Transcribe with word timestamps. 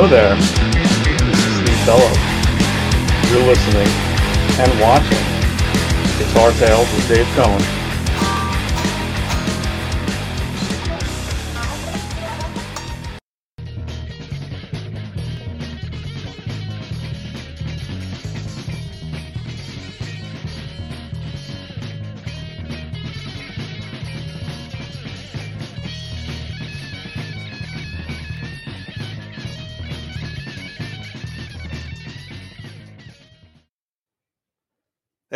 Hello 0.00 0.08
there. 0.08 0.36
This 0.36 1.44
is 1.44 1.56
Steve 1.56 1.82
Fellow. 1.82 2.06
You're 3.34 3.48
listening 3.50 3.88
and 4.62 4.80
watching 4.80 5.18
Guitar 6.22 6.52
Tales 6.52 6.86
with 6.94 7.08
Dave 7.08 7.26
Cohen. 7.34 7.77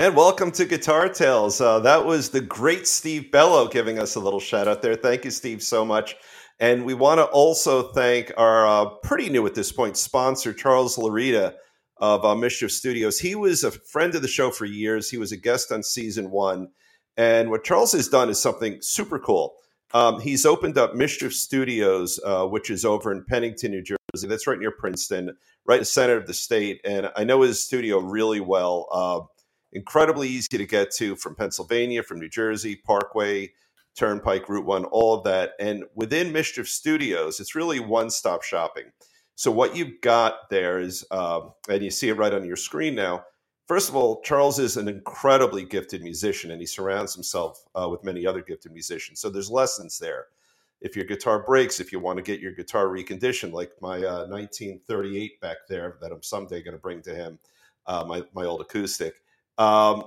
And 0.02 0.16
welcome 0.16 0.50
to 0.50 0.64
Guitar 0.64 1.08
Tales. 1.08 1.60
Uh, 1.60 1.78
that 1.78 2.04
was 2.04 2.30
the 2.30 2.40
great 2.40 2.88
Steve 2.88 3.30
Bello 3.30 3.68
giving 3.68 4.00
us 4.00 4.16
a 4.16 4.20
little 4.20 4.40
shout 4.40 4.66
out 4.66 4.82
there. 4.82 4.96
Thank 4.96 5.24
you, 5.24 5.30
Steve, 5.30 5.62
so 5.62 5.84
much. 5.84 6.16
And 6.58 6.84
we 6.84 6.92
want 6.92 7.18
to 7.18 7.26
also 7.26 7.92
thank 7.92 8.32
our 8.36 8.66
uh, 8.66 8.86
pretty 9.04 9.30
new 9.30 9.46
at 9.46 9.54
this 9.54 9.70
point 9.70 9.96
sponsor, 9.96 10.52
Charles 10.52 10.96
Larita 10.96 11.54
of 11.98 12.24
uh, 12.24 12.34
Mischief 12.34 12.72
Studios. 12.72 13.20
He 13.20 13.36
was 13.36 13.62
a 13.62 13.70
friend 13.70 14.12
of 14.16 14.22
the 14.22 14.26
show 14.26 14.50
for 14.50 14.64
years. 14.64 15.08
He 15.08 15.18
was 15.18 15.30
a 15.30 15.36
guest 15.36 15.70
on 15.70 15.84
season 15.84 16.32
one. 16.32 16.70
And 17.16 17.48
what 17.48 17.62
Charles 17.62 17.92
has 17.92 18.08
done 18.08 18.28
is 18.28 18.42
something 18.42 18.78
super 18.80 19.20
cool. 19.20 19.54
Um, 19.94 20.18
he's 20.20 20.44
opened 20.44 20.78
up 20.78 20.96
Mischief 20.96 21.32
Studios, 21.32 22.18
uh, 22.26 22.44
which 22.46 22.70
is 22.70 22.84
over 22.84 23.12
in 23.12 23.24
Pennington, 23.24 23.70
New 23.70 23.82
Jersey. 23.84 24.26
That's 24.26 24.48
right 24.48 24.58
near 24.58 24.72
Princeton, 24.72 25.36
right 25.64 25.76
in 25.76 25.82
the 25.82 25.84
center 25.84 26.16
of 26.16 26.26
the 26.26 26.34
state. 26.34 26.80
And 26.84 27.12
I 27.14 27.22
know 27.22 27.42
his 27.42 27.64
studio 27.64 28.00
really 28.00 28.40
well. 28.40 28.88
Uh, 28.90 29.20
incredibly 29.72 30.28
easy 30.28 30.58
to 30.58 30.66
get 30.66 30.90
to 30.92 31.16
from 31.16 31.34
Pennsylvania, 31.34 32.02
from 32.02 32.20
New 32.20 32.28
Jersey, 32.28 32.76
Parkway, 32.76 33.52
Turnpike, 33.94 34.48
Route 34.48 34.66
1, 34.66 34.84
all 34.86 35.14
of 35.14 35.24
that. 35.24 35.52
And 35.60 35.84
within 35.94 36.32
Mischief 36.32 36.68
Studios, 36.68 37.40
it's 37.40 37.54
really 37.54 37.80
one 37.80 38.10
stop 38.10 38.42
shopping. 38.42 38.84
So, 39.34 39.50
what 39.50 39.76
you've 39.76 40.00
got 40.00 40.50
there 40.50 40.78
is, 40.78 41.04
uh, 41.10 41.40
and 41.68 41.82
you 41.82 41.90
see 41.90 42.08
it 42.08 42.16
right 42.16 42.32
on 42.32 42.44
your 42.44 42.56
screen 42.56 42.94
now. 42.94 43.24
First 43.66 43.88
of 43.88 43.96
all, 43.96 44.20
Charles 44.22 44.58
is 44.58 44.76
an 44.76 44.88
incredibly 44.88 45.64
gifted 45.64 46.02
musician 46.02 46.50
and 46.50 46.60
he 46.60 46.66
surrounds 46.66 47.14
himself 47.14 47.64
uh, 47.74 47.88
with 47.88 48.04
many 48.04 48.26
other 48.26 48.42
gifted 48.42 48.72
musicians. 48.72 49.20
So, 49.20 49.30
there's 49.30 49.50
lessons 49.50 49.98
there. 49.98 50.26
If 50.80 50.96
your 50.96 51.04
guitar 51.04 51.44
breaks, 51.44 51.80
if 51.80 51.92
you 51.92 52.00
want 52.00 52.16
to 52.16 52.22
get 52.22 52.40
your 52.40 52.52
guitar 52.52 52.86
reconditioned, 52.86 53.52
like 53.52 53.72
my 53.80 53.98
uh, 53.98 54.26
1938 54.26 55.40
back 55.40 55.58
there 55.68 55.96
that 56.00 56.12
I'm 56.12 56.22
someday 56.22 56.60
going 56.62 56.74
to 56.74 56.80
bring 56.80 57.02
to 57.02 57.14
him, 57.14 57.38
uh, 57.86 58.04
my, 58.06 58.22
my 58.34 58.44
old 58.44 58.60
acoustic, 58.60 59.21
um, 59.58 60.04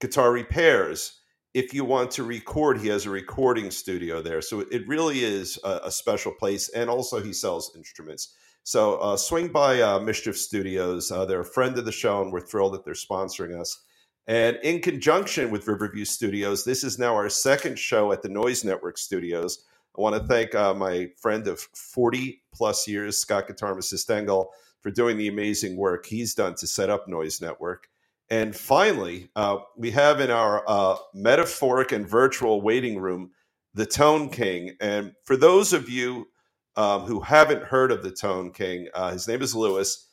guitar 0.00 0.32
repairs. 0.32 1.20
If 1.52 1.72
you 1.72 1.84
want 1.84 2.10
to 2.12 2.24
record, 2.24 2.80
he 2.80 2.88
has 2.88 3.06
a 3.06 3.10
recording 3.10 3.70
studio 3.70 4.20
there. 4.20 4.42
So 4.42 4.60
it 4.60 4.88
really 4.88 5.22
is 5.22 5.58
a, 5.62 5.82
a 5.84 5.90
special 5.90 6.32
place. 6.32 6.68
And 6.70 6.90
also, 6.90 7.20
he 7.20 7.32
sells 7.32 7.72
instruments. 7.76 8.34
So 8.64 8.96
uh, 8.96 9.16
swing 9.16 9.48
by 9.48 9.80
uh, 9.80 10.00
Mischief 10.00 10.38
Studios. 10.38 11.12
Uh, 11.12 11.26
they're 11.26 11.40
a 11.40 11.44
friend 11.44 11.76
of 11.78 11.84
the 11.84 11.92
show, 11.92 12.22
and 12.22 12.32
we're 12.32 12.40
thrilled 12.40 12.74
that 12.74 12.84
they're 12.84 12.94
sponsoring 12.94 13.58
us. 13.60 13.78
And 14.26 14.58
in 14.62 14.80
conjunction 14.80 15.50
with 15.50 15.68
Riverview 15.68 16.06
Studios, 16.06 16.64
this 16.64 16.82
is 16.82 16.98
now 16.98 17.14
our 17.14 17.28
second 17.28 17.78
show 17.78 18.10
at 18.10 18.22
the 18.22 18.30
Noise 18.30 18.64
Network 18.64 18.96
Studios. 18.96 19.64
I 19.96 20.00
want 20.00 20.16
to 20.16 20.26
thank 20.26 20.54
uh, 20.54 20.72
my 20.72 21.10
friend 21.18 21.46
of 21.46 21.60
40 21.60 22.42
plus 22.54 22.88
years, 22.88 23.18
Scott 23.18 23.48
Guitarist 23.48 23.96
Stengel, 23.98 24.50
for 24.80 24.90
doing 24.90 25.18
the 25.18 25.28
amazing 25.28 25.76
work 25.76 26.06
he's 26.06 26.34
done 26.34 26.54
to 26.56 26.66
set 26.66 26.88
up 26.88 27.06
Noise 27.06 27.42
Network. 27.42 27.88
And 28.30 28.56
finally, 28.56 29.28
uh, 29.36 29.58
we 29.76 29.90
have 29.90 30.20
in 30.20 30.30
our 30.30 30.64
uh, 30.66 30.96
metaphoric 31.12 31.92
and 31.92 32.08
virtual 32.08 32.62
waiting 32.62 32.98
room 32.98 33.30
the 33.74 33.86
Tone 33.86 34.30
King. 34.30 34.76
And 34.80 35.12
for 35.24 35.36
those 35.36 35.72
of 35.72 35.88
you 35.88 36.28
um, 36.76 37.02
who 37.02 37.20
haven't 37.20 37.64
heard 37.64 37.92
of 37.92 38.02
the 38.02 38.12
Tone 38.12 38.52
King, 38.52 38.88
uh, 38.94 39.12
his 39.12 39.28
name 39.28 39.42
is 39.42 39.54
Lewis. 39.54 40.08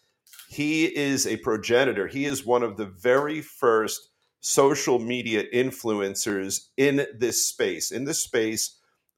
He 0.49 0.85
is 0.85 1.25
a 1.25 1.37
progenitor. 1.37 2.07
He 2.07 2.25
is 2.25 2.45
one 2.45 2.63
of 2.63 2.75
the 2.75 2.87
very 2.87 3.41
first 3.41 4.09
social 4.41 4.99
media 4.99 5.43
influencers 5.53 6.67
in 6.75 7.05
this 7.17 7.47
space, 7.47 7.91
in 7.91 8.03
the 8.03 8.13
space 8.13 8.77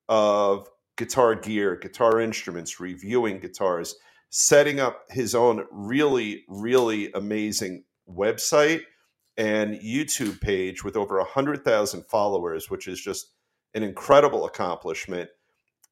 of 0.09 0.67
guitar 0.97 1.33
gear, 1.33 1.77
guitar 1.77 2.19
instruments, 2.19 2.79
reviewing 2.79 3.39
guitars, 3.39 3.95
setting 4.29 4.79
up 4.79 5.05
his 5.09 5.33
own 5.33 5.65
really, 5.71 6.43
really 6.47 7.11
amazing 7.13 7.83
website 8.09 8.81
and 9.37 9.79
YouTube 9.79 10.39
page 10.41 10.83
with 10.83 10.95
over 10.95 11.17
100,000 11.17 12.03
followers, 12.05 12.69
which 12.69 12.87
is 12.87 13.01
just 13.01 13.31
an 13.73 13.83
incredible 13.83 14.45
accomplishment. 14.45 15.29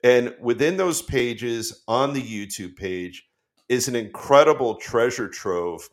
And 0.03 0.35
within 0.39 0.77
those 0.77 1.01
pages 1.01 1.83
on 1.87 2.13
the 2.13 2.21
YouTube 2.21 2.75
page 2.75 3.27
is 3.69 3.87
an 3.87 3.95
incredible 3.95 4.75
treasure 4.75 5.27
trove 5.27 5.89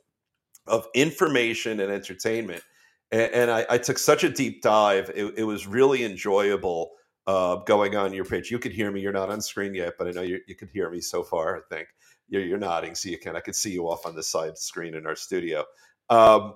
of 0.67 0.87
information 0.95 1.81
and 1.81 1.91
entertainment. 1.91 2.63
And, 3.11 3.33
and 3.33 3.51
I, 3.51 3.67
I, 3.71 3.79
took 3.79 3.99
such 3.99 4.25
a 4.25 4.29
deep 4.29 4.63
dive. 4.63 5.11
It, 5.15 5.35
it 5.39 5.45
was 5.45 5.67
really 5.67 6.05
enjoyable 6.05 6.93
uh, 7.27 7.57
going 7.57 7.97
on 7.97 8.13
your 8.13 8.25
page. 8.25 8.51
You 8.51 8.59
could 8.59 8.73
hear 8.73 8.91
me. 8.91 9.01
You're 9.01 9.13
not 9.13 9.31
on 9.31 9.41
screen 9.41 9.75
yet, 9.75 9.95
but 9.99 10.09
I 10.09 10.11
know 10.11 10.23
you, 10.23 10.41
could 10.59 10.71
hear 10.71 10.91
me 10.91 11.01
so 11.01 11.23
far. 11.23 11.57
I 11.57 11.61
think 11.75 11.89
you're, 12.29 12.43
you're 12.43 12.59
nodding, 12.59 12.95
so 12.95 13.09
you 13.09 13.19
can. 13.19 13.37
I 13.37 13.41
could 13.41 13.55
see 13.55 13.71
you 13.71 13.89
off 13.89 14.07
on 14.07 14.15
the 14.15 14.23
side 14.23 14.59
screen 14.59 14.95
in 14.95 15.07
our 15.07 15.17
studio. 15.17 15.65
Um, 16.11 16.55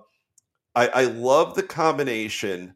I, 0.75 0.89
I 0.89 1.05
love 1.05 1.55
the 1.55 1.63
combination 1.63 2.75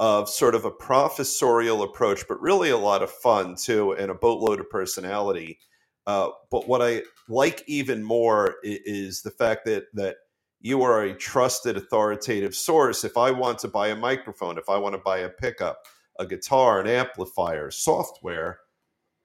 of 0.00 0.28
sort 0.28 0.54
of 0.54 0.64
a 0.64 0.70
professorial 0.70 1.82
approach, 1.82 2.24
but 2.28 2.40
really 2.40 2.70
a 2.70 2.76
lot 2.76 3.02
of 3.02 3.10
fun 3.10 3.56
too, 3.56 3.92
and 3.92 4.10
a 4.10 4.14
boatload 4.14 4.60
of 4.60 4.70
personality. 4.70 5.58
Uh, 6.06 6.30
but 6.50 6.68
what 6.68 6.80
I 6.80 7.02
like 7.28 7.62
even 7.66 8.02
more 8.02 8.56
is, 8.62 8.78
is, 8.84 9.22
the 9.22 9.30
fact 9.30 9.66
that 9.66 9.84
that 9.94 10.16
you 10.60 10.82
are 10.82 11.02
a 11.02 11.14
trusted, 11.14 11.76
authoritative 11.76 12.54
source. 12.54 13.04
If 13.04 13.16
I 13.16 13.30
want 13.30 13.58
to 13.60 13.68
buy 13.68 13.88
a 13.88 13.96
microphone, 13.96 14.58
if 14.58 14.68
I 14.68 14.78
want 14.78 14.94
to 14.94 15.00
buy 15.04 15.18
a 15.18 15.28
pickup, 15.28 15.86
a 16.18 16.26
guitar, 16.26 16.80
an 16.80 16.88
amplifier, 16.88 17.70
software, 17.70 18.60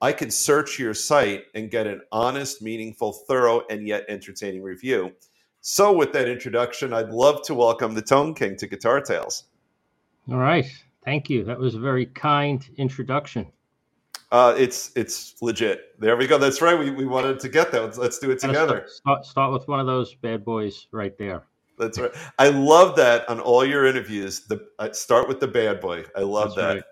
I 0.00 0.12
can 0.12 0.30
search 0.30 0.78
your 0.78 0.94
site 0.94 1.44
and 1.54 1.70
get 1.70 1.86
an 1.86 2.02
honest, 2.12 2.62
meaningful, 2.62 3.12
thorough, 3.26 3.62
and 3.70 3.88
yet 3.88 4.04
entertaining 4.08 4.62
review. 4.62 5.12
So, 5.66 5.94
with 5.94 6.12
that 6.12 6.28
introduction, 6.28 6.92
I'd 6.92 7.08
love 7.08 7.40
to 7.44 7.54
welcome 7.54 7.94
the 7.94 8.02
Tone 8.02 8.34
King 8.34 8.54
to 8.56 8.66
Guitar 8.66 9.00
Tales. 9.00 9.44
All 10.30 10.36
right, 10.36 10.66
thank 11.06 11.30
you. 11.30 11.42
That 11.42 11.58
was 11.58 11.74
a 11.74 11.78
very 11.78 12.04
kind 12.04 12.68
introduction. 12.76 13.46
Uh, 14.30 14.54
it's 14.58 14.92
it's 14.94 15.40
legit. 15.40 15.98
There 15.98 16.18
we 16.18 16.26
go. 16.26 16.36
That's 16.36 16.60
right. 16.60 16.78
We, 16.78 16.90
we 16.90 17.06
wanted 17.06 17.40
to 17.40 17.48
get 17.48 17.72
that. 17.72 17.82
Let's, 17.82 17.96
let's 17.96 18.18
do 18.18 18.30
it 18.30 18.40
together. 18.40 18.84
Start, 18.88 19.24
start 19.24 19.52
with 19.54 19.66
one 19.66 19.80
of 19.80 19.86
those 19.86 20.14
bad 20.14 20.44
boys 20.44 20.86
right 20.92 21.16
there. 21.16 21.44
That's 21.78 21.98
right. 21.98 22.12
I 22.38 22.50
love 22.50 22.94
that 22.96 23.26
on 23.30 23.40
all 23.40 23.64
your 23.64 23.86
interviews. 23.86 24.40
The 24.40 24.68
uh, 24.78 24.92
start 24.92 25.28
with 25.28 25.40
the 25.40 25.48
bad 25.48 25.80
boy. 25.80 26.04
I 26.14 26.20
love 26.20 26.54
That's 26.54 26.56
that. 26.56 26.74
Right. 26.74 26.84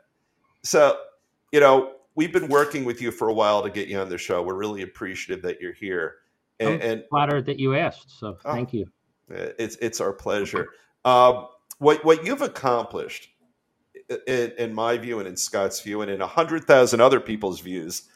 So, 0.62 0.98
you 1.52 1.60
know, 1.60 1.96
we've 2.14 2.32
been 2.32 2.48
working 2.48 2.86
with 2.86 3.02
you 3.02 3.10
for 3.10 3.28
a 3.28 3.34
while 3.34 3.62
to 3.62 3.68
get 3.68 3.88
you 3.88 3.98
on 3.98 4.08
the 4.08 4.16
show. 4.16 4.42
We're 4.42 4.54
really 4.54 4.80
appreciative 4.80 5.42
that 5.42 5.60
you're 5.60 5.74
here. 5.74 6.21
And, 6.66 6.82
and 6.82 7.04
flattered 7.10 7.46
that 7.46 7.58
you 7.58 7.74
asked. 7.74 8.18
So 8.18 8.38
oh, 8.44 8.52
thank 8.52 8.72
you. 8.72 8.86
It's 9.28 9.76
it's 9.76 10.00
our 10.00 10.12
pleasure. 10.12 10.68
Um, 11.04 11.46
what 11.78 12.04
what 12.04 12.24
you've 12.24 12.42
accomplished, 12.42 13.28
in, 14.26 14.52
in, 14.58 14.74
my 14.74 14.98
view, 14.98 15.18
and 15.18 15.28
in 15.28 15.36
Scott's 15.36 15.80
view, 15.80 16.02
and 16.02 16.10
in 16.10 16.20
a 16.20 16.26
hundred 16.26 16.64
thousand 16.64 17.00
other 17.00 17.20
people's 17.20 17.60
views, 17.60 18.08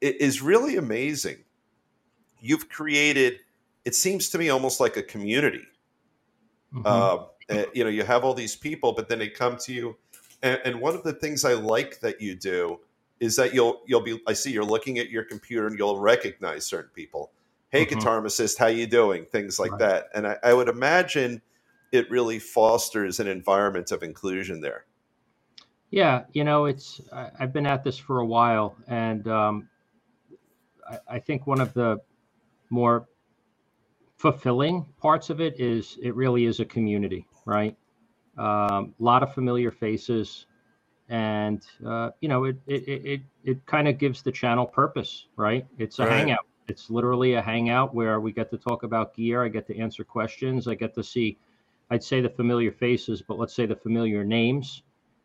is 0.00 0.40
really 0.40 0.76
amazing. 0.76 1.38
You've 2.40 2.68
created. 2.68 3.40
It 3.84 3.94
seems 3.94 4.30
to 4.30 4.38
me 4.38 4.48
almost 4.50 4.80
like 4.80 4.96
a 4.96 5.02
community. 5.02 5.64
Mm-hmm. 6.72 6.86
Uh, 6.86 7.64
you 7.74 7.82
know, 7.82 7.90
you 7.90 8.04
have 8.04 8.24
all 8.24 8.34
these 8.34 8.54
people, 8.54 8.92
but 8.92 9.08
then 9.08 9.18
they 9.18 9.28
come 9.28 9.56
to 9.56 9.72
you, 9.72 9.96
and, 10.42 10.60
and 10.64 10.80
one 10.80 10.94
of 10.94 11.02
the 11.02 11.12
things 11.12 11.44
I 11.44 11.54
like 11.54 12.00
that 12.00 12.20
you 12.20 12.36
do 12.36 12.78
is 13.18 13.36
that 13.36 13.52
you'll 13.52 13.82
you'll 13.86 14.02
be. 14.02 14.20
I 14.26 14.32
see 14.32 14.52
you're 14.52 14.64
looking 14.64 14.98
at 14.98 15.10
your 15.10 15.24
computer 15.24 15.66
and 15.66 15.78
you'll 15.78 15.98
recognize 15.98 16.64
certain 16.66 16.90
people 16.94 17.32
hey 17.70 17.84
mm-hmm. 17.84 17.98
guitar 17.98 18.26
how 18.58 18.66
you 18.66 18.86
doing 18.86 19.24
things 19.24 19.58
like 19.58 19.72
right. 19.72 19.80
that 19.80 20.08
and 20.14 20.26
I, 20.26 20.36
I, 20.42 20.52
would 20.52 20.68
imagine 20.68 21.40
it 21.92 22.10
really 22.10 22.38
fosters 22.38 23.20
an 23.20 23.26
environment 23.26 23.92
of 23.92 24.02
inclusion 24.02 24.60
there 24.60 24.86
yeah 25.90 26.24
you 26.32 26.44
know 26.44 26.66
it's 26.66 27.00
I, 27.12 27.30
have 27.38 27.52
been 27.52 27.66
at 27.66 27.82
this 27.82 27.98
for 27.98 28.20
a 28.20 28.26
while 28.26 28.76
and 28.86 29.26
um, 29.28 29.68
I, 30.88 30.98
I, 31.08 31.18
think 31.18 31.46
one 31.46 31.60
of 31.60 31.72
the 31.74 32.00
more 32.68 33.06
fulfilling 34.16 34.84
parts 35.00 35.30
of 35.30 35.40
it 35.40 35.58
is 35.58 35.96
it 36.02 36.14
really 36.14 36.44
is 36.44 36.60
a 36.60 36.64
community 36.64 37.26
right 37.46 37.76
a 38.38 38.44
um, 38.44 38.94
lot 38.98 39.22
of 39.22 39.32
familiar 39.34 39.70
faces 39.70 40.46
and 41.08 41.66
uh, 41.86 42.10
you 42.20 42.28
know 42.28 42.44
it 42.44 42.56
it 42.66 42.82
it, 42.88 43.20
it 43.44 43.66
kind 43.66 43.88
of 43.88 43.98
gives 43.98 44.22
the 44.22 44.30
channel 44.30 44.66
purpose 44.66 45.26
right 45.36 45.66
it's 45.78 45.98
a 45.98 46.02
right. 46.02 46.12
hangout 46.12 46.46
it's 46.70 46.88
literally 46.88 47.34
a 47.34 47.42
hangout 47.42 47.94
where 47.94 48.20
we 48.20 48.32
get 48.32 48.48
to 48.50 48.56
talk 48.56 48.84
about 48.84 49.14
gear. 49.14 49.44
I 49.44 49.48
get 49.48 49.66
to 49.66 49.76
answer 49.76 50.04
questions. 50.04 50.68
I 50.68 50.76
get 50.76 50.94
to 50.94 51.02
see, 51.02 51.36
I'd 51.90 52.04
say 52.04 52.20
the 52.20 52.30
familiar 52.30 52.70
faces, 52.70 53.22
but 53.22 53.38
let's 53.38 53.52
say 53.52 53.66
the 53.66 53.74
familiar 53.74 54.24
names. 54.24 54.82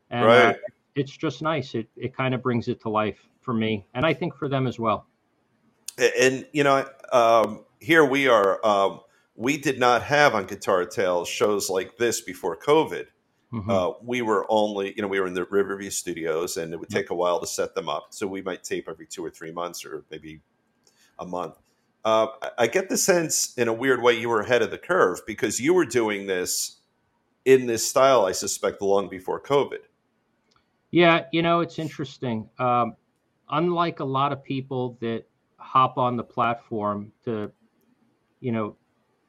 And 0.09 0.23
uh, 0.23 0.25
Right. 0.25 0.57
it's 0.95 1.15
just 1.15 1.41
nice. 1.41 1.75
It 1.75 1.87
it 1.95 2.15
kind 2.15 2.33
of 2.33 2.41
brings 2.41 2.67
it 2.67 2.81
to 2.81 2.89
life 2.89 3.19
for 3.41 3.53
me, 3.53 3.85
and 3.93 4.05
I 4.05 4.13
think 4.13 4.35
for 4.35 4.49
them 4.49 4.65
as 4.65 4.79
well. 4.79 5.05
And 6.19 6.47
you 6.51 6.63
know, 6.63 6.87
um, 7.13 7.65
here 7.79 8.03
we 8.03 8.27
are. 8.27 8.65
Um, 8.65 9.01
we 9.35 9.57
did 9.57 9.79
not 9.79 10.01
have 10.03 10.33
on 10.33 10.45
Guitar 10.45 10.85
Tales 10.85 11.27
shows 11.27 11.69
like 11.69 11.97
this 11.97 12.21
before 12.21 12.57
COVID. 12.57 13.07
Mhm. 13.53 13.69
Uh, 13.69 13.93
we 14.01 14.21
were 14.21 14.45
only, 14.49 14.93
you 14.95 15.01
know, 15.01 15.07
we 15.07 15.19
were 15.19 15.27
in 15.27 15.33
the 15.33 15.45
Riverview 15.45 15.89
studios, 15.89 16.57
and 16.57 16.73
it 16.73 16.79
would 16.79 16.89
take 16.89 17.09
a 17.09 17.15
while 17.15 17.39
to 17.39 17.47
set 17.47 17.75
them 17.75 17.87
up. 17.89 18.07
So 18.09 18.25
we 18.27 18.41
might 18.41 18.63
tape 18.63 18.87
every 18.89 19.05
two 19.05 19.23
or 19.23 19.29
three 19.29 19.51
months, 19.51 19.85
or 19.85 20.03
maybe 20.09 20.41
a 21.19 21.25
month. 21.25 21.55
Uh, 22.03 22.27
I- 22.57 22.67
get 22.67 22.89
the 22.89 22.97
sense, 22.97 23.57
in 23.57 23.67
a 23.67 23.73
weird 23.73 24.01
way, 24.01 24.13
you 24.13 24.29
were 24.29 24.41
ahead 24.41 24.61
of 24.61 24.71
the 24.71 24.77
curve 24.77 25.21
because 25.25 25.59
you 25.59 25.73
were 25.73 25.85
doing 25.85 26.27
this 26.27 26.77
in 27.45 27.65
this 27.65 27.89
style. 27.89 28.25
I 28.25 28.31
suspect 28.31 28.81
long 28.81 29.09
before 29.09 29.41
COVID. 29.41 29.79
Yeah, 30.91 31.25
you 31.31 31.41
know, 31.41 31.61
it's 31.61 31.79
interesting. 31.79 32.49
Um, 32.59 32.95
unlike 33.49 33.99
a 33.99 34.05
lot 34.05 34.31
of 34.31 34.43
people 34.43 34.97
that 35.01 35.23
hop 35.57 35.97
on 35.97 36.15
the 36.15 36.23
platform 36.23 37.11
to, 37.25 37.51
you 38.39 38.51
know, 38.51 38.75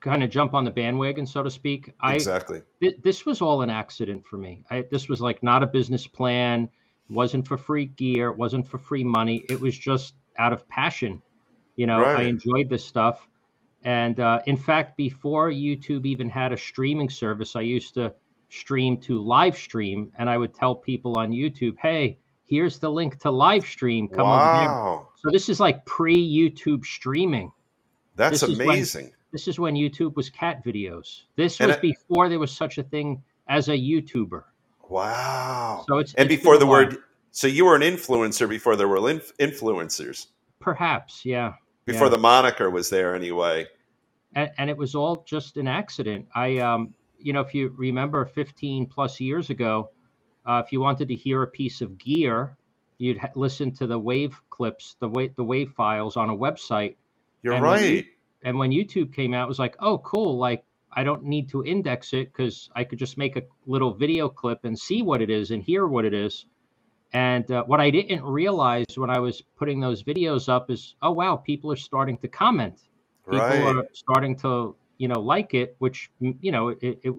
kind 0.01 0.23
of 0.23 0.31
jump 0.31 0.55
on 0.55 0.65
the 0.65 0.71
bandwagon, 0.71 1.27
so 1.27 1.43
to 1.43 1.51
speak, 1.51 1.93
I 2.01 2.15
exactly. 2.15 2.63
th- 2.81 2.97
this 3.03 3.27
was 3.27 3.41
all 3.41 3.63
an 3.63 3.71
accident 3.71 4.25
for 4.25 4.37
me. 4.37 4.63
I, 4.71 4.85
this 4.91 5.09
was 5.09 5.21
like 5.21 5.43
not 5.43 5.63
a 5.63 5.67
business 5.67 6.07
plan. 6.07 6.65
It 7.09 7.13
wasn't 7.13 7.49
for 7.49 7.57
free 7.57 7.87
gear. 7.87 8.29
It 8.31 8.37
wasn't 8.37 8.69
for 8.69 8.79
free 8.79 9.05
money. 9.05 9.45
It 9.49 9.61
was 9.61 9.77
just 9.77 10.15
out 10.39 10.53
of 10.53 10.69
passion. 10.69 11.23
You 11.77 11.87
know, 11.87 12.03
I 12.03 12.23
enjoyed 12.23 12.69
this 12.69 12.85
stuff. 12.85 13.27
And 13.85 14.19
uh, 14.19 14.41
in 14.47 14.57
fact, 14.57 14.97
before 14.97 15.51
YouTube 15.51 16.07
even 16.07 16.29
had 16.29 16.53
a 16.53 16.57
streaming 16.57 17.09
service, 17.09 17.55
I 17.55 17.61
used 17.61 17.95
to 17.95 18.13
stream 18.49 18.97
to 18.99 19.23
live 19.23 19.57
stream, 19.57 20.11
and 20.19 20.29
I 20.31 20.39
would 20.39 20.55
tell 20.55 20.75
people 20.75 21.19
on 21.19 21.31
YouTube, 21.31 21.77
"Hey, 21.79 22.19
here's 22.47 22.79
the 22.79 22.91
link 22.91 23.19
to 23.21 23.31
live 23.31 23.65
stream. 23.65 24.09
Come 24.09 24.27
over 24.27 24.61
here." 24.61 25.07
So 25.17 25.31
this 25.31 25.49
is 25.49 25.61
like 25.61 25.85
pre-YouTube 25.85 26.85
streaming. 26.85 27.53
that's 28.17 28.41
this 28.41 28.49
is 28.51 28.59
when- 28.59 28.69
amazing. 28.69 29.13
This 29.33 29.47
is 29.49 29.59
when 29.59 29.75
YouTube 29.75 30.15
was 30.17 30.31
cat 30.31 30.65
videos. 30.65 31.25
This 31.37 31.61
And 31.61 31.69
was 31.69 31.77
I- 31.77 31.81
before 31.81 32.29
there 32.31 32.39
was 32.39 32.51
such 32.51 32.79
a 32.79 32.83
thing 32.83 33.23
as 33.49 33.69
a 33.69 33.77
YouTuber. 33.77 34.45
Wow. 34.89 35.85
So 35.87 35.99
it's 35.99 36.15
and 36.15 36.31
it's 36.31 36.41
before 36.41 36.57
the 36.59 36.67
word, 36.67 36.97
so 37.33 37.47
you 37.47 37.67
were 37.67 37.75
an 37.77 37.83
influencer 37.83 38.49
before 38.49 38.75
there 38.77 38.89
were 38.89 39.11
inf- 39.11 39.37
influencers. 39.39 40.29
perhaps, 40.61 41.25
yeah, 41.25 41.55
Before 41.87 42.07
Yeah. 42.09 42.11
the 42.15 42.19
moniker 42.19 42.69
was 42.71 42.91
there, 42.91 43.15
anyway. 43.15 43.67
and, 44.35 44.51
and 44.59 44.69
it 44.69 44.77
was 44.77 44.95
all 44.95 45.23
just 45.27 45.57
an 45.57 45.69
accident. 45.69 46.27
I, 46.35 46.59
um, 46.59 46.93
you 47.19 47.33
know, 47.33 47.41
if 47.41 47.55
you 47.55 47.73
remember, 47.77 48.25
15 48.27 48.87
plus 48.87 49.19
years 49.21 49.49
ago, 49.51 49.91
uh, 50.45 50.63
if 50.65 50.73
you 50.73 50.81
wanted 50.81 51.09
to 51.09 51.15
hear 51.15 51.43
a 51.43 51.47
piece 51.47 51.81
of 51.81 51.97
gear, 51.97 52.57
you'd 52.99 53.19
ha- 53.19 53.31
listen 53.35 53.71
to 53.77 53.87
the 53.87 53.99
wave 53.99 54.39
clips, 54.51 54.97
the 55.01 55.09
wave 55.09 55.35
the 55.37 55.45
wave 55.45 55.71
files 55.77 56.17
on 56.17 56.29
a 56.29 56.37
website. 56.37 56.97
You're 57.43 57.55
And 57.55 57.63
when 57.63 57.71
right. 57.73 58.07
And 58.43 58.59
when 58.59 58.71
YouTube 58.71 59.13
came 59.15 59.33
out, 59.33 59.45
it 59.45 59.49
was 59.49 59.59
like, 59.59 59.77
oh, 59.81 59.99
cool. 59.99 60.37
Like, 60.39 60.65
I 60.93 61.03
don't 61.05 61.25
need 61.25 61.49
to 61.51 61.65
index 61.65 62.13
it 62.13 62.33
because 62.33 62.69
I 62.77 62.85
could 62.85 62.99
just 62.99 63.17
make 63.17 63.37
a 63.37 63.43
little 63.67 63.93
video 63.95 64.29
clip 64.29 64.65
and 64.65 64.79
see 64.79 65.03
what 65.03 65.21
it 65.23 65.31
is 65.31 65.51
and 65.51 65.63
hear 65.63 65.87
what 65.87 66.05
it 66.05 66.15
is. 66.15 66.47
And 67.13 67.51
uh, 67.51 67.65
what 67.65 67.81
I 67.81 67.91
didn't 67.91 68.23
realize 68.25 68.87
when 68.97 69.11
I 69.11 69.19
was 69.19 69.43
putting 69.57 69.81
those 69.81 70.03
videos 70.03 70.49
up 70.49 70.71
is, 70.71 70.95
oh, 71.03 71.13
wow, 71.13 71.37
people 71.37 71.73
are 71.73 71.77
starting 71.77 72.19
to 72.19 72.29
comment. 72.29 72.81
People 73.25 73.39
right. 73.39 73.77
are 73.77 73.87
starting 73.93 74.37
to, 74.37 74.75
you 74.99 75.09
know, 75.09 75.21
like 75.21 75.55
it, 75.55 75.77
which, 75.79 76.11
you 76.21 76.53
know, 76.53 76.69
it, 76.69 76.79
it 76.83 77.15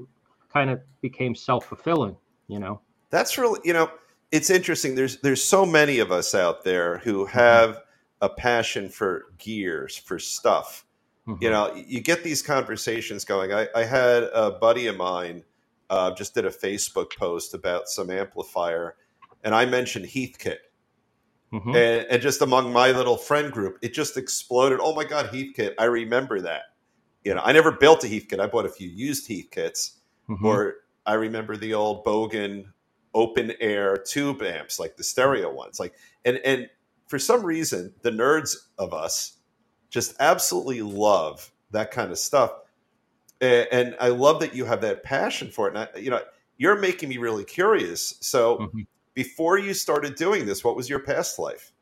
kind 0.51 0.69
of 0.69 0.81
became 1.01 1.35
self 1.35 1.65
fulfilling, 1.65 2.15
you 2.47 2.59
know? 2.59 2.79
That's 3.09 3.37
really, 3.37 3.59
you 3.63 3.73
know, 3.73 3.89
it's 4.31 4.49
interesting. 4.49 4.95
There's 4.95 5.17
there's 5.21 5.43
so 5.43 5.65
many 5.65 5.99
of 5.99 6.11
us 6.11 6.35
out 6.35 6.63
there 6.63 6.99
who 6.99 7.25
Mm-hmm. 7.25 7.37
have 7.37 7.81
a 8.21 8.29
passion 8.29 8.89
for 8.89 9.25
gears, 9.37 9.95
for 9.97 10.19
stuff. 10.19 10.85
Mhm. 11.27 11.41
You 11.41 11.49
know, 11.49 11.75
you 11.75 12.01
get 12.01 12.23
these 12.23 12.41
conversations 12.41 13.25
going. 13.25 13.53
I, 13.53 13.67
I 13.75 13.83
had 13.83 14.23
a 14.23 14.51
buddy 14.51 14.87
of 14.87 14.97
mine 14.97 15.43
uh, 15.89 16.11
just 16.15 16.33
did 16.33 16.45
a 16.45 16.49
Facebook 16.49 17.15
post 17.17 17.53
about 17.53 17.87
some 17.89 18.09
amplifier, 18.09 18.95
and 19.43 19.53
I 19.55 19.65
mentioned 19.65 20.05
Heathkit. 20.05 20.57
Mhm. 21.53 21.67
and, 21.67 22.05
and 22.09 22.21
just 22.21 22.41
among 22.41 22.73
my 22.73 22.91
little 22.91 23.15
friend 23.15 23.53
group, 23.53 23.77
it 23.81 23.93
just 23.93 24.17
exploded. 24.17 24.79
Oh 24.81 24.93
my 24.93 25.05
God, 25.05 25.27
Heathkit! 25.27 25.75
I 25.79 25.85
remember 25.85 26.41
that. 26.41 26.63
You 27.23 27.33
know, 27.35 27.41
I 27.41 27.53
never 27.53 27.71
built 27.71 28.03
a 28.03 28.07
Heathkit. 28.07 28.39
I 28.41 28.47
bought 28.47 28.65
a 28.65 28.69
few 28.69 28.89
used 28.89 29.29
Heathkits, 29.29 29.91
Mhm. 30.29 30.43
or 30.43 30.75
I 31.05 31.13
remember 31.13 31.55
the 31.55 31.73
old 31.73 32.03
Bogen 32.03 32.65
open 33.13 33.53
air 33.61 33.95
tube 33.95 34.41
amps, 34.43 34.77
like 34.77 34.97
the 34.97 35.03
stereo 35.03 35.49
ones. 35.53 35.79
Like, 35.79 35.93
and 36.25 36.37
and 36.39 36.69
for 37.07 37.17
some 37.17 37.45
reason, 37.45 37.93
the 38.01 38.11
nerds 38.11 38.53
of 38.77 38.93
us 38.93 39.37
just 39.89 40.15
absolutely 40.19 40.81
love 40.81 41.49
that 41.71 41.91
kind 41.91 42.11
of 42.11 42.17
stuff. 42.19 42.51
And, 43.39 43.67
and 43.71 43.95
I 44.01 44.09
love 44.09 44.41
that 44.41 44.53
you 44.53 44.65
have 44.65 44.81
that 44.81 45.03
passion 45.03 45.49
for 45.49 45.67
it. 45.69 45.77
And 45.77 45.87
I, 45.95 45.97
you 45.99 46.09
know, 46.09 46.19
you're 46.57 46.75
making 46.77 47.07
me 47.07 47.17
really 47.19 47.45
curious. 47.45 48.15
So 48.19 48.57
Mhm. 48.57 48.85
Before 49.17 49.57
you 49.57 49.73
started 49.73 50.13
doing 50.13 50.45
this, 50.45 50.63
what 50.63 50.75
was 50.75 50.87
your 50.87 50.99
past 50.99 51.39
life? 51.39 51.73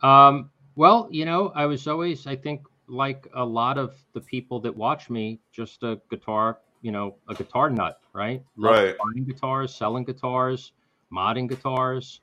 Um, 0.00 0.48
well, 0.76 1.08
you 1.10 1.24
know, 1.24 1.50
I 1.56 1.66
was 1.66 1.88
always, 1.88 2.24
I 2.24 2.36
think, 2.36 2.62
like 2.86 3.26
a 3.34 3.44
lot 3.44 3.78
of 3.78 3.96
the 4.12 4.20
people 4.20 4.60
that 4.60 4.76
watch 4.76 5.10
me, 5.10 5.40
just 5.50 5.82
a 5.82 6.00
guitar, 6.08 6.60
you 6.82 6.92
know, 6.92 7.16
a 7.28 7.34
guitar 7.34 7.68
nut, 7.68 7.98
right? 8.12 8.44
Right. 8.56 8.94
Buying 8.96 9.24
guitars, 9.24 9.74
selling 9.74 10.04
guitars, 10.04 10.70
modding 11.12 11.48
guitars, 11.48 12.20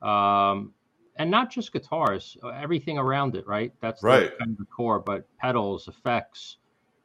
um, 0.00 0.72
and 1.16 1.30
not 1.30 1.50
just 1.50 1.70
guitars, 1.70 2.34
everything 2.54 2.96
around 2.96 3.36
it, 3.36 3.46
right? 3.46 3.74
That's 3.82 4.00
the, 4.00 4.06
Right. 4.08 4.38
kind 4.38 4.52
of 4.52 4.56
the 4.56 4.64
core, 4.64 5.00
but 5.00 5.26
pedals, 5.36 5.86
effects, 5.86 6.56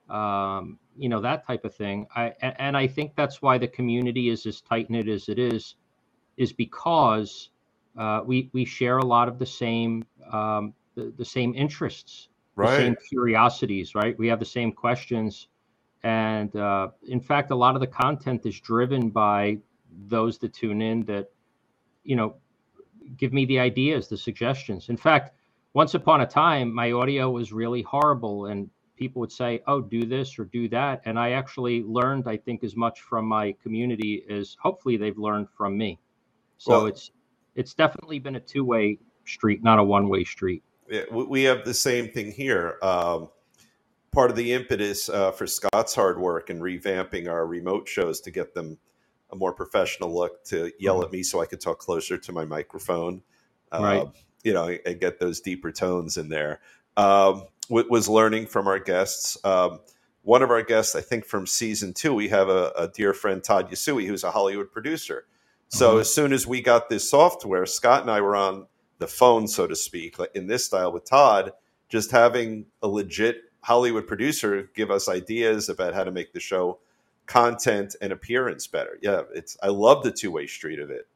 um, 0.09 0.79
you 0.95 1.09
know, 1.09 1.19
that 1.19 1.45
type 1.45 1.65
of 1.65 1.75
thing. 1.75 2.07
I 2.15 2.27
a- 2.41 2.61
and 2.61 2.77
I 2.77 2.87
think 2.87 3.13
that's 3.17 3.41
why 3.41 3.57
the 3.57 3.67
community 3.67 4.29
is 4.29 4.45
as 4.45 4.61
tight 4.61 4.89
knit 4.89 5.09
as 5.09 5.27
it 5.27 5.37
is, 5.37 5.75
is 6.37 6.53
because 6.53 7.49
uh, 7.97 8.21
we 8.25 8.49
we 8.53 8.65
share 8.65 8.97
a 8.97 9.05
lot 9.05 9.27
of 9.27 9.39
the 9.39 9.45
same 9.45 10.05
um, 10.31 10.73
the, 10.95 11.13
the 11.17 11.25
same 11.25 11.53
interests, 11.55 12.29
the 12.57 12.77
same 12.77 12.95
curiosities, 13.09 13.95
right? 13.95 14.17
We 14.17 14.27
have 14.27 14.39
the 14.39 14.45
same 14.45 14.71
questions, 14.71 15.47
and 16.03 16.55
uh, 16.55 16.89
in 17.07 17.19
fact, 17.19 17.51
a 17.51 17.55
lot 17.55 17.75
of 17.75 17.81
the 17.81 17.87
content 17.87 18.45
is 18.45 18.59
driven 18.59 19.09
by 19.09 19.59
those 20.07 20.39
that 20.39 20.53
tune 20.53 20.81
in 20.81 21.05
that 21.05 21.29
you 22.03 22.15
know 22.15 22.35
give 23.17 23.33
me 23.33 23.45
the 23.45 23.59
ideas, 23.59 24.07
the 24.07 24.17
suggestions. 24.17 24.89
In 24.89 24.97
fact, 24.97 25.35
once 25.73 25.93
upon 25.93 26.21
a 26.21 26.25
time, 26.25 26.73
my 26.73 26.91
audio 26.91 27.29
was 27.29 27.51
really 27.53 27.81
horrible, 27.81 28.45
and 28.45 28.69
people 28.95 29.19
would 29.19 29.31
say, 29.31 29.61
"Oh, 29.67 29.81
do 29.81 30.05
this 30.05 30.39
or 30.39 30.45
do 30.45 30.67
that," 30.69 31.01
and 31.05 31.19
I 31.19 31.31
actually 31.31 31.83
learned, 31.83 32.27
I 32.27 32.37
think, 32.37 32.63
as 32.63 32.75
much 32.75 33.01
from 33.01 33.25
my 33.25 33.55
community 33.61 34.23
as 34.29 34.57
hopefully 34.59 34.97
they've 34.97 35.17
learned 35.17 35.49
from 35.49 35.77
me. 35.77 35.99
So 36.63 36.71
Well- 36.71 36.85
it's 36.85 37.11
it's 37.55 37.73
definitely 37.73 38.17
been 38.19 38.35
a 38.37 38.39
two 38.39 38.63
way 38.63 38.97
street, 39.25 39.61
not 39.61 39.77
a 39.79 39.83
one 39.83 40.07
way 40.07 40.23
street. 40.23 40.63
Yeah, 40.89 41.03
we- 41.11 41.43
have 41.43 41.65
the 41.65 41.73
same 41.73 42.07
thing 42.09 42.31
here. 42.31 42.79
Um, 42.81 43.29
part 44.11 44.29
of 44.31 44.37
the 44.37 44.53
impetus 44.53 45.09
uh, 45.09 45.31
for 45.31 45.45
Scott's 45.45 45.93
hard 45.93 46.17
work 46.19 46.49
and 46.49 46.61
revamping 46.61 47.29
our 47.29 47.45
remote 47.45 47.87
shows 47.89 48.21
to 48.21 48.31
get 48.31 48.53
them 48.53 48.77
a 49.31 49.35
more 49.35 49.51
professional 49.53 50.13
look, 50.13 50.43
to 50.45 50.71
yell 50.79 51.03
at 51.03 51.11
me 51.11 51.21
so 51.21 51.41
I 51.41 51.45
could 51.45 51.59
talk 51.59 51.79
closer 51.79 52.17
to 52.17 52.31
my 52.31 52.45
microphone, 52.45 53.21
uh, 53.73 53.79
Right. 53.81 54.07
you 54.43 54.53
know, 54.53 54.69
and 54.85 54.99
get 54.99 55.19
those 55.19 55.41
deeper 55.41 55.71
tones 55.71 56.17
in 56.17 56.29
there. 56.29 56.61
Um, 56.95 57.43
was 57.69 58.07
learning 58.07 58.47
from 58.47 58.67
our 58.67 58.79
guests. 58.79 59.37
Um, 59.43 59.79
one 60.21 60.41
of 60.41 60.49
our 60.49 60.61
guests, 60.63 60.95
I 60.95 61.01
think 61.01 61.25
from 61.25 61.45
season 61.45 61.93
two, 61.93 62.13
we 62.13 62.29
have 62.29 62.47
a, 62.49 62.71
a 62.77 62.87
dear 62.87 63.13
friend 63.13 63.43
Todd 63.43 63.69
Yasui, 63.69 64.05
who's 64.07 64.23
a 64.23 64.31
Hollywood 64.31 64.71
producer. 64.71 65.25
So 65.73 65.95
Mhm. 65.95 66.01
as 66.01 66.13
soon 66.13 66.33
as 66.33 66.45
we 66.45 66.61
got 66.61 66.87
this 66.87 67.09
software, 67.09 67.65
Scott 67.65 68.03
and 68.03 68.11
I 68.11 68.21
were 68.21 68.35
on 68.35 68.67
the 68.99 69.07
phone, 69.07 69.47
so 69.47 69.65
to 69.65 69.75
speak, 69.75 70.19
like 70.19 70.29
in 70.35 70.45
this 70.45 70.63
style 70.63 70.91
with 70.93 71.03
Todd, 71.03 71.51
just 71.89 72.11
having 72.11 72.67
a 72.83 72.87
legit 72.87 73.45
Hollywood 73.61 74.05
producer 74.05 74.69
give 74.75 74.91
us 74.91 75.09
ideas 75.09 75.69
about 75.69 75.95
how 75.95 76.03
to 76.03 76.11
make 76.11 76.31
the 76.31 76.39
show 76.39 76.77
content 77.25 77.95
and 78.01 78.13
appearance 78.13 78.67
better. 78.67 78.99
Yeah, 79.01 79.23
it's 79.33 79.57
I 79.63 79.69
love 79.69 80.03
the 80.03 80.11
two 80.11 80.29
way 80.29 80.45
street 80.45 80.79
of 80.79 80.91
it. 80.91 81.07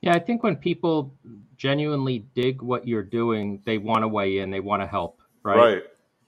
Yeah, 0.00 0.14
I 0.14 0.20
think 0.20 0.44
when 0.44 0.56
people 0.56 1.12
genuinely 1.56 2.20
dig 2.34 2.62
what 2.62 2.86
you're 2.86 3.02
doing, 3.02 3.62
they 3.64 3.78
want 3.78 4.02
to 4.02 4.08
weigh 4.08 4.38
in, 4.38 4.50
they 4.50 4.60
want 4.60 4.80
to 4.80 4.86
help, 4.86 5.20
right? 5.42 5.56
Right. 5.56 5.82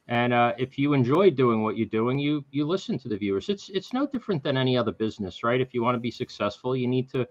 And 0.08 0.32
uh, 0.32 0.54
if 0.58 0.76
you 0.76 0.92
enjoy 0.92 1.30
doing 1.30 1.62
what 1.62 1.76
you're 1.76 1.86
doing, 1.86 2.18
you 2.18 2.44
you 2.50 2.66
listen 2.66 2.98
to 2.98 3.08
the 3.08 3.16
viewers. 3.16 3.48
It's 3.48 3.68
it's 3.68 3.92
no 3.92 4.08
different 4.08 4.42
than 4.42 4.56
any 4.56 4.76
other 4.76 4.92
business, 4.92 5.44
right? 5.44 5.60
If 5.60 5.72
you 5.72 5.82
want 5.82 5.94
to 5.94 6.00
be 6.00 6.10
successful, 6.10 6.74
you 6.74 6.88
need 6.88 7.08
to, 7.10 7.28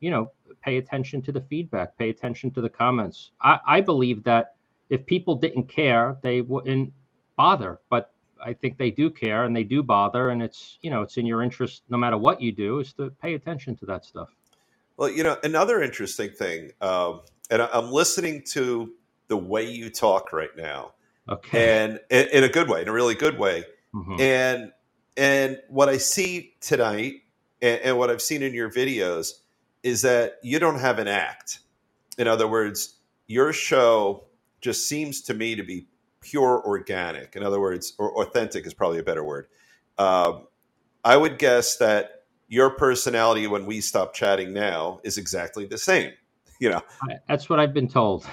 you 0.00 0.10
know, 0.10 0.30
pay 0.62 0.76
attention 0.76 1.22
to 1.22 1.32
the 1.32 1.40
feedback, 1.40 1.96
pay 1.96 2.10
attention 2.10 2.50
to 2.52 2.60
the 2.60 2.68
comments. 2.68 3.30
I, 3.40 3.58
I 3.66 3.80
believe 3.80 4.24
that 4.24 4.54
if 4.88 5.06
people 5.06 5.34
didn't 5.34 5.68
care, 5.68 6.16
they 6.22 6.40
wouldn't 6.40 6.92
bother. 7.36 7.78
But 7.90 8.12
I 8.44 8.52
think 8.52 8.78
they 8.78 8.90
do 8.90 9.10
care 9.10 9.44
and 9.44 9.54
they 9.54 9.64
do 9.64 9.82
bother, 9.82 10.30
and 10.30 10.42
it's 10.42 10.78
you 10.82 10.90
know 10.90 11.02
it's 11.02 11.16
in 11.16 11.26
your 11.26 11.42
interest 11.42 11.82
no 11.88 11.96
matter 11.96 12.18
what 12.18 12.40
you 12.40 12.52
do 12.52 12.80
is 12.80 12.92
to 12.94 13.10
pay 13.22 13.34
attention 13.34 13.76
to 13.76 13.86
that 13.86 14.04
stuff. 14.04 14.28
Well, 14.96 15.10
you 15.10 15.22
know 15.22 15.36
another 15.42 15.82
interesting 15.82 16.30
thing, 16.30 16.72
um, 16.80 17.22
and 17.50 17.62
I'm 17.62 17.90
listening 17.90 18.42
to 18.52 18.92
the 19.28 19.36
way 19.36 19.68
you 19.68 19.90
talk 19.90 20.32
right 20.32 20.54
now, 20.56 20.92
okay, 21.28 21.84
and 21.84 22.00
in, 22.10 22.44
a 22.44 22.48
good 22.48 22.68
way, 22.68 22.82
in 22.82 22.88
a 22.88 22.92
really 22.92 23.14
good 23.14 23.38
way, 23.38 23.64
mm-hmm. 23.94 24.20
and 24.20 24.72
and 25.16 25.60
what 25.68 25.88
I 25.88 25.96
see 25.96 26.54
tonight, 26.60 27.14
and, 27.62 27.80
and 27.80 27.98
what 27.98 28.10
I've 28.10 28.22
seen 28.22 28.42
in 28.42 28.54
your 28.54 28.70
videos, 28.70 29.32
is 29.86 30.02
that 30.02 30.40
you 30.42 30.58
don't 30.58 30.80
have 30.80 30.98
an 30.98 31.06
act. 31.06 31.60
In 32.18 32.26
other 32.26 32.48
words, 32.48 32.96
your 33.28 33.52
show 33.52 34.24
just 34.60 34.88
seems 34.88 35.22
to 35.22 35.32
me 35.32 35.54
to 35.54 35.62
be 35.62 35.86
pure 36.20 36.60
organic. 36.66 37.36
In 37.36 37.44
other 37.44 37.60
words, 37.60 37.92
or 37.96 38.20
authentic 38.20 38.66
is 38.66 38.74
probably 38.74 38.98
a 38.98 39.04
better 39.04 39.22
word. 39.22 39.46
Uh, 39.96 40.40
I 41.04 41.16
would 41.16 41.38
guess 41.38 41.76
that 41.76 42.24
your 42.48 42.70
personality 42.70 43.46
when 43.46 43.64
we 43.64 43.80
stop 43.80 44.12
chatting 44.12 44.52
now 44.52 44.98
is 45.04 45.18
exactly 45.18 45.64
the 45.64 45.78
same. 45.78 46.12
You 46.58 46.70
know, 46.70 46.80
that's 47.28 47.50
what 47.50 47.60
I've 47.60 47.74
been 47.74 47.86
told. 47.86 48.26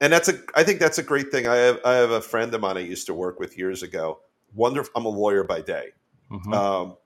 And 0.00 0.10
that's 0.10 0.30
a, 0.30 0.38
I 0.54 0.64
think 0.64 0.80
that's 0.80 0.96
a 0.96 1.02
great 1.02 1.30
thing. 1.30 1.46
I 1.46 1.56
have, 1.56 1.80
I 1.84 1.92
have 1.96 2.10
a 2.10 2.22
friend 2.22 2.54
of 2.54 2.62
mine 2.62 2.78
I 2.78 2.80
used 2.80 3.04
to 3.08 3.12
work 3.12 3.38
with 3.38 3.58
years 3.58 3.82
ago. 3.82 4.20
Wonderful. 4.54 4.92
I'm 4.96 5.04
a 5.04 5.10
lawyer 5.10 5.44
by 5.44 5.60
day. 5.60 5.88
Mm-hmm. 6.30 6.54
Um, 6.54 6.96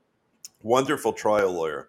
wonderful 0.63 1.13
trial 1.13 1.51
lawyer. 1.51 1.89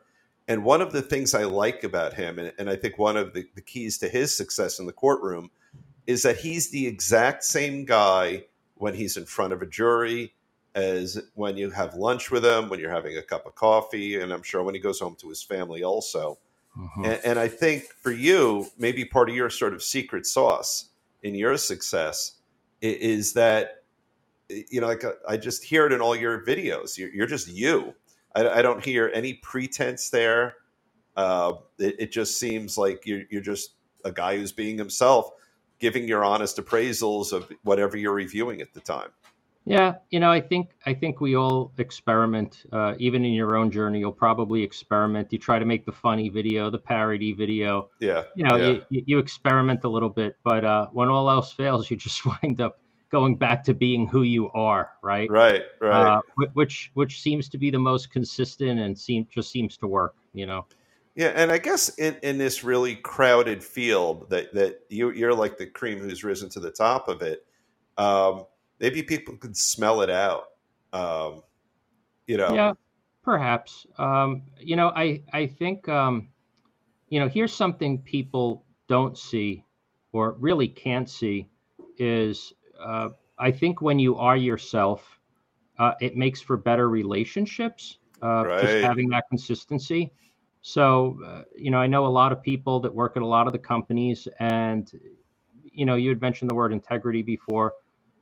And 0.52 0.66
one 0.66 0.82
of 0.82 0.92
the 0.92 1.02
things 1.02 1.34
I 1.34 1.46
like 1.46 1.86
about 1.86 2.14
him, 2.14 2.38
and, 2.38 2.52
and 2.60 2.70
I 2.70 2.76
think 2.76 2.98
one 2.98 3.16
of 3.16 3.34
the, 3.34 3.48
the 3.56 3.62
keys 3.62 3.98
to 4.00 4.10
his 4.10 4.36
success 4.36 4.80
in 4.80 4.86
the 4.86 4.92
courtroom, 4.92 5.50
is 6.08 6.24
that 6.24 6.36
he's 6.36 6.72
the 6.72 6.88
exact 6.88 7.46
same 7.46 7.86
guy 7.86 8.44
when 8.76 8.94
he's 8.94 9.16
in 9.16 9.26
front 9.26 9.54
of 9.54 9.62
a 9.62 9.66
jury 9.66 10.34
as 10.76 11.18
when 11.36 11.56
you 11.56 11.70
have 11.70 11.96
lunch 11.96 12.32
with 12.32 12.44
him, 12.44 12.68
when 12.68 12.82
you're 12.82 12.92
having 12.92 13.16
a 13.18 13.22
cup 13.22 13.46
of 13.46 13.56
coffee, 13.56 14.20
and 14.20 14.34
I'm 14.34 14.44
sure 14.44 14.62
when 14.62 14.76
he 14.76 14.82
goes 14.82 15.00
home 15.00 15.16
to 15.22 15.30
his 15.30 15.42
family 15.42 15.86
also. 15.86 16.38
Mm-hmm. 16.78 17.06
And, 17.06 17.22
and, 17.24 17.40
I 17.40 17.48
think 17.48 17.86
for 17.86 18.12
you, 18.12 18.68
maybe 18.78 19.06
part 19.06 19.30
of 19.30 19.36
your 19.36 19.50
sort 19.50 19.74
of 19.74 19.82
secret 19.82 20.26
sauce 20.26 20.90
in 21.24 21.34
your 21.34 21.56
success 21.56 22.40
is 22.82 23.32
that, 23.34 23.86
you 24.50 24.82
know, 24.82 24.88
like 24.88 25.06
I 25.26 25.38
just 25.38 25.64
hear 25.64 25.86
it 25.86 25.94
in 25.94 26.02
all 26.02 26.16
your 26.16 26.46
videos. 26.46 26.98
You're, 26.98 27.14
you're 27.14 27.28
just 27.28 27.48
you. 27.48 27.94
I, 28.36 28.48
I, 28.48 28.62
don't 28.62 28.84
hear 28.84 29.12
any 29.14 29.34
pretense 29.36 30.10
there. 30.10 30.56
Uh, 31.16 31.54
it, 31.78 31.96
it, 32.00 32.12
just 32.12 32.40
seems 32.40 32.78
like 32.78 33.06
you're, 33.06 33.24
you're 33.30 33.42
just 33.42 33.72
a 34.06 34.12
guy 34.12 34.38
who's 34.38 34.52
being 34.52 34.78
himself 34.78 35.30
giving 35.80 36.08
your 36.08 36.24
honest 36.24 36.58
appraisals 36.58 37.34
of 37.34 37.52
whatever 37.64 37.98
you're 37.98 38.14
reviewing 38.14 38.62
at 38.62 38.74
the 38.74 38.80
time. 38.80 39.10
Yeah, 39.66 39.96
you 40.10 40.20
know, 40.20 40.32
I 40.32 40.42
think 40.42 40.72
I 40.88 40.94
think 40.94 41.22
we 41.22 41.36
all 41.36 41.72
experiment. 41.78 42.64
Uh, 42.72 42.96
even 42.98 43.24
in 43.24 43.34
your 43.34 43.56
own 43.56 43.70
journey, 43.70 44.00
you'll 44.00 44.12
probably 44.12 44.64
experiment. 44.64 45.32
You 45.32 45.38
try 45.38 45.60
to 45.60 45.66
make 45.66 45.86
the 45.86 45.92
funny 45.92 46.30
video, 46.30 46.72
the 46.72 46.80
parody 46.80 47.34
video. 47.34 47.90
Yeah, 48.00 48.24
you 48.36 48.44
know, 48.44 48.56
yeah. 48.56 48.80
You, 48.90 49.04
you 49.06 49.20
experiment 49.20 49.84
a 49.84 49.90
little 49.90 50.10
bit, 50.10 50.36
but 50.44 50.66
uh, 50.66 50.88
when 50.94 51.10
all 51.10 51.30
else 51.30 51.52
fails, 51.52 51.92
you 51.92 51.98
just 51.98 52.26
wind 52.42 52.60
up 52.60 52.81
going 53.12 53.36
back 53.36 53.64
to 53.66 53.74
being 53.74 54.08
who 54.08 54.24
you 54.24 54.50
are, 54.52 54.92
right? 55.02 55.30
Right, 55.30 55.64
right. 55.80 56.18
Uh, 56.18 56.22
which 56.54 56.92
which 56.94 57.22
seems 57.22 57.50
to 57.50 57.58
be 57.58 57.70
the 57.70 57.80
most 57.80 58.12
consistent 58.12 58.80
and 58.80 58.98
seem 58.98 59.28
just 59.30 59.52
seems 59.52 59.78
to 59.78 59.88
work. 59.88 60.16
You 60.34 60.46
know. 60.46 60.66
Yeah, 61.16 61.34
and 61.36 61.52
I 61.52 61.58
guess 61.58 61.90
in, 61.98 62.16
in 62.24 62.38
this 62.38 62.64
really 62.64 62.96
crowded 62.96 63.64
field 63.64 64.30
that 64.30 64.54
that 64.54 64.82
you 64.90 65.12
you're 65.12 65.34
like 65.34 65.58
the 65.58 65.66
cream 65.66 66.00
who's 66.00 66.24
risen 66.24 66.50
to 66.50 66.60
the 66.60 66.72
top 66.72 67.10
of 67.10 67.22
it. 67.22 67.46
Um, 67.98 68.46
maybe 68.80 69.04
people 69.04 69.36
could 69.36 69.56
smell 69.58 70.02
it 70.02 70.10
out. 70.10 70.46
Um, 70.94 71.44
you 72.28 72.38
know. 72.38 72.54
Yeah, 72.54 72.74
perhaps. 73.24 73.86
Um, 73.98 74.44
you 74.58 74.78
know, 74.78 74.92
I 74.96 75.22
I 75.34 75.48
think 75.48 75.90
um, 75.90 76.30
you 77.10 77.20
know 77.20 77.28
here's 77.28 77.54
something 77.54 78.00
people 78.00 78.64
don't 78.88 79.18
see 79.18 79.66
or 80.14 80.34
really 80.40 80.68
can't 80.68 81.10
see 81.10 81.50
is 81.98 82.54
uh, 82.84 83.10
I 83.38 83.52
think 83.52 83.82
when 83.82 84.00
you 84.00 84.18
are 84.18 84.38
yourself, 84.38 85.20
uh, 85.80 85.94
it 86.00 86.16
makes 86.16 86.42
for 86.42 86.58
better 86.58 86.90
relationships. 86.90 87.98
Uh, 88.22 88.46
right. 88.46 88.62
Just 88.62 88.84
having 88.84 89.10
that 89.10 89.24
consistency. 89.30 90.12
So, 90.62 91.20
uh, 91.26 91.44
you 91.58 91.72
know, 91.72 91.80
I 91.80 91.88
know 91.88 92.06
a 92.06 92.08
lot 92.08 92.32
of 92.32 92.44
people 92.44 92.80
that 92.82 92.94
work 92.94 93.18
at 93.18 93.24
a 93.24 93.26
lot 93.26 93.48
of 93.48 93.54
the 93.54 93.60
companies, 93.60 94.28
and 94.40 94.92
you 95.72 95.86
know, 95.86 95.96
you 95.96 96.10
had 96.10 96.22
mentioned 96.22 96.52
the 96.52 96.56
word 96.56 96.72
integrity 96.72 97.24
before. 97.24 97.74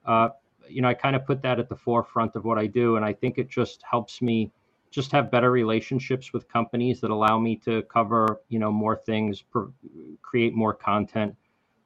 Uh, 0.06 0.30
you 0.70 0.82
know, 0.82 0.88
I 0.88 0.94
kind 0.94 1.16
of 1.16 1.26
put 1.26 1.42
that 1.42 1.60
at 1.60 1.68
the 1.68 1.76
forefront 1.76 2.36
of 2.36 2.46
what 2.46 2.58
I 2.58 2.68
do, 2.68 2.96
and 2.96 3.04
I 3.04 3.12
think 3.12 3.38
it 3.38 3.50
just 3.50 3.84
helps 3.90 4.22
me 4.22 4.52
just 4.92 5.12
have 5.12 5.30
better 5.30 5.52
relationships 5.52 6.34
with 6.34 6.48
companies 6.48 7.02
that 7.02 7.12
allow 7.12 7.38
me 7.38 7.56
to 7.58 7.84
cover, 7.84 8.42
you 8.50 8.58
know, 8.58 8.72
more 8.72 8.96
things, 8.96 9.44
create 10.22 10.54
more 10.54 10.74
content. 10.74 11.36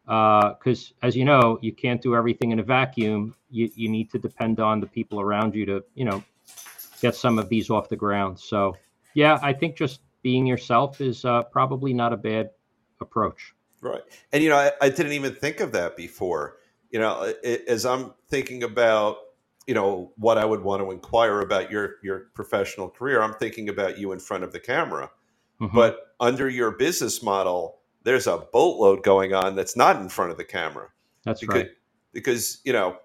Because, 0.06 0.94
uh, 1.02 1.06
as 1.08 1.16
you 1.16 1.24
know, 1.24 1.58
you 1.62 1.72
can't 1.72 2.02
do 2.02 2.16
everything 2.16 2.52
in 2.52 2.60
a 2.60 2.64
vacuum. 2.64 3.36
You 3.50 3.70
you 3.76 3.90
need 3.90 4.12
to 4.12 4.20
depend 4.20 4.60
on 4.60 4.80
the 4.80 4.88
people 4.88 5.22
around 5.22 5.56
you 5.56 5.66
to, 5.66 5.84
you 5.96 6.06
know, 6.06 6.24
get 7.02 7.16
some 7.16 7.40
of 7.40 7.50
these 7.50 7.70
off 7.70 7.90
the 7.90 7.96
ground. 7.96 8.40
So, 8.40 8.76
yeah, 9.14 9.40
I 9.42 9.54
think 9.54 9.78
just 9.78 10.02
being 10.24 10.48
yourself 10.48 11.02
is 11.02 11.26
uh, 11.26 11.44
probably 11.44 11.94
not 11.94 12.14
a 12.14 12.18
bad 12.18 12.50
approach. 13.00 13.54
Right. 13.82 14.02
And, 14.32 14.42
you 14.42 14.50
know, 14.50 14.56
I, 14.56 14.72
I, 14.82 14.90
didn't 14.90 15.12
even 15.12 15.36
think 15.36 15.60
of 15.60 15.74
that 15.74 15.98
before. 15.98 16.58
You 16.90 17.00
know, 17.00 17.34
it, 17.44 17.68
as 17.68 17.86
I'm 17.86 18.14
thinking 18.30 18.64
about, 18.64 19.18
you 19.68 19.74
know, 19.74 20.14
what 20.16 20.38
I 20.38 20.46
would 20.46 20.62
want 20.62 20.82
to 20.82 20.92
inquire 20.92 21.42
about 21.42 21.70
your, 21.70 21.96
your 22.02 22.28
professional 22.34 22.90
career, 22.90 23.22
I'm 23.22 23.34
thinking 23.34 23.68
about 23.68 23.98
you 23.98 24.14
in 24.14 24.20
front 24.20 24.46
of 24.46 24.54
the 24.54 24.60
camera. 24.60 25.12
Mm-hmm. 25.60 25.76
But 25.76 26.16
under 26.20 26.50
your 26.50 26.72
business 26.72 27.22
model, 27.22 27.80
there's 28.04 28.28
a 28.28 28.38
boatload 28.52 29.04
going 29.04 29.34
on 29.34 29.56
that's 29.56 29.76
not 29.76 29.98
in 29.98 30.10
front 30.10 30.32
of 30.32 30.38
the 30.38 30.44
camera. 30.44 30.90
That's 31.24 31.42
because, 31.42 31.56
right. 31.56 31.72
Because, 32.12 32.62
you 32.64 32.74
know, 32.74 32.98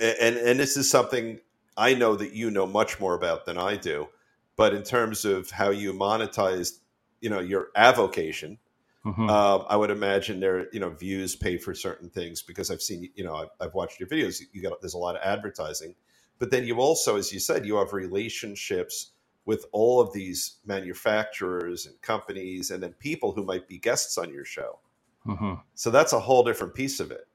and, 0.00 0.36
and 0.36 0.58
this 0.58 0.76
is 0.76 0.90
something 0.90 1.40
I 1.76 1.94
know 1.94 2.16
that 2.16 2.32
you 2.32 2.50
know 2.50 2.66
much 2.66 3.00
more 3.00 3.14
about 3.14 3.46
than 3.46 3.58
I 3.58 3.76
do 3.76 4.08
but 4.56 4.74
in 4.74 4.82
terms 4.82 5.24
of 5.24 5.50
how 5.50 5.70
you 5.70 5.92
monetize, 5.92 6.78
you 7.20 7.30
know, 7.30 7.40
your 7.40 7.68
avocation, 7.74 8.58
mm-hmm. 9.04 9.28
uh, 9.28 9.58
I 9.58 9.76
would 9.76 9.90
imagine 9.90 10.40
there, 10.40 10.66
you 10.72 10.80
know, 10.80 10.90
views 10.90 11.34
pay 11.34 11.56
for 11.56 11.74
certain 11.74 12.10
things 12.10 12.42
because 12.42 12.70
I've 12.70 12.82
seen, 12.82 13.08
you 13.14 13.24
know, 13.24 13.34
I've, 13.34 13.48
I've 13.60 13.74
watched 13.74 13.98
your 13.98 14.08
videos. 14.08 14.40
You 14.52 14.62
got 14.62 14.80
there's 14.80 14.94
a 14.94 14.98
lot 14.98 15.16
of 15.16 15.22
advertising, 15.24 15.94
but 16.38 16.50
then 16.50 16.66
you 16.66 16.76
also, 16.76 17.16
as 17.16 17.32
you 17.32 17.40
said, 17.40 17.66
you 17.66 17.76
have 17.76 17.92
relationships 17.92 19.11
with 19.44 19.66
all 19.72 20.00
of 20.00 20.12
these 20.12 20.58
manufacturers 20.64 21.86
and 21.86 22.00
companies, 22.00 22.70
and 22.70 22.82
then 22.82 22.92
people 22.94 23.32
who 23.32 23.44
might 23.44 23.66
be 23.66 23.78
guests 23.78 24.18
on 24.18 24.32
your 24.32 24.44
show. 24.44 24.78
Mm-hmm. 25.26 25.54
So 25.74 25.90
that's 25.90 26.12
a 26.12 26.20
whole 26.20 26.44
different 26.44 26.74
piece 26.74 27.00
of 27.00 27.10
it. 27.10 27.26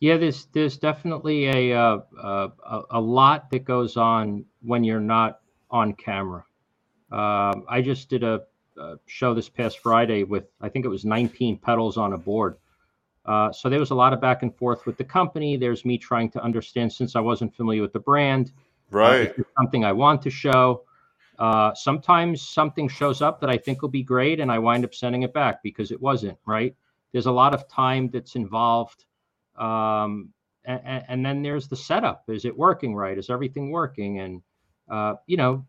Yeah, 0.00 0.16
there's 0.16 0.46
there's 0.52 0.76
definitely 0.76 1.46
a, 1.46 1.78
uh, 1.78 1.98
uh, 2.20 2.48
a 2.66 2.82
a 2.90 3.00
lot 3.00 3.50
that 3.50 3.64
goes 3.64 3.96
on 3.96 4.44
when 4.62 4.84
you're 4.84 5.00
not 5.00 5.40
on 5.70 5.94
camera. 5.94 6.44
Um, 7.10 7.64
I 7.68 7.80
just 7.80 8.08
did 8.08 8.24
a, 8.24 8.42
a, 8.76 8.96
show 9.06 9.34
this 9.34 9.48
past 9.48 9.78
Friday 9.78 10.24
with 10.24 10.44
I 10.60 10.68
think 10.68 10.84
it 10.84 10.88
was 10.88 11.04
19 11.04 11.58
pedals 11.58 11.96
on 11.96 12.12
a 12.12 12.18
board. 12.18 12.56
Uh, 13.24 13.50
so 13.52 13.70
there 13.70 13.80
was 13.80 13.90
a 13.90 13.94
lot 13.94 14.12
of 14.12 14.20
back 14.20 14.42
and 14.42 14.54
forth 14.54 14.84
with 14.84 14.98
the 14.98 15.04
company. 15.04 15.56
There's 15.56 15.84
me 15.84 15.96
trying 15.96 16.30
to 16.32 16.42
understand 16.42 16.92
since 16.92 17.16
I 17.16 17.20
wasn't 17.20 17.54
familiar 17.54 17.80
with 17.80 17.92
the 17.92 18.00
brand. 18.00 18.52
Uh, 18.92 18.98
right. 18.98 19.38
Uh, 19.38 19.42
something 19.58 19.84
I 19.84 19.92
want 19.92 20.22
to 20.22 20.30
show. 20.30 20.82
Uh, 21.38 21.74
sometimes 21.74 22.42
something 22.42 22.88
shows 22.88 23.20
up 23.20 23.40
that 23.40 23.50
I 23.50 23.56
think 23.56 23.82
will 23.82 23.88
be 23.88 24.02
great, 24.02 24.40
and 24.40 24.50
I 24.52 24.58
wind 24.58 24.84
up 24.84 24.94
sending 24.94 25.22
it 25.22 25.32
back 25.32 25.62
because 25.62 25.90
it 25.90 26.00
wasn't 26.00 26.38
right. 26.46 26.74
There's 27.12 27.26
a 27.26 27.32
lot 27.32 27.54
of 27.54 27.68
time 27.68 28.08
that's 28.10 28.36
involved. 28.36 29.04
Um, 29.56 30.30
and, 30.64 31.04
and, 31.08 31.26
then 31.26 31.42
there's 31.42 31.68
the 31.68 31.76
setup. 31.76 32.24
Is 32.28 32.44
it 32.44 32.56
working 32.56 32.94
right? 32.94 33.16
Is 33.16 33.30
everything 33.30 33.70
working? 33.70 34.20
And 34.20 34.42
uh, 34.88 35.14
you 35.26 35.36
know, 35.36 35.66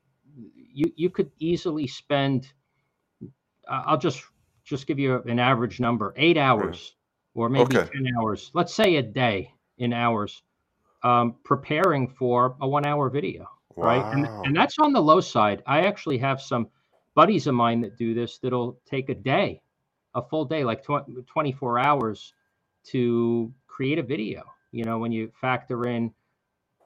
you 0.74 0.91
you 0.95 1.10
could 1.10 1.31
easily 1.39 1.88
spend. 1.88 2.51
I'll 3.67 3.98
just 3.98 4.24
just 4.63 4.88
give 4.88 5.00
you 5.00 5.22
an 5.24 5.39
average 5.39 5.79
number: 5.79 6.13
eight 6.17 6.38
hours, 6.38 6.95
or 7.34 7.50
maybe 7.50 7.77
okay. 7.77 7.89
ten 7.91 8.07
hours. 8.17 8.51
Let's 8.53 8.74
say 8.74 8.95
a 8.95 9.01
day 9.01 9.51
in 9.77 9.93
hours, 9.93 10.41
um, 11.03 11.36
preparing 11.43 12.07
for 12.07 12.55
a 12.62 12.67
one-hour 12.67 13.10
video, 13.10 13.48
wow. 13.75 13.86
right? 13.86 14.13
And, 14.13 14.27
and 14.46 14.55
that's 14.55 14.79
on 14.79 14.94
the 14.94 15.01
low 15.01 15.22
side. 15.22 15.63
I 15.65 15.82
actually 15.82 16.17
have 16.20 16.41
some 16.41 16.67
buddies 17.15 17.48
of 17.48 17.55
mine 17.55 17.82
that 17.82 17.98
do 17.98 18.13
this. 18.13 18.38
That'll 18.39 18.77
take 18.86 19.10
a 19.10 19.15
day, 19.15 19.62
a 20.13 20.22
full 20.22 20.46
day, 20.46 20.63
like 20.63 20.84
tw- 20.84 21.25
24 21.25 21.79
hours, 21.79 22.34
to 22.88 23.51
create 23.67 24.00
a 24.00 24.03
video. 24.03 24.44
You 24.72 24.84
know, 24.84 25.00
when 25.00 25.12
you 25.12 25.32
factor 25.39 25.88
in 25.88 26.13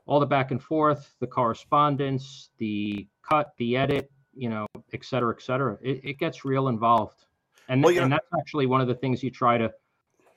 all 0.06 0.20
the 0.20 0.26
back 0.26 0.52
and 0.52 0.62
forth, 0.62 1.14
the 1.20 1.28
correspondence, 1.28 2.50
the 2.58 3.08
cut, 3.28 3.54
the 3.58 3.78
edit, 3.78 4.12
you 4.34 4.50
know, 4.50 4.66
et 4.94 5.04
cetera, 5.04 5.34
et 5.36 5.42
cetera. 5.42 5.78
It, 5.82 6.02
it 6.04 6.20
gets 6.20 6.46
real 6.46 6.68
involved. 6.70 7.26
And, 7.68 7.84
well, 7.84 7.96
and 7.98 8.12
that's 8.12 8.28
actually 8.40 8.66
one 8.66 8.82
of 8.82 8.88
the 8.88 8.96
things 8.96 9.22
you 9.22 9.30
try 9.30 9.58
to, 9.58 9.72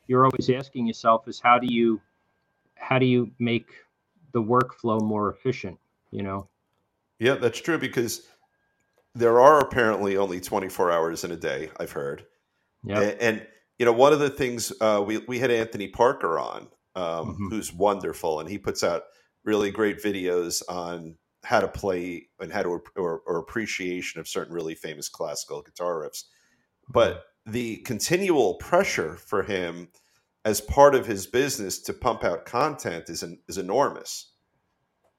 you're 0.06 0.24
always 0.24 0.50
asking 0.50 0.86
yourself 0.86 1.26
is 1.28 1.40
how 1.40 1.58
do 1.58 1.72
you 1.72 2.00
how 2.82 2.98
do 2.98 3.06
you 3.06 3.30
make 3.38 3.68
the 4.32 4.42
workflow 4.42 5.00
more 5.00 5.30
efficient? 5.30 5.78
You 6.12 6.22
know. 6.22 6.48
Yeah, 7.18 7.34
that's 7.34 7.60
true 7.60 7.78
because 7.78 8.26
there 9.14 9.40
are 9.40 9.60
apparently 9.60 10.16
only 10.16 10.40
24 10.40 10.90
hours 10.90 11.24
in 11.24 11.32
a 11.32 11.36
day. 11.36 11.70
I've 11.78 11.92
heard. 11.92 12.26
Yeah. 12.84 13.00
And, 13.00 13.20
and, 13.20 13.46
you 13.78 13.86
know, 13.86 13.92
one 13.92 14.12
of 14.12 14.20
the 14.20 14.30
things 14.30 14.72
uh, 14.80 15.02
we 15.06 15.18
we 15.18 15.38
had 15.38 15.50
Anthony 15.50 15.88
Parker 15.88 16.38
on, 16.38 16.68
um, 16.94 17.36
Mhm. 17.36 17.50
who's 17.50 17.72
wonderful, 17.72 18.40
and 18.40 18.48
he 18.48 18.58
puts 18.58 18.82
out 18.82 19.04
really 19.44 19.70
great 19.70 19.98
videos 20.02 20.62
on 20.68 21.18
how 21.44 21.60
to 21.60 21.68
play 21.68 22.28
and 22.40 22.52
how 22.52 22.62
to 22.62 22.68
or, 22.96 23.20
or 23.26 23.38
appreciation 23.38 24.20
of 24.20 24.28
certain 24.28 24.54
really 24.54 24.74
famous 24.76 25.08
classical 25.08 25.62
guitar 25.62 26.02
riffs. 26.02 26.24
But 26.88 27.24
the 27.46 27.78
continual 27.78 28.54
pressure 28.56 29.16
for 29.16 29.42
him 29.42 29.90
as 30.44 30.60
part 30.60 30.94
of 30.94 31.06
his 31.06 31.26
business 31.26 31.80
to 31.82 31.92
pump 31.92 32.24
out 32.24 32.46
content 32.46 33.08
is 33.10 33.22
an, 33.22 33.42
is 33.48 33.58
enormous. 33.58 34.31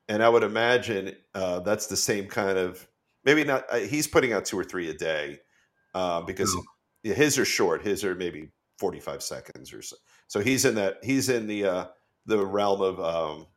And 0.10 0.22
I 0.22 0.30
would 0.30 0.44
imagine 0.44 1.16
uh, 1.34 1.62
that's 1.62 1.88
the 1.88 1.98
same 1.98 2.28
kind 2.28 2.58
of 2.58 2.88
maybe 3.24 3.44
not. 3.44 3.66
Uh, 3.70 3.80
he's 3.80 4.08
putting 4.08 4.34
out 4.34 4.46
two 4.46 4.60
or 4.60 4.64
three 4.64 4.90
a 4.90 4.94
day 4.94 5.40
uh, 5.94 6.22
because 6.22 6.52
True. 6.52 6.64
yeah, 7.04 7.14
his 7.14 7.38
are 7.40 7.46
short. 7.46 7.82
His 7.82 8.04
are 8.04 8.16
maybe 8.16 8.52
forty 8.78 9.00
five 9.00 9.24
seconds 9.24 9.74
or 9.74 9.82
so. 9.82 9.96
So 10.28 10.40
he's 10.42 10.66
in 10.66 10.76
that. 10.76 10.98
He's 11.04 11.30
in 11.30 11.48
the 11.48 11.66
uh, 11.66 11.86
the 12.26 12.46
realm 12.46 12.82
of 12.82 13.00
um, 13.00 13.48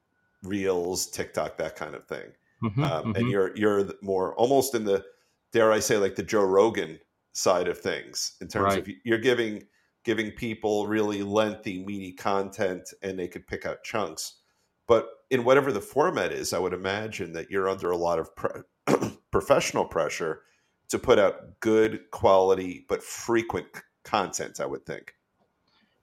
reels, 0.42 1.08
TikTok, 1.08 1.56
that 1.58 1.76
kind 1.76 1.94
of 1.94 2.04
thing. 2.04 2.32
Mhm, 2.62 2.84
Um, 2.84 3.12
mhm. 3.12 3.18
And 3.18 3.30
you're 3.30 3.56
you're 3.56 3.90
more 4.02 4.34
almost 4.36 4.74
in 4.74 4.84
the 4.84 5.04
dare 5.52 5.72
I 5.72 5.80
say 5.80 5.98
like 5.98 6.16
the 6.16 6.22
Joe 6.22 6.44
Rogan 6.44 6.98
side 7.32 7.68
of 7.68 7.78
things 7.78 8.36
in 8.40 8.48
terms 8.48 8.76
of 8.76 8.88
you're 9.04 9.18
giving 9.18 9.66
giving 10.04 10.30
people 10.30 10.86
really 10.86 11.22
lengthy, 11.22 11.84
meaty 11.84 12.12
content, 12.12 12.88
and 13.02 13.18
they 13.18 13.28
could 13.28 13.46
pick 13.46 13.66
out 13.66 13.82
chunks. 13.82 14.38
But 14.86 15.08
in 15.30 15.44
whatever 15.44 15.72
the 15.72 15.80
format 15.80 16.32
is, 16.32 16.52
I 16.52 16.58
would 16.58 16.72
imagine 16.72 17.32
that 17.32 17.50
you're 17.50 17.68
under 17.68 17.90
a 17.90 17.96
lot 17.96 18.18
of 18.18 18.34
pre- 18.36 18.62
professional 19.30 19.84
pressure 19.84 20.42
to 20.88 20.98
put 20.98 21.18
out 21.18 21.60
good 21.60 22.10
quality 22.12 22.86
but 22.88 23.02
frequent 23.02 23.66
content. 24.04 24.60
I 24.60 24.66
would 24.66 24.86
think. 24.86 25.14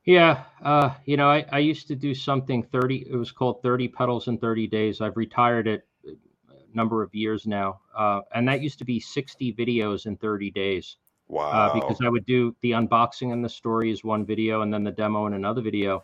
Yeah, 0.06 0.44
uh, 0.62 0.90
you 1.06 1.16
know, 1.16 1.30
I, 1.30 1.46
I 1.52 1.60
used 1.60 1.88
to 1.88 1.96
do 1.96 2.14
something 2.14 2.64
30, 2.64 3.08
it 3.10 3.16
was 3.16 3.32
called 3.32 3.62
30 3.64 3.88
pedals 3.88 4.28
in 4.28 4.38
30 4.38 4.68
days. 4.68 5.00
I've 5.00 5.16
retired 5.16 5.68
it 5.68 5.88
a 6.06 6.76
number 6.76 7.02
of 7.04 7.16
years 7.16 7.48
now. 7.48 7.80
Uh, 7.98 8.22
and 8.36 8.48
that 8.48 8.62
used 8.62 8.80
to 8.80 8.86
be 8.86 9.00
60 9.00 9.54
videos 9.54 10.06
in 10.06 10.18
30 10.18 10.52
days 10.52 10.98
Wow. 11.30 11.50
uh, 11.52 11.74
because 11.74 12.00
I 12.04 12.10
would 12.10 12.26
do 12.26 12.54
the 12.62 12.72
unboxing 12.72 13.32
and 13.32 13.44
the 13.44 13.50
story 13.50 13.92
is 13.92 14.04
one 14.04 14.26
video 14.26 14.62
and 14.62 14.74
then 14.74 14.84
the 14.84 14.92
demo 14.92 15.26
in 15.26 15.34
another 15.34 15.62
video. 15.62 16.04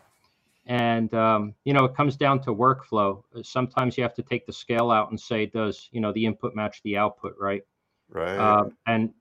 And, 0.70 1.12
um, 1.14 1.54
you 1.64 1.72
know, 1.72 1.84
it 1.84 1.96
comes 1.96 2.16
down 2.16 2.40
to 2.42 2.54
workflow. 2.54 3.24
Sometimes 3.42 3.98
you 3.98 4.04
have 4.04 4.14
to 4.14 4.22
take 4.22 4.46
the 4.46 4.52
scale 4.52 4.92
out 4.92 5.10
and 5.10 5.18
say, 5.18 5.44
does, 5.44 5.88
you 5.90 6.00
know, 6.00 6.12
the 6.12 6.24
input 6.24 6.54
match 6.54 6.80
the 6.84 6.96
output, 6.96 7.34
right? 7.40 7.62
right. 8.08 8.38
Um, 8.38 8.76
and 8.86 9.12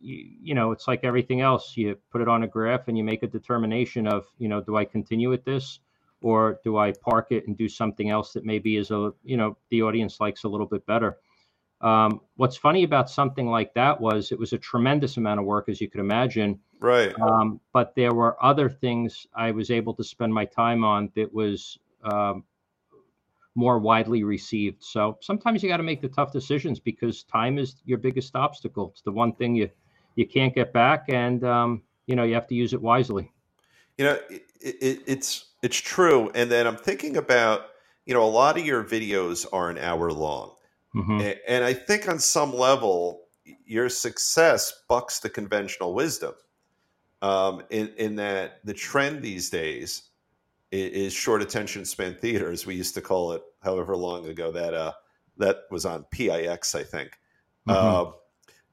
you, 0.00 0.28
you 0.40 0.54
know, 0.54 0.70
it's 0.70 0.86
like 0.86 1.00
everything 1.02 1.40
else. 1.40 1.76
You 1.76 1.98
put 2.12 2.20
it 2.20 2.28
on 2.28 2.44
a 2.44 2.46
graph 2.46 2.86
and 2.86 2.96
you 2.96 3.02
make 3.02 3.24
a 3.24 3.26
determination 3.26 4.06
of, 4.06 4.26
you 4.38 4.48
know, 4.48 4.60
do 4.60 4.76
I 4.76 4.84
continue 4.84 5.28
with 5.28 5.44
this 5.44 5.80
or 6.20 6.60
do 6.62 6.78
I 6.78 6.92
park 6.92 7.26
it 7.30 7.48
and 7.48 7.58
do 7.58 7.68
something 7.68 8.08
else 8.08 8.32
that 8.34 8.44
maybe 8.44 8.76
is 8.76 8.92
a, 8.92 9.12
you 9.24 9.36
know, 9.36 9.56
the 9.70 9.82
audience 9.82 10.20
likes 10.20 10.44
a 10.44 10.48
little 10.48 10.68
bit 10.68 10.86
better. 10.86 11.18
Um, 11.82 12.20
what's 12.36 12.56
funny 12.56 12.84
about 12.84 13.10
something 13.10 13.46
like 13.46 13.74
that 13.74 14.00
was 14.00 14.32
it 14.32 14.38
was 14.38 14.52
a 14.52 14.58
tremendous 14.58 15.16
amount 15.16 15.40
of 15.40 15.46
work, 15.46 15.68
as 15.68 15.80
you 15.80 15.90
could 15.90 16.00
imagine. 16.00 16.60
right. 16.80 17.14
Um, 17.20 17.60
but 17.72 17.94
there 17.96 18.14
were 18.14 18.42
other 18.42 18.68
things 18.68 19.26
I 19.34 19.50
was 19.50 19.70
able 19.70 19.94
to 19.94 20.04
spend 20.04 20.32
my 20.32 20.44
time 20.44 20.84
on 20.84 21.10
that 21.16 21.32
was 21.32 21.78
um, 22.04 22.44
more 23.54 23.78
widely 23.78 24.22
received. 24.22 24.82
So 24.82 25.18
sometimes 25.20 25.62
you 25.62 25.68
got 25.68 25.78
to 25.78 25.82
make 25.82 26.00
the 26.00 26.08
tough 26.08 26.32
decisions 26.32 26.78
because 26.80 27.24
time 27.24 27.58
is 27.58 27.76
your 27.84 27.98
biggest 27.98 28.34
obstacle. 28.36 28.90
It's 28.92 29.02
the 29.02 29.12
one 29.12 29.32
thing 29.34 29.54
you 29.54 29.68
you 30.14 30.26
can't 30.26 30.54
get 30.54 30.72
back, 30.72 31.06
and 31.08 31.42
um, 31.42 31.82
you 32.06 32.16
know 32.16 32.22
you 32.22 32.34
have 32.34 32.46
to 32.48 32.54
use 32.54 32.72
it 32.72 32.80
wisely. 32.80 33.32
you 33.98 34.04
know 34.04 34.18
it, 34.30 34.42
it, 34.60 35.02
it's 35.06 35.46
it's 35.62 35.76
true 35.76 36.30
and 36.34 36.50
then 36.50 36.66
i'm 36.66 36.76
thinking 36.76 37.16
about 37.16 37.66
you 38.06 38.14
know 38.14 38.24
a 38.24 38.28
lot 38.28 38.58
of 38.58 38.64
your 38.64 38.82
videos 38.82 39.46
are 39.52 39.70
an 39.70 39.78
hour 39.78 40.10
long 40.10 40.54
Mhm. 40.94 41.20
A- 41.22 41.50
and 41.50 41.64
i 41.64 41.72
think 41.72 42.08
on 42.08 42.18
some 42.18 42.54
level 42.54 43.22
your 43.64 43.88
success 43.88 44.72
bucks 44.88 45.20
the 45.20 45.30
conventional 45.30 45.94
wisdom 45.94 46.34
um, 47.22 47.62
in, 47.70 47.88
in 47.98 48.16
that 48.16 48.64
the 48.64 48.74
trend 48.74 49.22
these 49.22 49.48
days 49.50 50.10
is 50.70 51.12
short 51.12 51.42
attention 51.42 51.84
span 51.84 52.14
theater 52.14 52.50
as 52.50 52.66
we 52.66 52.74
used 52.74 52.94
to 52.94 53.00
call 53.00 53.32
it 53.32 53.42
however 53.62 53.96
long 53.96 54.26
ago 54.26 54.50
that 54.50 54.74
uh, 54.74 54.92
that 55.36 55.64
was 55.70 55.84
on 55.84 56.04
pix 56.10 56.74
i 56.74 56.82
think 56.82 57.18
Mhm. 57.68 57.74
um, 57.74 58.14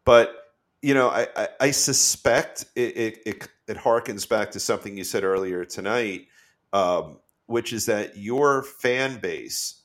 but 0.06 0.36
you 0.82 0.94
know, 0.94 1.10
I, 1.10 1.28
I, 1.36 1.48
I 1.60 1.72
suspect 1.72 2.66
it, 2.76 2.96
it, 2.98 3.20
it, 3.26 3.48
it 3.68 3.78
harkens 3.78 4.28
back 4.28 4.50
to 4.52 4.60
something 4.62 4.98
you 4.98 5.04
said 5.04 5.26
earlier 5.26 5.66
tonight, 5.66 6.28
um, 6.72 7.20
which 7.48 7.74
is 7.74 7.86
that 7.88 8.16
your 8.18 8.64
fan 8.64 9.20
base 9.20 9.79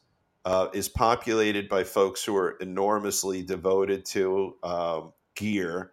uh, 0.44 0.68
is 0.72 0.88
populated 0.88 1.68
by 1.68 1.84
folks 1.84 2.24
who 2.24 2.36
are 2.36 2.52
enormously 2.60 3.42
devoted 3.42 4.04
to 4.04 4.56
um, 4.62 5.12
gear 5.34 5.92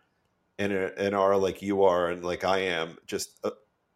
and, 0.60 0.74
are- 0.74 0.94
and 0.98 1.16
are 1.16 1.38
like 1.38 1.62
you 1.62 1.84
are 1.84 2.10
and 2.10 2.24
like 2.24 2.44
I 2.44 2.60
am, 2.60 2.98
just 3.06 3.40
uh, 3.44 3.52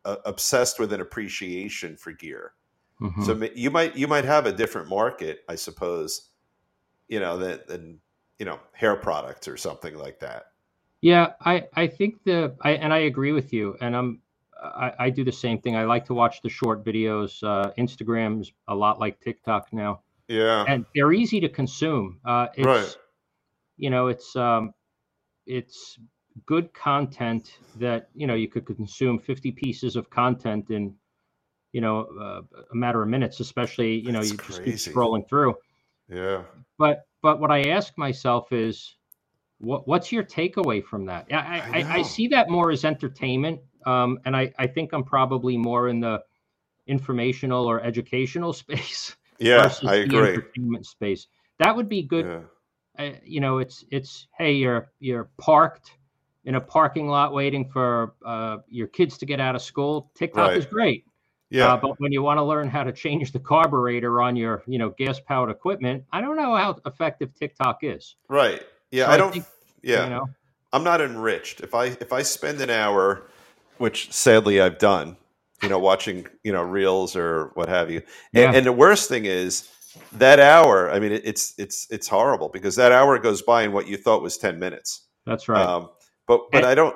uh, 0.06 0.18
obsessed 0.26 0.80
with 0.80 0.94
an 0.94 1.02
appreciation 1.02 1.98
for 1.98 2.12
gear. 2.12 2.54
Mhm. 3.02 3.26
So 3.26 3.50
you 3.56 3.70
might 3.72 3.98
you 3.98 4.08
might 4.08 4.24
have 4.24 4.46
a 4.46 4.54
different 4.54 4.88
market, 4.88 5.42
I 5.50 5.56
suppose, 5.56 6.30
you 7.10 7.20
know, 7.20 7.38
than, 7.38 7.60
than 7.68 8.00
you 8.40 8.46
know 8.46 8.60
hair 8.72 8.96
products 8.96 9.50
or 9.50 9.58
something 9.58 9.96
like 9.98 10.20
that. 10.22 10.46
Yeah, 11.02 11.34
I 11.42 11.66
I 11.74 11.88
think 11.88 12.24
the 12.24 12.56
I 12.62 12.72
and 12.72 12.94
I 12.94 13.00
agree 13.00 13.34
with 13.34 13.52
you, 13.52 13.76
and 13.82 13.96
I'm 13.98 14.22
I, 14.64 14.94
I 14.98 15.10
do 15.10 15.26
the 15.26 15.32
same 15.32 15.60
thing. 15.60 15.76
I 15.76 15.84
like 15.84 16.06
to 16.06 16.14
watch 16.14 16.42
the 16.42 16.50
short 16.50 16.86
videos. 16.86 17.44
Uh, 17.44 17.72
Instagram's 17.78 18.54
a 18.70 18.74
lot 18.76 18.98
like 19.00 19.20
TikTok 19.20 19.74
now. 19.74 20.00
Yeah, 20.28 20.66
and 20.68 20.86
they're 20.96 21.14
easy 21.14 21.40
to 21.40 21.50
consume. 21.50 22.20
Uh, 22.26 22.48
it's, 22.56 22.66
Right. 22.66 22.96
You 23.78 23.90
know, 23.90 24.08
it's 24.08 24.36
um, 24.36 24.74
it's 25.46 26.00
good 26.46 26.74
content 26.74 27.60
that 27.78 28.10
you 28.16 28.28
know 28.28 28.36
you 28.36 28.48
could 28.48 28.66
consume 28.66 29.20
50 29.20 29.52
pieces 29.52 29.96
of 29.96 30.10
content 30.10 30.70
in 30.70 30.96
you 31.74 31.82
know 31.82 32.08
uh, 32.20 32.42
a 32.72 32.76
matter 32.76 33.02
of 33.02 33.10
minutes, 33.10 33.40
especially 33.40 33.96
you 33.96 34.12
know 34.12 34.20
That's 34.20 34.32
you 34.32 34.38
just 34.38 34.64
keep 34.64 34.76
scrolling 34.76 35.28
through. 35.28 35.56
yeah, 36.10 36.44
But 36.78 37.06
but 37.22 37.40
what 37.40 37.52
I 37.52 37.70
ask 37.70 37.98
myself 37.98 38.52
is, 38.52 38.96
what 39.60 39.88
what's 39.88 40.12
your 40.12 40.24
takeaway 40.24 40.84
from 40.84 41.06
that? 41.08 41.28
I 41.32 41.36
I, 41.36 41.58
I 41.58 41.80
I, 41.80 41.94
I 41.96 42.02
see 42.02 42.28
that 42.30 42.50
more 42.50 42.72
as 42.72 42.86
entertainment, 42.86 43.60
um, 43.86 44.20
and 44.26 44.36
I 44.36 44.54
I 44.58 44.68
think 44.68 44.94
I'm 44.94 45.04
probably 45.04 45.58
more 45.58 45.90
in 45.90 46.00
the 46.00 46.24
informational 46.88 47.66
or 47.66 47.82
educational 47.82 48.54
space 48.64 49.16
yeah. 49.40 49.74
I 49.86 49.96
agree. 49.96 50.30
entertainment 50.34 50.86
space. 50.86 51.28
That 51.60 51.76
would 51.76 51.90
be 51.90 52.04
good. 52.04 52.26
Yeah, 52.26 52.42
Uh, 52.98 53.12
you 53.24 53.42
know, 53.42 53.60
it's 53.60 53.86
it's 53.92 54.28
hey, 54.38 54.54
you're 54.54 54.92
you're 55.00 55.30
parked 55.38 55.92
in 56.46 56.56
a 56.56 56.62
parking 56.62 57.08
lot 57.08 57.34
waiting 57.34 57.70
for 57.70 58.16
uh, 58.26 58.58
your 58.70 58.88
kids 58.88 59.18
to 59.20 59.26
get 59.26 59.40
out 59.40 59.56
of 59.56 59.62
school. 59.62 60.12
TikTok 60.16 60.56
is 60.58 60.66
great, 60.66 61.06
yeah, 61.50 61.74
uh, 61.74 61.78
but 61.78 62.00
when 62.00 62.12
you 62.12 62.22
want 62.24 62.38
to 62.38 62.44
learn 62.44 62.70
how 62.70 62.84
to 62.84 62.94
change 62.94 63.32
the 63.32 63.40
carburetor 63.40 64.22
on 64.22 64.36
your 64.36 64.64
you 64.68 64.80
know 64.80 64.90
gas 64.92 65.20
powered 65.20 65.52
equipment, 65.52 66.04
I 66.14 66.22
don't 66.22 66.38
know 66.38 66.56
how 66.56 66.80
effective 66.86 67.34
TikTok 67.34 67.80
is. 67.84 68.16
right. 68.30 68.62
Yeah, 68.92 69.06
So 69.06 69.12
I 69.12 69.18
I 69.18 69.18
don't. 69.18 69.32
think, 69.32 69.46
yeah, 69.84 70.04
You 70.04 70.10
know, 70.10 70.26
I'm 70.74 70.84
not 70.84 71.02
enriched. 71.02 71.62
If 71.62 71.74
I 71.74 71.86
if 71.88 72.14
I 72.14 72.22
spend 72.24 72.62
an 72.62 72.70
hour, 72.70 73.24
which 73.78 74.12
sadly 74.12 74.60
I've 74.62 74.78
done, 74.78 75.18
you 75.64 75.70
know, 75.70 75.80
watching 75.80 76.28
you 76.44 76.52
know 76.52 76.64
reels 76.64 77.16
or 77.16 77.52
what 77.56 77.70
have 77.70 77.90
you, 77.92 78.02
Yeah. 78.34 78.48
and, 78.48 78.56
and 78.58 78.66
the 78.66 78.72
worst 78.74 79.10
thing 79.10 79.26
is 79.26 79.70
that 80.14 80.40
hour. 80.40 80.92
I 80.92 81.00
mean, 81.00 81.12
it's 81.12 81.54
it's 81.58 81.88
it's 81.90 82.08
horrible 82.08 82.50
because 82.50 82.76
that 82.76 82.92
hour 82.92 83.18
goes 83.20 83.42
by 83.42 83.64
in 83.64 83.72
what 83.72 83.88
you 83.88 83.98
thought 83.98 84.22
was 84.22 84.38
ten 84.38 84.60
minutes. 84.60 85.08
that's 85.26 85.48
right. 85.48 85.66
Um, 85.66 85.90
but 86.28 86.42
but 86.52 86.60
And- 86.60 86.66
I 86.68 86.76
don't. 86.76 86.96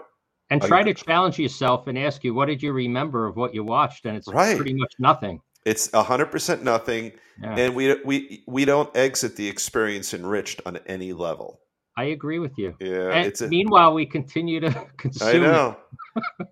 and 0.50 0.64
I- 0.64 0.68
try 0.68 0.84
to 0.84 0.94
challenge 0.94 1.40
yourself 1.40 1.88
and 1.88 1.98
ask 1.98 2.24
you, 2.24 2.34
what 2.34 2.48
did 2.48 2.62
you 2.62 2.74
remember 2.74 3.28
of 3.28 3.36
what 3.38 3.54
you 3.54 3.64
watched? 3.64 4.06
And 4.06 4.18
it's 4.18 4.28
Right. 4.28 4.56
pretty 4.58 4.74
much 4.74 4.94
nothing. 5.00 5.42
It's 5.66 5.92
hundred 5.94 6.28
percent 6.32 6.64
nothing, 6.64 7.12
Yeah, 7.42 7.56
and 7.58 7.76
we 7.76 7.96
we 8.04 8.44
we 8.48 8.66
don't 8.66 8.90
exit 8.96 9.36
the 9.36 9.48
experience 9.48 10.14
enriched 10.14 10.62
on 10.66 10.78
any 10.88 11.14
level. 11.14 11.60
I 11.98 12.06
agree 12.06 12.40
with 12.40 12.58
you. 12.58 12.76
Yeah, 12.80 13.30
a, 13.42 13.48
meanwhile, 13.48 13.94
we 13.94 14.06
continue 14.06 14.62
to 14.62 14.72
consume. 14.98 15.44
I 15.44 15.48
know. 15.48 15.78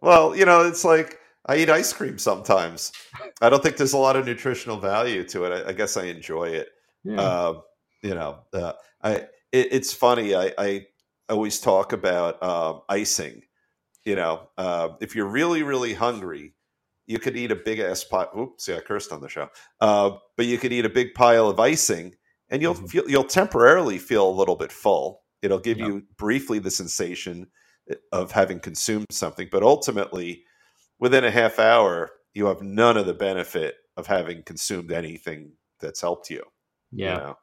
well, 0.02 0.36
you 0.36 0.46
know, 0.46 0.68
it's 0.68 0.84
like 0.84 1.20
I 1.48 1.58
eat 1.58 1.70
ice 1.70 1.94
cream 1.94 2.18
sometimes. 2.18 2.92
I 3.42 3.50
don't 3.50 3.64
think 3.64 3.78
there's 3.78 3.94
a 3.94 3.98
lot 3.98 4.16
of 4.16 4.26
nutritional 4.26 4.78
value 4.78 5.24
to 5.26 5.46
it. 5.46 5.66
I, 5.66 5.70
I 5.70 5.74
guess 5.74 5.98
I 5.98 6.06
enjoy 6.06 6.50
it. 6.50 6.70
Yeah. 7.04 7.22
Um, 7.22 7.62
you 8.04 8.14
know, 8.16 8.40
uh, 8.54 8.74
I 9.02 9.12
it, 9.52 9.68
it's 9.72 9.94
funny. 9.94 10.36
I, 10.36 10.54
I 10.58 10.86
always 11.30 11.60
talk 11.60 11.94
about 11.94 12.42
um, 12.44 12.82
icing. 12.90 13.44
You 14.06 14.16
know, 14.16 14.50
uh, 14.58 14.90
if 15.02 15.16
you're 15.16 15.28
really 15.28 15.64
really 15.64 15.94
hungry, 15.94 16.54
you 17.08 17.20
could 17.20 17.38
eat 17.38 17.52
a 17.52 17.56
big 17.56 17.80
ass 17.80 18.04
pile. 18.04 18.30
Oops, 18.38 18.64
see, 18.66 18.76
I 18.76 18.80
cursed 18.80 19.12
on 19.12 19.22
the 19.22 19.30
show. 19.30 19.50
Uh, 19.80 20.12
but 20.36 20.46
you 20.46 20.58
could 20.58 20.74
eat 20.74 20.86
a 20.86 20.90
big 20.90 21.14
pile 21.14 21.48
of 21.50 21.60
icing, 21.60 22.16
and 22.50 22.62
you'll 22.62 22.76
Mhm. 22.76 22.90
feel 22.90 23.10
you'll 23.10 23.24
temporarily 23.24 23.98
feel 23.98 24.30
a 24.30 24.32
little 24.32 24.56
bit 24.56 24.72
full. 24.72 25.24
It'll 25.42 25.60
give 25.60 25.78
you 25.78 26.04
briefly 26.18 26.60
the 26.60 26.72
sensation 26.72 27.48
eh, 27.90 27.96
of 28.12 28.32
having 28.32 28.60
consumed 28.60 29.06
something, 29.12 29.48
but 29.52 29.64
ultimately, 29.64 30.44
within 31.00 31.24
a 31.24 31.32
half 31.32 31.60
hour, 31.60 32.12
you 32.34 32.46
have 32.46 32.62
none 32.62 32.98
of 32.98 33.06
the 33.06 33.14
benefit 33.14 33.76
of 33.96 34.08
having 34.08 34.44
consumed 34.44 34.92
anything 34.92 35.52
that's 35.80 36.02
helped 36.02 36.30
you. 36.30 36.44
you 36.92 37.06
Yeah. 37.06 37.18
know? 37.18 37.38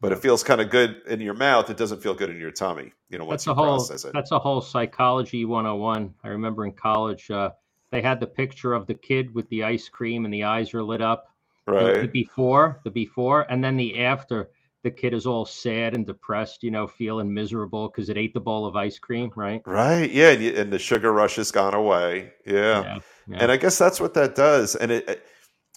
But 0.00 0.12
it 0.12 0.18
feels 0.18 0.42
kind 0.42 0.60
of 0.60 0.68
good 0.70 1.02
in 1.06 1.20
your 1.20 1.34
mouth. 1.34 1.70
It 1.70 1.78
doesn't 1.78 2.02
feel 2.02 2.14
good 2.14 2.28
in 2.30 2.38
your 2.38 2.50
tummy. 2.50 2.92
You 3.08 3.18
know, 3.18 3.24
once 3.24 3.44
that's 3.44 3.46
you 3.46 3.52
a 3.52 3.54
whole 3.54 3.82
it. 3.82 4.12
that's 4.12 4.32
a 4.32 4.38
whole 4.38 4.60
psychology 4.60 5.44
101 5.44 6.12
i 6.24 6.28
remember 6.28 6.64
in 6.66 6.72
college 6.72 7.30
uh, 7.30 7.50
they 7.90 8.02
had 8.02 8.18
the 8.20 8.26
picture 8.26 8.72
of 8.74 8.86
the 8.86 8.94
kid 8.94 9.32
with 9.34 9.48
the 9.48 9.62
ice 9.62 9.88
cream 9.88 10.24
and 10.24 10.34
the 10.34 10.42
eyes 10.42 10.74
are 10.74 10.82
lit 10.82 11.00
up 11.00 11.28
the, 11.66 12.00
the 12.02 12.08
before 12.08 12.80
the 12.84 12.90
before 12.90 13.42
and 13.50 13.62
then 13.62 13.76
the 13.76 14.00
after 14.00 14.50
the 14.86 14.90
kid 14.92 15.12
is 15.12 15.26
all 15.26 15.44
sad 15.44 15.96
and 15.96 16.06
depressed 16.06 16.62
you 16.62 16.70
know 16.70 16.86
feeling 16.86 17.34
miserable 17.34 17.88
because 17.88 18.08
it 18.08 18.16
ate 18.16 18.32
the 18.32 18.40
bowl 18.40 18.64
of 18.64 18.76
ice 18.76 19.00
cream 19.00 19.32
right 19.34 19.60
Right. 19.66 20.08
Yeah. 20.08 20.30
And, 20.30 20.72
the 20.72 20.78
sugar 20.78 21.12
rush 21.12 21.34
has 21.36 21.50
gone 21.50 21.74
away. 21.74 22.30
Yeah. 22.46 22.54
yeah, 22.82 22.98
yeah. 23.26 23.38
And 23.40 23.50
I 23.50 23.56
guess 23.56 23.78
that's 23.78 24.00
what 24.00 24.14
that 24.14 24.36
does. 24.36 24.76
And 24.76 24.92
it, 24.92 25.26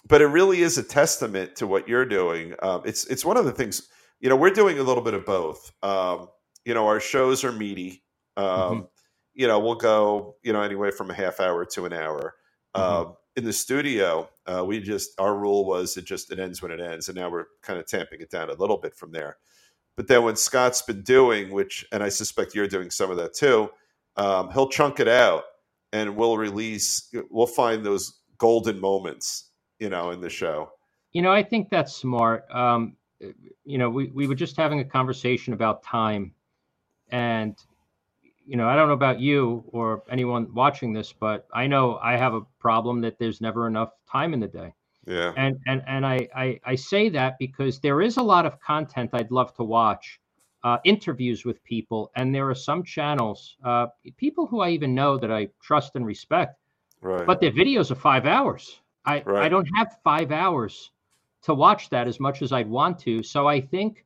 but 0.06 0.22
it 0.22 0.26
really 0.26 0.62
is 0.62 0.78
a 0.78 0.84
testament 0.84 1.56
to 1.56 1.66
what 1.66 1.88
you're 1.88 2.04
doing. 2.06 2.54
Um, 2.62 2.82
it's 2.84 3.04
it's 3.06 3.24
one 3.24 3.36
of 3.36 3.44
the 3.46 3.52
things. 3.52 3.88
You 4.20 4.28
know, 4.28 4.36
we're 4.36 4.50
doing 4.54 4.78
a 4.78 4.82
little 4.84 5.02
bit 5.02 5.14
of 5.14 5.26
both. 5.26 5.72
Um, 5.82 6.28
you 6.64 6.72
know, 6.74 6.86
our 6.86 7.00
shows 7.00 7.42
are 7.42 7.52
meaty. 7.52 8.04
Um, 8.36 8.46
Mhm. 8.46 8.88
You 9.34 9.48
know, 9.48 9.58
we'll 9.58 9.74
go. 9.74 10.36
You 10.44 10.52
know, 10.52 10.62
anywhere 10.62 10.92
from 10.92 11.10
a 11.10 11.14
half 11.14 11.40
hour 11.40 11.64
to 11.64 11.84
an 11.86 11.92
hour. 11.92 12.34
Mhm. 12.76 13.16
In 13.40 13.46
the 13.46 13.54
studio, 13.54 14.28
uh, 14.44 14.62
we 14.66 14.80
just 14.80 15.18
our 15.18 15.34
rule 15.34 15.64
was 15.64 15.96
it 15.96 16.04
just 16.04 16.30
it 16.30 16.38
ends 16.38 16.60
when 16.60 16.70
it 16.70 16.78
ends, 16.78 17.08
and 17.08 17.16
now 17.16 17.30
we're 17.30 17.46
kind 17.62 17.78
of 17.78 17.86
tamping 17.86 18.20
it 18.20 18.30
down 18.30 18.50
a 18.50 18.52
little 18.52 18.76
bit 18.76 18.94
from 18.94 19.12
there. 19.12 19.38
But 19.96 20.08
then 20.08 20.24
when 20.24 20.36
Scott's 20.36 20.82
been 20.82 21.00
doing, 21.00 21.50
which 21.50 21.86
and 21.90 22.02
I 22.02 22.10
suspect 22.10 22.54
you're 22.54 22.68
doing 22.68 22.90
some 22.90 23.10
of 23.10 23.16
that 23.16 23.32
too, 23.32 23.70
um, 24.16 24.50
he'll 24.50 24.68
chunk 24.68 25.00
it 25.00 25.08
out 25.08 25.44
and 25.90 26.16
we'll 26.16 26.36
release. 26.36 27.08
We'll 27.30 27.46
find 27.46 27.82
those 27.82 28.18
golden 28.36 28.78
moments, 28.78 29.48
you 29.78 29.88
know, 29.88 30.10
in 30.10 30.20
the 30.20 30.28
show. 30.28 30.72
You 31.12 31.22
know, 31.22 31.32
I 31.32 31.42
think 31.42 31.70
that's 31.70 31.96
smart. 31.96 32.44
Um, 32.50 32.98
you 33.64 33.78
know, 33.78 33.88
we, 33.88 34.08
we 34.08 34.26
were 34.26 34.34
just 34.34 34.58
having 34.58 34.80
a 34.80 34.84
conversation 34.84 35.54
about 35.54 35.82
time. 35.82 36.34
And, 37.08 37.56
you 38.50 38.56
know, 38.56 38.68
I 38.68 38.74
don't 38.74 38.88
know 38.88 38.94
about 38.94 39.20
you 39.20 39.62
or 39.68 40.02
anyone 40.10 40.52
watching 40.52 40.92
this, 40.92 41.12
but 41.12 41.46
I 41.54 41.68
know 41.68 42.00
I 42.02 42.16
have 42.16 42.34
a 42.34 42.40
problem 42.58 43.00
that 43.02 43.16
there's 43.16 43.40
never 43.40 43.68
enough 43.68 43.92
time 44.10 44.34
in 44.34 44.40
the 44.40 44.48
day. 44.48 44.74
Yeah, 45.06 45.32
And 45.36 45.56
and 45.68 45.82
and 45.86 46.04
I 46.04 46.28
I, 46.34 46.60
I 46.64 46.74
say 46.74 47.10
that 47.10 47.38
because 47.38 47.78
there 47.78 48.02
is 48.02 48.16
a 48.16 48.22
lot 48.22 48.46
of 48.46 48.60
content 48.60 49.10
I'd 49.12 49.30
love 49.30 49.54
to 49.54 49.62
watch, 49.62 50.20
uh, 50.64 50.78
interviews 50.82 51.44
with 51.44 51.62
people, 51.62 52.10
and 52.16 52.34
there 52.34 52.48
are 52.50 52.56
some 52.56 52.82
channels, 52.82 53.56
uh, 53.64 53.86
people 54.16 54.46
who 54.48 54.60
I 54.60 54.70
even 54.70 54.96
know 54.96 55.16
that 55.16 55.30
I 55.30 55.48
trust 55.62 55.94
and 55.94 56.04
respect, 56.04 56.58
right. 57.02 57.24
but 57.24 57.40
their 57.40 57.52
videos 57.52 57.92
are 57.92 58.00
five 58.10 58.26
hours. 58.26 58.80
I 59.06 59.22
I 59.44 59.48
don't 59.48 59.68
have 59.76 59.96
five 60.02 60.32
hours 60.32 60.90
to 61.42 61.54
watch 61.54 61.88
that 61.90 62.08
as 62.08 62.18
much 62.18 62.42
as 62.42 62.50
I'd 62.50 62.68
want 62.68 62.98
to. 63.00 63.22
So 63.22 63.46
I 63.46 63.60
think, 63.60 64.04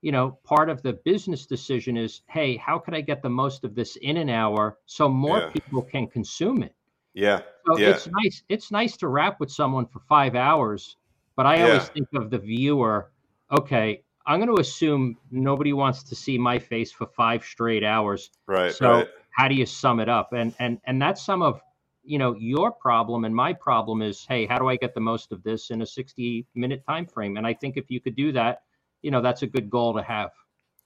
you 0.00 0.12
know, 0.12 0.38
part 0.44 0.70
of 0.70 0.82
the 0.82 0.94
business 1.04 1.46
decision 1.46 1.96
is, 1.96 2.22
hey, 2.28 2.56
how 2.56 2.78
can 2.78 2.94
I 2.94 3.00
get 3.00 3.22
the 3.22 3.30
most 3.30 3.64
of 3.64 3.74
this 3.74 3.96
in 3.96 4.16
an 4.16 4.30
hour 4.30 4.78
so 4.86 5.08
more 5.08 5.40
Yeah. 5.40 5.50
people 5.50 5.82
can 5.82 6.06
consume 6.06 6.62
it? 6.62 6.74
yeah, 7.14 7.42
So 7.66 7.76
Yeah. 7.76 7.90
it's 7.90 8.06
nice. 8.08 8.42
It's 8.48 8.70
nice 8.70 8.96
to 8.98 9.08
rap 9.08 9.40
with 9.40 9.50
someone 9.50 9.86
for 9.86 10.00
five 10.00 10.34
hours, 10.34 10.96
but 11.36 11.46
I 11.46 11.62
always 11.62 11.88
think 11.90 12.08
of 12.14 12.30
the 12.30 12.38
viewer. 12.38 13.12
Okay, 13.50 14.02
I'm 14.26 14.40
going 14.40 14.54
to 14.54 14.60
assume 14.60 15.18
nobody 15.30 15.72
wants 15.72 16.02
to 16.04 16.14
see 16.14 16.38
my 16.38 16.58
face 16.58 16.92
for 16.92 17.06
five 17.06 17.44
straight 17.44 17.84
hours. 17.84 18.30
right, 18.46 18.74
So 18.76 18.88
right. 18.90 19.08
how 19.30 19.48
do 19.48 19.54
you 19.54 19.66
sum 19.66 20.00
it 20.00 20.08
up? 20.08 20.32
And 20.32 20.54
and 20.58 20.80
and 20.84 21.00
that's 21.02 21.22
some 21.24 21.42
of 21.42 21.60
you 22.04 22.18
know 22.18 22.34
your 22.36 22.72
problem 22.72 23.24
and 23.24 23.34
my 23.34 23.52
problem 23.52 24.02
is, 24.02 24.24
hey, 24.26 24.46
how 24.46 24.58
do 24.58 24.68
I 24.68 24.76
get 24.76 24.94
the 24.94 25.00
most 25.00 25.32
of 25.32 25.42
this 25.42 25.70
in 25.70 25.82
a 25.82 25.86
60 25.86 26.46
minute 26.54 26.84
time 26.86 27.06
frame? 27.06 27.36
And 27.36 27.46
I 27.46 27.54
think 27.54 27.76
if 27.76 27.90
you 27.90 28.00
could 28.00 28.16
do 28.16 28.32
that, 28.32 28.62
you 29.02 29.10
know, 29.10 29.22
that's 29.22 29.42
a 29.42 29.46
good 29.46 29.70
goal 29.70 29.94
to 29.94 30.02
have. 30.02 30.30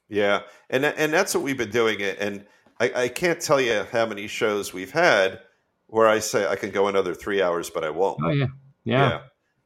Yeah, 0.08 0.42
and 0.70 0.84
and 0.84 1.12
that's 1.12 1.34
what 1.34 1.42
we've 1.42 1.56
been 1.56 1.70
doing. 1.70 2.00
It, 2.00 2.18
and 2.18 2.44
I, 2.78 2.92
I 3.04 3.08
can't 3.08 3.40
tell 3.40 3.60
you 3.60 3.86
how 3.90 4.06
many 4.06 4.26
shows 4.26 4.72
we've 4.72 4.90
had 4.90 5.40
where 5.86 6.08
I 6.08 6.18
say 6.18 6.46
I 6.46 6.56
can 6.56 6.70
go 6.70 6.88
another 6.88 7.14
three 7.14 7.40
hours, 7.42 7.70
but 7.70 7.84
I 7.84 7.90
won't. 7.90 8.18
Oh 8.22 8.30
yeah, 8.30 8.46
yeah, 8.84 9.20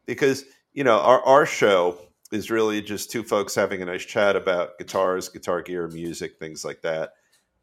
because 0.07 0.45
you 0.73 0.85
know 0.85 0.99
our 1.01 1.21
our 1.23 1.47
show 1.47 1.99
is 2.33 2.51
really 2.51 2.83
just 2.83 3.11
two 3.11 3.23
folks 3.23 3.55
having 3.55 3.83
a 3.83 3.85
nice 3.85 4.05
chat 4.05 4.37
about 4.37 4.79
guitars, 4.79 5.29
guitar 5.29 5.63
gear, 5.63 5.89
music, 5.89 6.39
things 6.39 6.65
like 6.65 6.83
that. 6.83 7.13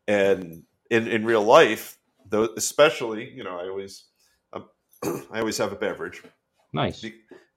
And 0.07 0.63
in 0.89 1.07
in 1.07 1.25
real 1.25 1.43
life, 1.43 1.97
though, 2.29 2.49
especially 2.57 3.29
you 3.31 3.43
know, 3.43 3.57
I 3.57 3.69
always 3.69 4.05
um, 4.53 4.69
I 5.31 5.39
always 5.39 5.57
have 5.57 5.71
a 5.71 5.77
beverage. 5.77 6.23
nice. 6.73 7.05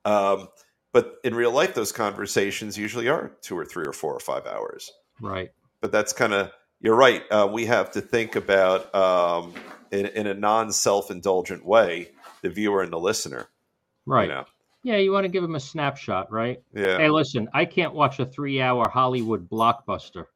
Um, 0.04 0.48
but 0.96 1.20
in 1.24 1.34
real 1.34 1.52
life, 1.52 1.74
those 1.74 1.92
conversations 1.92 2.78
usually 2.78 3.06
are 3.06 3.30
two 3.42 3.54
or 3.58 3.66
three 3.66 3.84
or 3.84 3.92
four 3.92 4.14
or 4.14 4.18
five 4.18 4.46
hours. 4.46 4.90
Right. 5.20 5.50
But 5.82 5.92
that's 5.92 6.14
kind 6.14 6.32
of 6.32 6.50
you're 6.80 6.96
right. 6.96 7.22
Uh, 7.30 7.46
we 7.52 7.66
have 7.66 7.90
to 7.90 8.00
think 8.00 8.34
about 8.34 8.94
um, 8.94 9.52
in, 9.90 10.06
in 10.06 10.26
a 10.26 10.32
non 10.32 10.72
self 10.72 11.10
indulgent 11.10 11.66
way 11.66 12.12
the 12.40 12.48
viewer 12.48 12.82
and 12.82 12.90
the 12.90 12.98
listener. 12.98 13.48
Right. 14.06 14.22
You 14.22 14.36
know? 14.36 14.44
Yeah, 14.84 14.96
you 14.96 15.12
want 15.12 15.24
to 15.24 15.28
give 15.28 15.42
them 15.42 15.54
a 15.54 15.60
snapshot, 15.60 16.32
right? 16.32 16.62
Yeah. 16.72 16.96
Hey, 16.96 17.10
listen, 17.10 17.46
I 17.52 17.66
can't 17.66 17.92
watch 17.92 18.18
a 18.18 18.24
three-hour 18.24 18.88
Hollywood 18.88 19.50
blockbuster, 19.50 20.28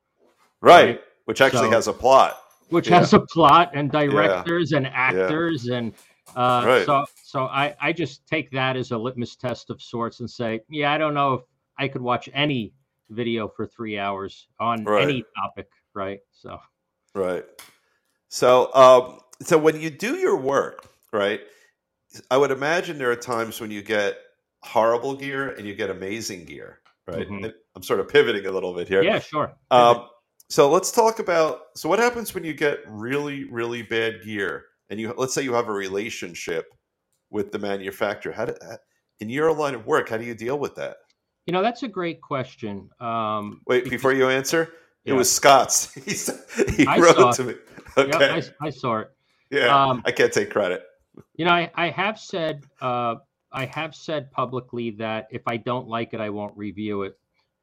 right. 0.60 0.84
right. 0.84 1.00
Which 1.24 1.40
actually 1.40 1.68
So- 1.68 1.70
has 1.70 1.88
a 1.88 1.94
plot. 1.94 2.38
which 2.68 2.88
Yeah. 2.88 2.98
has 2.98 3.14
a 3.14 3.20
plot 3.20 3.70
and 3.72 3.90
directors 3.90 4.72
and 4.72 4.86
actors, 4.86 5.68
and 5.68 5.94
uh, 6.36 6.62
Right. 6.66 6.84
so 6.84 7.06
so 7.30 7.44
I 7.44 7.76
I 7.80 7.92
just 7.92 8.26
take 8.26 8.50
that 8.50 8.76
as 8.76 8.90
a 8.90 8.98
litmus 8.98 9.36
test 9.36 9.70
of 9.70 9.80
sorts 9.80 10.18
and 10.18 10.28
say, 10.28 10.62
yeah, 10.68 10.92
I 10.92 10.98
don't 10.98 11.14
know 11.14 11.34
if 11.34 11.42
I 11.78 11.86
could 11.86 12.02
watch 12.02 12.28
any 12.34 12.72
video 13.08 13.46
for 13.46 13.66
three 13.66 13.98
hours 13.98 14.48
on 14.58 14.84
Right. 14.84 15.02
any 15.02 15.24
topic, 15.36 15.68
right? 15.94 16.18
So 16.32 16.58
Right. 17.14 17.44
So, 18.28 18.74
um, 18.74 19.20
so 19.42 19.58
when 19.58 19.80
you 19.80 19.90
do 19.90 20.16
your 20.16 20.36
work, 20.36 20.88
right, 21.12 21.40
I 22.32 22.36
would 22.36 22.50
imagine 22.50 22.98
there 22.98 23.12
are 23.12 23.16
times 23.16 23.60
when 23.60 23.70
you 23.70 23.82
get 23.82 24.18
horrible 24.62 25.14
gear 25.14 25.50
and 25.50 25.66
you 25.66 25.74
get 25.76 25.88
amazing 25.90 26.46
gear, 26.46 26.80
right? 27.06 27.28
Mhm. 27.28 27.52
I'm 27.76 27.82
sort 27.82 28.00
of 28.00 28.08
pivoting 28.08 28.46
a 28.46 28.50
little 28.50 28.74
bit 28.74 28.88
here. 28.88 29.02
yeah, 29.04 29.20
sure. 29.20 29.56
Um, 29.70 30.08
so 30.48 30.68
let's 30.68 30.90
talk 30.90 31.20
about. 31.20 31.76
So 31.76 31.88
what 31.88 32.00
happens 32.00 32.34
when 32.34 32.42
you 32.42 32.54
get 32.54 32.80
really, 32.88 33.44
really 33.44 33.82
bad 33.82 34.22
gear, 34.24 34.66
and 34.88 34.98
you 34.98 35.14
let's 35.16 35.32
say 35.32 35.42
you 35.42 35.54
have 35.54 35.68
a 35.68 35.72
relationship 35.72 36.66
with 37.30 37.52
the 37.52 37.58
manufacturer? 37.58 38.32
How 38.32 38.46
do, 38.46 38.54
in 39.20 39.28
your 39.28 39.52
line 39.52 39.74
of 39.74 39.86
work, 39.86 40.08
how 40.08 40.16
do 40.16 40.24
you 40.24 40.34
deal 40.34 40.58
with 40.58 40.74
that? 40.76 40.96
you 41.46 41.52
know, 41.52 41.62
that's 41.62 41.82
a 41.82 41.88
great 41.88 42.20
question. 42.20 42.88
Um, 43.00 43.62
Wait, 43.66 43.90
before 43.90 44.12
you 44.12 44.28
answer, 44.28 44.72
it 45.04 45.12
was 45.12 45.32
Scott's. 45.32 45.92
he 45.94 46.12
he 46.76 46.86
I 46.86 46.98
wrote 46.98 47.34
to 47.34 47.44
me. 47.44 47.54
yeah, 47.96 48.04
Okay. 48.04 48.42
I, 48.60 48.66
I 48.66 48.70
saw 48.70 48.98
it. 48.98 49.10
yeah, 49.50 49.66
um, 49.66 50.02
I 50.04 50.12
can't 50.12 50.32
take 50.32 50.50
credit. 50.50 50.84
You 51.34 51.46
know, 51.46 51.50
I, 51.50 51.70
I 51.74 51.88
have 51.90 52.20
said 52.20 52.62
uh, 52.80 53.16
I 53.50 53.64
have 53.64 53.96
said 53.96 54.30
publicly 54.30 54.90
that 54.92 55.26
if 55.32 55.42
I 55.48 55.56
don't 55.56 55.88
like 55.88 56.14
it, 56.14 56.20
I 56.20 56.30
won't 56.30 56.56
review 56.56 57.02
it. 57.02 57.18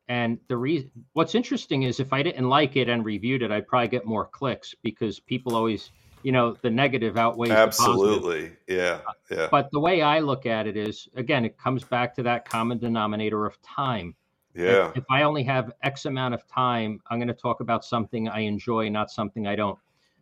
And 0.10 0.40
the 0.48 0.58
reason, 0.58 0.92
what's 1.14 1.36
interesting 1.36 1.84
is 1.84 2.00
if 2.00 2.12
I 2.12 2.24
didn't 2.24 2.50
like 2.50 2.76
it 2.76 2.90
and 2.90 3.06
reviewed 3.06 3.42
it, 3.42 3.52
I'd 3.52 3.68
probably 3.68 3.90
get 3.90 4.06
more 4.06 4.26
clicks 4.26 4.76
because 4.84 5.20
people 5.20 5.56
always, 5.56 5.92
you 6.28 6.34
know, 6.34 6.58
the 6.62 6.70
negative 6.70 7.16
outweighs 7.16 7.52
the 7.52 7.56
positive. 7.56 7.88
Absolutely. 7.88 8.52
Yeah. 8.68 9.00
Yeah. 9.32 9.48
But 9.50 9.72
the 9.72 9.80
way 9.80 10.02
I 10.02 10.20
look 10.20 10.46
at 10.46 10.68
it 10.68 10.76
is, 10.76 11.08
again, 11.16 11.46
it 11.46 11.58
comes 11.58 11.86
back 11.86 12.14
to 12.16 12.24
that 12.24 12.44
common 12.44 12.80
denominator 12.80 13.46
of 13.46 13.58
time. 13.62 14.14
Yeah. 14.54 14.92
If, 14.94 15.06
I 15.10 15.22
only 15.22 15.42
have 15.44 15.72
X 15.84 16.04
amount 16.04 16.34
of 16.34 16.46
time, 16.50 17.00
I'm 17.10 17.18
going 17.18 17.30
to 17.30 17.34
talk 17.34 17.62
about 17.62 17.86
something 17.86 18.28
I 18.28 18.42
enjoy, 18.42 18.90
not 18.90 19.10
something 19.10 19.48
I 19.48 19.56
don't. 19.56 19.80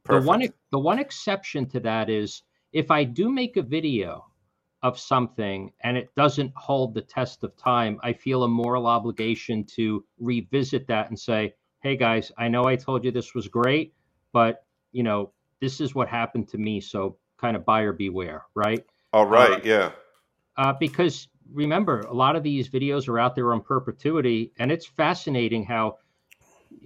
The 0.07 0.21
one 0.21 0.47
the 0.69 0.77
one 0.77 0.99
exception 0.99 1.65
to 1.69 1.79
that 1.79 2.07
is 2.07 2.43
if 2.71 2.91
I 2.91 3.03
do 3.03 3.31
make 3.31 3.57
a 3.57 3.63
video 3.63 4.27
of 4.83 4.99
something 4.99 5.71
and 5.79 5.97
it 5.97 6.13
doesn't 6.15 6.51
hold 6.55 6.93
the 6.93 7.01
test 7.01 7.43
of 7.43 7.57
time, 7.57 7.99
I 8.03 8.13
feel 8.13 8.43
a 8.43 8.47
moral 8.47 8.85
obligation 8.85 9.63
to 9.77 10.05
revisit 10.19 10.85
that 10.85 11.09
and 11.09 11.19
say, 11.19 11.55
"Hey 11.79 11.97
guys, 11.97 12.31
I 12.37 12.47
know 12.47 12.65
I 12.65 12.75
told 12.75 13.03
you 13.03 13.09
this 13.09 13.33
was 13.33 13.47
great, 13.47 13.95
but 14.33 14.65
you 14.91 15.01
know, 15.01 15.31
this 15.65 15.81
is 15.81 15.95
what 15.95 16.07
happened 16.07 16.47
to 16.49 16.57
me, 16.57 16.79
so 16.79 17.17
kind 17.37 17.55
of 17.55 17.65
buyer 17.65 17.93
beware, 17.93 18.43
right?" 18.55 18.83
All 19.13 19.25
right. 19.25 19.63
yeah. 19.65 19.91
uh, 20.57 20.73
because 20.79 21.27
remember 21.51 21.99
a 22.01 22.13
lot 22.13 22.35
of 22.35 22.43
these 22.43 22.69
videos 22.69 23.07
are 23.07 23.19
out 23.19 23.35
there 23.35 23.53
on 23.53 23.61
perpetuity 23.61 24.51
and 24.57 24.71
it's 24.71 24.85
fascinating 24.85 25.63
how 25.63 25.97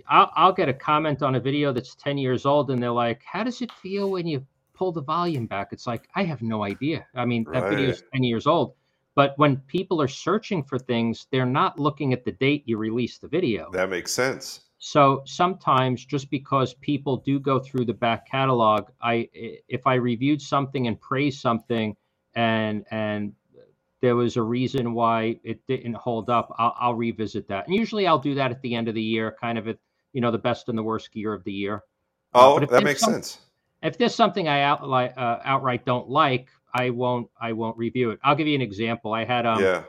I'll, 0.09 0.29
I'll 0.35 0.51
get 0.51 0.67
a 0.67 0.73
comment 0.73 1.23
on 1.23 1.35
a 1.35 1.39
video 1.39 1.71
that's 1.71 1.95
10 1.95 2.17
years 2.17 2.45
old 2.45 2.69
and 2.69 2.83
they're 2.83 2.91
like 2.91 3.21
how 3.23 3.43
does 3.43 3.61
it 3.61 3.71
feel 3.71 4.11
when 4.11 4.27
you 4.27 4.45
pull 4.79 4.93
the 4.93 5.01
volume 5.01 5.45
back. 5.45 5.67
It's 5.73 5.85
like, 5.85 6.07
I 6.15 6.23
have 6.23 6.41
no 6.41 6.63
idea. 6.63 7.05
I 7.13 7.25
mean, 7.25 7.43
that 7.51 7.63
Right. 7.63 7.71
video 7.71 7.89
is 7.89 8.01
10 8.13 8.23
years 8.23 8.47
old. 8.47 8.75
But 9.13 9.33
when 9.37 9.57
people 9.67 10.01
are 10.01 10.07
searching 10.07 10.63
for 10.63 10.79
things, 10.79 11.27
they're 11.31 11.45
not 11.45 11.77
looking 11.77 12.13
at 12.13 12.23
the 12.23 12.31
date 12.31 12.63
you 12.65 12.77
released 12.77 13.19
the 13.19 13.27
video. 13.27 13.69
That 13.73 13.89
makes 13.89 14.13
sense. 14.13 14.61
So 14.79 15.23
sometimes 15.25 16.05
just 16.05 16.29
because 16.29 16.73
people 16.75 17.17
do 17.17 17.39
go 17.39 17.59
through 17.59 17.85
the 17.85 17.93
back 17.93 18.25
catalog, 18.29 18.89
I 19.01 19.29
if 19.33 19.85
I 19.85 19.95
reviewed 19.95 20.41
something 20.41 20.87
and 20.87 20.99
praised 20.99 21.41
something 21.41 21.95
and 22.33 22.85
and 22.89 23.33
there 24.01 24.15
was 24.15 24.37
a 24.37 24.41
reason 24.41 24.93
why 24.93 25.37
it 25.43 25.59
didn't 25.67 25.95
hold 25.95 26.29
up, 26.29 26.55
I'll, 26.57 26.73
I'll 26.79 26.93
revisit 26.95 27.49
that. 27.49 27.67
And 27.67 27.75
usually 27.75 28.07
I'll 28.07 28.19
do 28.19 28.33
that 28.35 28.51
at 28.51 28.61
the 28.61 28.73
end 28.73 28.87
of 28.87 28.95
the 28.95 29.01
year, 29.01 29.35
kind 29.39 29.57
of 29.57 29.67
at 29.67 29.77
you 30.13 30.21
know 30.21 30.31
the 30.31 30.37
best 30.37 30.69
and 30.69 30.77
the 30.77 30.83
worst 30.83 31.11
gear 31.11 31.33
of 31.33 31.43
the 31.43 31.51
year. 31.51 31.83
Uh, 32.33 32.53
Oh, 32.53 32.57
if 32.59 32.69
that 32.69 32.83
makes 32.83 33.01
some- 33.01 33.13
sense. 33.13 33.39
If 33.81 33.97
there's 33.97 34.13
something 34.13 34.49
I 34.49 34.63
out, 34.63 34.85
like, 34.85 35.13
uh, 35.15 35.39
outright 35.45 35.85
don't 35.85 36.09
like, 36.09 36.49
I 36.73 36.89
won't 36.89 37.29
I 37.39 37.53
won't 37.53 37.77
review 37.77 38.11
it. 38.11 38.19
I'll 38.23 38.35
give 38.35 38.47
you 38.47 38.55
an 38.55 38.61
example. 38.61 39.13
I 39.13 39.23
had 39.25 39.45
um, 39.45 39.61
yeah. 39.61 39.83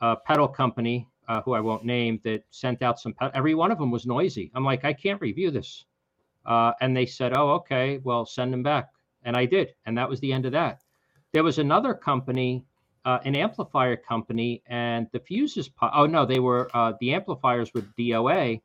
a 0.00 0.16
pedal 0.16 0.48
company 0.48 1.06
uh, 1.28 1.42
who 1.42 1.52
I 1.52 1.60
won't 1.60 1.84
name 1.84 2.20
that 2.24 2.44
sent 2.50 2.82
out 2.82 3.00
some. 3.00 3.14
Every 3.34 3.54
one 3.54 3.70
of 3.70 3.78
them 3.78 3.90
was 3.90 4.06
noisy. 4.06 4.50
I'm 4.54 4.64
like, 4.64 4.84
I 4.84 4.92
can't 4.92 5.20
review 5.20 5.50
this, 5.50 5.84
uh, 6.44 6.72
and 6.80 6.96
they 6.96 7.06
said, 7.06 7.36
"Oh, 7.36 7.50
okay, 7.54 7.98
well, 8.04 8.24
send 8.26 8.52
them 8.52 8.62
back," 8.62 8.90
and 9.24 9.36
I 9.36 9.46
did, 9.46 9.74
and 9.86 9.96
that 9.98 10.08
was 10.08 10.20
the 10.20 10.32
end 10.32 10.46
of 10.46 10.52
that. 10.52 10.80
There 11.32 11.42
was 11.42 11.58
another 11.58 11.94
company, 11.94 12.64
uh, 13.04 13.18
an 13.24 13.36
amplifier 13.36 13.96
company, 13.96 14.62
and 14.66 15.08
the 15.12 15.20
fuses. 15.20 15.68
Po- 15.68 15.90
oh 15.92 16.06
no, 16.06 16.24
they 16.24 16.38
were 16.40 16.70
uh, 16.74 16.92
the 17.00 17.14
amplifiers 17.14 17.72
with 17.74 17.94
DOA, 17.96 18.60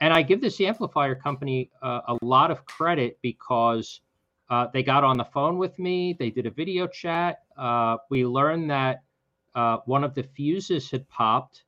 and 0.00 0.12
I 0.12 0.22
give 0.22 0.40
this 0.40 0.60
amplifier 0.60 1.14
company 1.14 1.70
uh, 1.82 2.00
a 2.08 2.24
lot 2.24 2.50
of 2.50 2.64
credit 2.64 3.18
because. 3.22 4.00
Uh, 4.48 4.68
they 4.72 4.80
got 4.80 5.02
on 5.02 5.18
the 5.18 5.24
phone 5.24 5.58
with 5.58 5.76
me. 5.76 6.12
They 6.16 6.30
did 6.30 6.46
a 6.46 6.52
video 6.52 6.86
chat. 6.86 7.40
Uh, 7.56 7.96
we 8.10 8.24
learned 8.24 8.70
that 8.70 9.02
uh, 9.56 9.78
one 9.86 10.04
of 10.04 10.14
the 10.14 10.22
fuses 10.22 10.90
had 10.90 11.08
popped, 11.08 11.64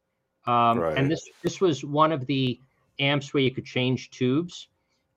um, 0.48 0.80
Right. 0.80 0.98
and 0.98 1.10
this 1.10 1.22
this 1.42 1.60
was 1.60 1.84
one 1.84 2.10
of 2.12 2.26
the 2.26 2.58
amps 2.98 3.32
where 3.32 3.42
you 3.42 3.50
could 3.50 3.66
change 3.66 4.10
tubes. 4.10 4.68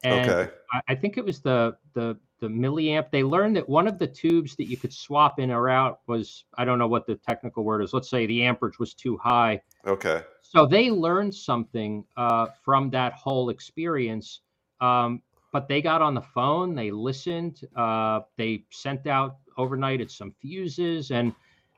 And 0.03 0.29
Okay. 0.29 0.51
I, 0.73 0.81
I 0.89 0.95
think 0.95 1.17
it 1.17 1.25
was 1.25 1.41
the 1.41 1.77
the 1.93 2.17
the 2.39 2.47
milliamp. 2.47 3.11
They 3.11 3.23
learned 3.23 3.55
that 3.55 3.69
one 3.69 3.87
of 3.87 3.97
the 3.99 4.07
tubes 4.07 4.55
that 4.57 4.65
you 4.65 4.77
could 4.77 4.93
swap 4.93 5.39
in 5.39 5.51
or 5.51 5.69
out 5.69 5.99
was 6.07 6.45
I 6.57 6.65
don't 6.65 6.79
know 6.79 6.87
what 6.87 7.05
the 7.05 7.15
technical 7.15 7.63
word 7.63 7.81
is. 7.83 7.93
Let's 7.93 8.09
say 8.09 8.25
the 8.25 8.43
amperage 8.43 8.79
was 8.79 8.93
too 8.93 9.17
high. 9.17 9.61
Okay. 9.85 10.23
So 10.41 10.65
they 10.65 10.89
learned 10.91 11.33
something 11.33 12.03
uh, 12.17 12.47
from 12.63 12.89
that 12.91 13.13
whole 13.13 13.49
experience. 13.49 14.41
Um, 14.81 15.21
but 15.53 15.67
they 15.67 15.81
got 15.81 16.01
on 16.01 16.13
the 16.13 16.21
phone, 16.21 16.75
they 16.75 16.91
listened, 16.91 17.67
uh, 17.75 18.21
they 18.37 18.65
sent 18.71 19.05
out 19.05 19.37
overnighted 19.57 20.09
some 20.09 20.33
fuses, 20.41 21.11
and 21.11 21.33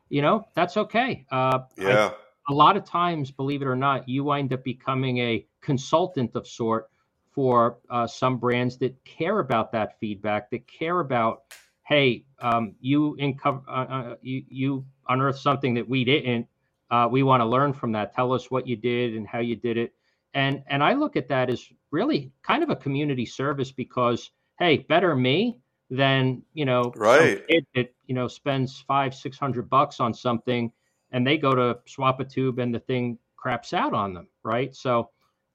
you 0.10 0.22
know 0.22 0.46
that's 0.56 0.78
okay. 0.78 1.26
Uh, 1.32 1.60
I- 1.80 1.82
Yeah. 1.82 2.12
A 2.50 2.54
lot 2.54 2.76
of 2.78 2.84
times, 2.86 3.32
believe 3.32 3.62
it 3.62 3.68
or 3.68 3.76
not, 3.76 4.08
you 4.08 4.24
wind 4.24 4.54
up 4.54 4.64
becoming 4.64 5.18
a 5.20 5.46
consultant 5.62 6.36
of 6.36 6.48
sort 6.48 6.90
for 7.32 7.80
uh, 7.90 8.06
some 8.06 8.38
brands 8.38 8.78
that 8.78 9.04
care 9.06 9.40
about 9.40 9.72
that 9.72 10.00
feedback, 10.00 10.52
that 10.52 10.68
care 10.68 11.00
about, 11.00 11.44
hey, 11.84 12.26
um, 12.40 12.76
you 12.80 13.18
inco- 13.20 13.64
uh, 13.68 13.72
uh, 13.72 14.16
you 14.22 14.44
you 14.50 14.86
unearthed 15.10 15.40
something 15.40 15.74
that 15.74 15.88
we 15.88 16.04
didn't. 16.04 16.48
Uh, 16.92 17.08
we 17.10 17.24
want 17.24 17.42
to 17.42 17.46
learn 17.46 17.74
from 17.74 17.92
that. 17.94 18.14
Tell 18.14 18.34
us 18.34 18.52
what 18.52 18.68
you 18.68 18.76
did 18.76 19.16
and 19.16 19.28
how 19.28 19.40
you 19.40 19.56
did 19.56 19.78
it. 19.78 19.94
And 20.34 20.64
and 20.68 20.84
I 20.84 20.94
look 20.94 21.16
at 21.16 21.28
that 21.30 21.50
as 21.50 21.68
really 21.92 22.32
kind 22.44 22.62
of 22.62 22.70
a 22.70 22.76
community 22.76 23.26
service 23.26 23.72
because 23.72 24.32
hey, 24.60 24.78
better 24.78 25.16
me 25.16 25.60
than 25.90 26.44
you 26.54 26.66
know 26.66 26.94
Right. 26.96 27.44
that 27.76 27.94
you 28.06 28.16
know 28.16 28.28
spends 28.28 28.80
five 28.82 29.14
six 29.16 29.38
hundred 29.40 29.70
bucks 29.70 30.00
on 30.00 30.14
something 30.14 30.72
and 31.14 31.26
they 31.26 31.38
go 31.38 31.56
to 31.56 31.80
swap 31.86 32.20
a 32.20 32.26
tube 32.26 32.60
and 32.60 32.74
the 32.74 32.80
thing 32.80 33.18
craps 33.38 33.74
out 33.74 33.94
on 33.94 34.14
them, 34.14 34.28
right? 34.44 34.76
So, 34.76 35.10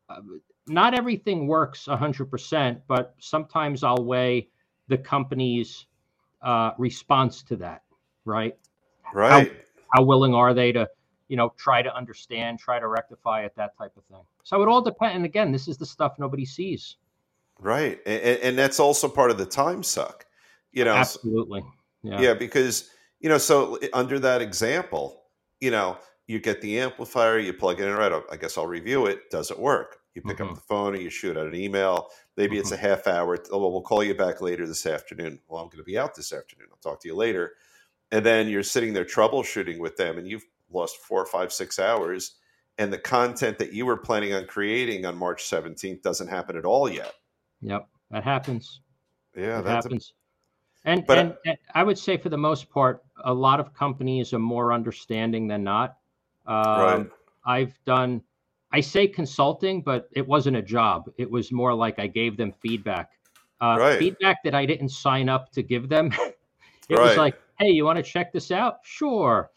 uh, 0.08 0.20
not 0.68 0.94
everything 0.94 1.46
works 1.46 1.86
100%, 1.86 2.80
but 2.86 3.14
sometimes 3.18 3.82
I'll 3.82 4.04
weigh 4.04 4.48
the 4.88 4.98
company's 4.98 5.86
uh, 6.42 6.72
response 6.78 7.42
to 7.44 7.56
that, 7.56 7.82
right? 8.24 8.56
Right. 9.12 9.52
How 9.94 10.02
willing 10.02 10.34
are 10.34 10.54
they 10.54 10.72
to, 10.72 10.88
you 11.28 11.36
know, 11.36 11.52
try 11.56 11.82
to 11.82 11.94
understand, 11.94 12.58
try 12.58 12.78
to 12.78 12.86
rectify 12.86 13.42
it, 13.42 13.54
that 13.56 13.76
type 13.78 13.92
of 13.96 14.04
thing. 14.04 14.22
So 14.44 14.62
it 14.62 14.68
all 14.68 14.82
depends. 14.82 15.16
And 15.16 15.24
again, 15.24 15.50
this 15.50 15.68
is 15.68 15.78
the 15.78 15.86
stuff 15.86 16.18
nobody 16.18 16.44
sees. 16.44 16.96
Right. 17.58 17.98
And, 18.06 18.22
and, 18.22 18.42
and 18.42 18.58
that's 18.58 18.78
also 18.78 19.08
part 19.08 19.30
of 19.30 19.38
the 19.38 19.46
time 19.46 19.82
suck. 19.82 20.26
You 20.72 20.84
know, 20.84 20.94
Absolutely. 20.94 21.64
Yeah. 22.02 22.20
yeah, 22.20 22.34
because, 22.34 22.90
you 23.20 23.28
know, 23.30 23.38
so 23.38 23.78
under 23.94 24.18
that 24.18 24.42
example, 24.42 25.24
you 25.60 25.70
know, 25.70 25.98
you 26.26 26.38
get 26.40 26.60
the 26.60 26.78
amplifier, 26.78 27.38
you 27.38 27.52
plug 27.52 27.80
it 27.80 27.88
in, 27.88 27.94
right? 27.94 28.12
I 28.30 28.36
guess 28.36 28.58
I'll 28.58 28.66
review 28.66 29.06
it. 29.06 29.30
Does 29.30 29.50
it 29.50 29.58
work? 29.58 30.00
You 30.14 30.22
pick 30.22 30.40
up 30.40 30.48
Mhm. 30.48 30.54
the 30.56 30.60
phone 30.60 30.94
or 30.94 30.98
you 30.98 31.10
shoot 31.10 31.36
out 31.36 31.46
an 31.46 31.54
email. 31.54 32.10
Maybe 32.36 32.58
it's 32.58 32.72
a 32.72 32.76
half 32.76 33.06
hour. 33.06 33.38
Oh, 33.50 33.58
well, 33.58 33.70
we'll 33.72 33.82
call 33.82 34.02
you 34.02 34.14
back 34.14 34.40
later 34.40 34.66
this 34.66 34.84
afternoon. 34.84 35.40
Well, 35.48 35.62
I'm 35.62 35.68
going 35.68 35.78
to 35.78 35.84
be 35.84 35.96
out 35.98 36.14
this 36.14 36.32
afternoon. 36.32 36.68
I'll 36.70 36.78
talk 36.78 37.00
to 37.02 37.08
you 37.08 37.14
later. 37.14 37.54
And 38.10 38.24
then 38.26 38.48
you're 38.48 38.62
sitting 38.62 38.92
there 38.92 39.04
troubleshooting 39.04 39.78
with 39.78 39.96
them 39.96 40.18
and 40.18 40.26
you've 40.26 40.44
lost 40.70 40.96
four, 40.98 41.24
five, 41.26 41.52
six 41.52 41.78
hours. 41.78 42.36
And 42.78 42.92
the 42.92 42.98
content 42.98 43.58
that 43.58 43.72
you 43.72 43.86
were 43.86 43.96
planning 43.96 44.34
on 44.34 44.46
creating 44.46 45.04
on 45.06 45.16
March 45.16 45.44
17th 45.44 46.02
doesn't 46.02 46.28
happen 46.28 46.56
at 46.56 46.64
all 46.64 46.88
yet. 46.90 47.14
Yep. 47.60 47.88
That 48.10 48.24
happens. 48.24 48.80
Yeah, 49.36 49.60
that 49.60 49.84
happens. 49.84 50.14
And, 50.88 51.07
but- 51.07 51.18
and 51.18 51.37
and 51.44 51.59
I 51.74 51.83
would 51.83 51.98
say 51.98 52.16
for 52.16 52.29
the 52.31 52.38
most 52.38 52.70
part, 52.70 53.03
a 53.24 53.33
lot 53.35 53.61
of 53.61 53.74
companies 53.74 54.33
are 54.33 54.38
more 54.38 54.72
understanding 54.72 55.46
than 55.46 55.62
not. 55.64 55.96
Um, 56.46 56.81
right. 56.81 57.07
I've 57.44 57.79
done, 57.85 58.22
I 58.72 58.81
say 58.81 59.07
consulting, 59.07 59.83
but 59.83 60.09
it 60.12 60.27
wasn't 60.27 60.57
a 60.57 60.62
job. 60.62 61.11
It 61.18 61.31
was 61.31 61.53
more 61.53 61.74
like 61.74 61.98
I 61.98 62.07
gave 62.07 62.37
them 62.37 62.53
feedback, 62.53 63.11
uh, 63.61 63.77
Right. 63.79 63.98
feedback 63.98 64.38
that 64.44 64.55
I 64.55 64.64
didn't 64.66 64.90
sign 64.90 65.29
up 65.29 65.51
to 65.53 65.62
give 65.62 65.88
them. 65.88 66.11
it 66.88 66.98
was 66.98 67.16
like, 67.16 67.35
hey, 67.59 67.68
you 67.68 67.85
want 67.85 67.96
to 67.96 68.03
check 68.03 68.33
this 68.33 68.51
out? 68.51 68.79
Sure. 68.83 69.51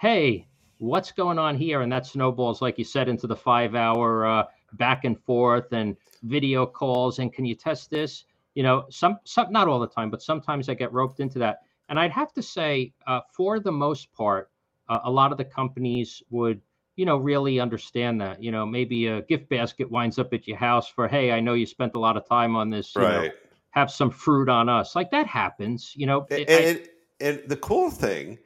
Hey, 0.00 0.46
what's 0.78 1.10
going 1.10 1.38
on 1.38 1.56
here? 1.56 1.80
And 1.80 1.90
that 1.92 2.06
snowballs, 2.06 2.62
like 2.62 2.78
you 2.78 2.84
said, 2.84 3.08
into 3.08 3.26
the 3.26 3.36
five 3.36 3.74
hour 3.74 4.26
uh, 4.26 4.44
back 4.74 5.04
and 5.04 5.18
forth 5.24 5.72
and 5.72 5.96
video 6.22 6.66
calls. 6.66 7.18
And 7.18 7.32
can 7.32 7.44
you 7.44 7.54
test 7.54 7.90
this? 7.90 8.24
You 8.56 8.64
know, 8.64 8.86
some, 8.90 9.18
some, 9.24 9.52
not 9.52 9.68
all 9.68 9.78
the 9.78 9.86
time, 9.86 10.10
but 10.10 10.22
sometimes 10.22 10.68
I 10.68 10.74
get 10.74 10.92
roped 10.92 11.20
into 11.20 11.38
that. 11.38 11.60
And 11.88 12.00
I'd 12.00 12.10
have 12.10 12.32
to 12.32 12.42
say, 12.42 12.92
uh, 13.06 13.20
for 13.32 13.60
the 13.60 13.70
most 13.70 14.12
part, 14.12 14.50
uh, 14.88 14.98
a 15.04 15.10
lot 15.10 15.30
of 15.30 15.38
the 15.38 15.44
companies 15.44 16.22
would 16.30 16.60
you 16.96 17.04
know 17.04 17.18
really 17.18 17.60
understand 17.60 18.20
that 18.20 18.42
you 18.42 18.50
know 18.50 18.64
maybe 18.64 19.06
a 19.08 19.20
gift 19.22 19.48
basket 19.50 19.90
winds 19.90 20.18
up 20.18 20.32
at 20.32 20.48
your 20.48 20.56
house 20.56 20.88
for 20.88 21.06
hey 21.06 21.30
i 21.30 21.38
know 21.40 21.52
you 21.52 21.66
spent 21.66 21.94
a 21.94 21.98
lot 21.98 22.16
of 22.16 22.26
time 22.26 22.56
on 22.56 22.70
this 22.70 22.94
you 22.94 23.02
know, 23.02 23.20
Right. 23.20 23.32
have 23.70 23.90
some 23.90 24.10
fruit 24.10 24.48
on 24.48 24.68
us 24.70 24.96
like 24.96 25.10
that 25.10 25.26
happens 25.26 25.92
you 25.94 26.06
know 26.06 26.26
And, 26.30 26.40
I- 26.48 26.52
and, 26.52 26.88
and 27.20 27.42
the 27.48 27.56
cool 27.56 27.90
thing 27.90 28.38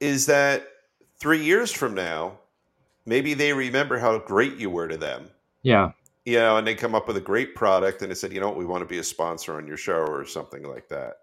is 0.00 0.24
that 0.26 0.66
three 1.18 1.42
years 1.44 1.70
from 1.72 1.94
now, 1.94 2.38
maybe 3.04 3.34
they 3.34 3.52
remember 3.52 3.98
how 3.98 4.18
great 4.18 4.56
you 4.56 4.70
were 4.70 4.88
to 4.88 4.96
them. 4.96 5.28
yeah 5.62 5.90
You 6.28 6.40
know, 6.40 6.58
and 6.58 6.66
they 6.66 6.74
come 6.74 6.94
up 6.94 7.08
with 7.08 7.16
a 7.16 7.22
great 7.22 7.54
product 7.54 8.02
and 8.02 8.10
they 8.10 8.14
said, 8.14 8.34
you 8.34 8.40
know 8.40 8.48
what, 8.48 8.58
we 8.58 8.66
want 8.66 8.82
to 8.82 8.86
be 8.86 8.98
a 8.98 9.02
sponsor 9.02 9.54
on 9.56 9.66
your 9.66 9.78
show 9.78 10.00
or 10.00 10.26
something 10.26 10.62
like 10.62 10.86
that. 10.88 11.14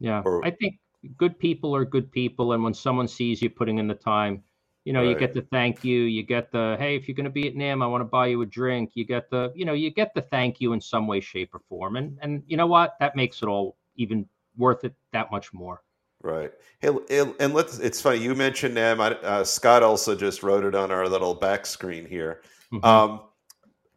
yeah 0.00 0.22
Or- 0.24 0.42
i 0.44 0.50
think 0.50 0.78
good 1.18 1.38
people 1.38 1.76
are 1.76 1.84
good 1.84 2.10
people 2.10 2.54
and 2.54 2.64
when 2.64 2.72
someone 2.72 3.06
sees 3.06 3.42
you 3.42 3.50
putting 3.50 3.76
in 3.76 3.86
the 3.86 3.94
time 3.94 4.42
you 4.86 4.92
know 4.94 5.02
you 5.02 5.14
get 5.14 5.34
the 5.34 5.42
thank 5.42 5.84
you 5.84 6.00
you 6.16 6.22
get 6.22 6.50
the 6.50 6.76
hey 6.78 6.96
if 6.96 7.06
you're 7.06 7.14
going 7.14 7.24
to 7.24 7.30
be 7.30 7.46
at 7.46 7.54
NAMM 7.54 7.82
i 7.82 7.86
want 7.86 8.00
to 8.00 8.06
buy 8.06 8.26
you 8.28 8.40
a 8.40 8.46
drink 8.46 8.92
you 8.94 9.04
get 9.04 9.28
the 9.28 9.52
you 9.54 9.66
know 9.66 9.74
you 9.74 9.90
get 9.90 10.14
the 10.14 10.22
thank 10.22 10.62
you 10.62 10.72
in 10.72 10.80
some 10.80 11.06
way 11.06 11.20
shape 11.20 11.54
or 11.54 11.60
form 11.68 11.96
and 11.96 12.18
and 12.22 12.42
you 12.46 12.56
know 12.56 12.66
what 12.66 12.94
that 13.00 13.14
makes 13.16 13.42
it 13.42 13.48
all 13.48 13.76
even 13.96 14.26
worth 14.56 14.82
it 14.84 14.94
that 15.12 15.30
much 15.30 15.52
more 15.52 15.82
Right. 16.22 16.52
Hey, 16.80 16.88
and 17.38 17.52
let's, 17.52 17.78
it's 17.80 18.00
funny, 18.00 18.16
you 18.18 18.34
mentioned 18.34 18.74
them. 18.78 18.98
I, 18.98 19.08
uh, 19.10 19.44
Scott 19.44 19.82
also 19.82 20.16
just 20.16 20.42
wrote 20.42 20.64
it 20.64 20.74
on 20.74 20.90
our 20.90 21.06
little 21.06 21.34
back 21.34 21.66
screen 21.66 22.06
here. 22.06 22.40
Mhm. 22.72 22.82
Um, 22.82 23.20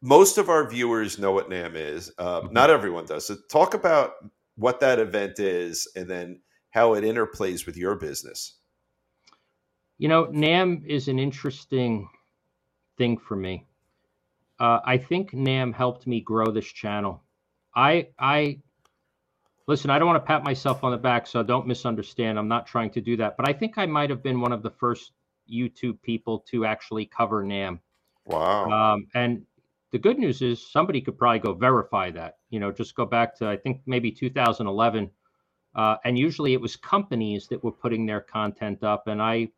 most 0.01 0.37
of 0.37 0.49
our 0.49 0.69
viewers 0.69 1.17
know 1.17 1.31
what 1.31 1.49
NAMM 1.49 1.75
is. 1.75 2.11
Uh, 2.17 2.41
Mhm. 2.41 2.51
Not 2.51 2.69
everyone 2.69 3.05
does. 3.05 3.25
So 3.25 3.35
talk 3.49 3.73
about 3.73 4.13
what 4.55 4.79
that 4.79 4.99
event 4.99 5.39
is 5.39 5.87
and 5.95 6.09
then 6.09 6.41
how 6.71 6.93
it 6.93 7.03
interplays 7.03 7.65
with 7.65 7.77
your 7.77 7.95
business. 7.95 8.59
You 9.97 10.07
know, 10.07 10.27
NAMM 10.27 10.85
is 10.85 11.07
an 11.07 11.17
interesting 11.17 12.09
thing 12.97 13.17
for 13.17 13.35
me. 13.35 13.65
Uh, 14.59 14.79
I 14.85 14.97
think 14.97 15.31
NAMM 15.31 15.73
helped 15.73 16.05
me 16.05 16.21
grow 16.21 16.51
this 16.51 16.67
channel. 16.67 17.23
I 17.75 18.09
I 18.19 18.59
listen. 19.67 19.89
I 19.89 19.97
don't 19.99 20.07
want 20.07 20.21
to 20.21 20.27
pat 20.27 20.43
myself 20.43 20.83
on 20.83 20.91
the 20.91 20.97
back, 20.97 21.25
so 21.27 21.41
don't 21.43 21.67
misunderstand. 21.67 22.37
I'm 22.37 22.47
not 22.47 22.67
trying 22.67 22.91
to 22.91 23.01
do 23.01 23.17
that, 23.17 23.37
but 23.37 23.49
I 23.49 23.53
think 23.53 23.77
I 23.77 23.85
might 23.87 24.09
have 24.09 24.21
been 24.21 24.39
one 24.41 24.51
of 24.51 24.61
the 24.61 24.71
first 24.71 25.13
YouTube 25.51 26.01
people 26.01 26.39
to 26.51 26.65
actually 26.65 27.05
cover 27.05 27.43
NAMM. 27.43 27.79
Wow. 28.25 28.69
Um, 28.69 29.07
and 29.15 29.45
the 29.91 29.99
good 29.99 30.19
news 30.19 30.41
is 30.41 30.71
somebody 30.71 31.01
could 31.01 31.17
probably 31.17 31.39
go 31.39 31.53
verify 31.53 32.11
that. 32.11 32.37
You 32.49 32.59
know, 32.59 32.71
just 32.71 32.95
go 32.95 33.05
back 33.05 33.35
to 33.37 33.47
I 33.47 33.57
think 33.57 33.81
maybe 33.85 34.11
2011 34.11 35.11
uh, 35.75 35.97
and 36.03 36.17
usually 36.17 36.53
it 36.53 36.61
was 36.61 36.75
companies 36.75 37.47
that 37.47 37.63
were 37.63 37.71
putting 37.71 38.05
their 38.05 38.19
content 38.19 38.83
up. 38.83 39.07
And 39.07 39.21
I, 39.21 39.49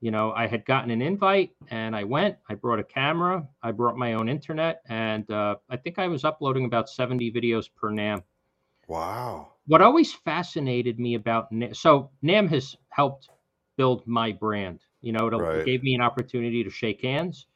you 0.00 0.12
know, 0.12 0.32
I 0.32 0.46
had 0.46 0.64
gotten 0.64 0.90
an 0.90 1.02
invite, 1.02 1.50
and 1.68 1.94
I 1.94 2.04
went. 2.04 2.36
I 2.48 2.54
brought 2.54 2.78
a 2.78 2.84
camera. 2.84 3.46
I 3.62 3.72
brought 3.72 3.96
my 3.96 4.14
own 4.14 4.28
internet, 4.28 4.80
and 4.88 5.28
uh, 5.30 5.56
I 5.68 5.76
think 5.76 5.98
I 5.98 6.06
was 6.06 6.24
uploading 6.24 6.64
about 6.64 6.88
seventy 6.88 7.32
videos 7.32 7.68
per 7.74 7.90
NAMM. 7.90 8.22
Wow. 8.86 9.48
What 9.66 9.82
always 9.82 10.12
fascinated 10.12 10.98
me 10.98 11.14
about 11.14 11.52
NAMM, 11.52 11.76
so 11.76 12.10
NAMM 12.24 12.48
has 12.50 12.76
helped 12.90 13.28
build 13.76 14.06
my 14.06 14.32
brand. 14.32 14.80
You 15.00 15.12
know, 15.12 15.26
it, 15.26 15.34
Right. 15.34 15.58
it 15.58 15.66
gave 15.66 15.82
me 15.82 15.94
an 15.94 16.00
opportunity 16.00 16.62
to 16.62 16.70
shake 16.70 17.02
hands, 17.02 17.46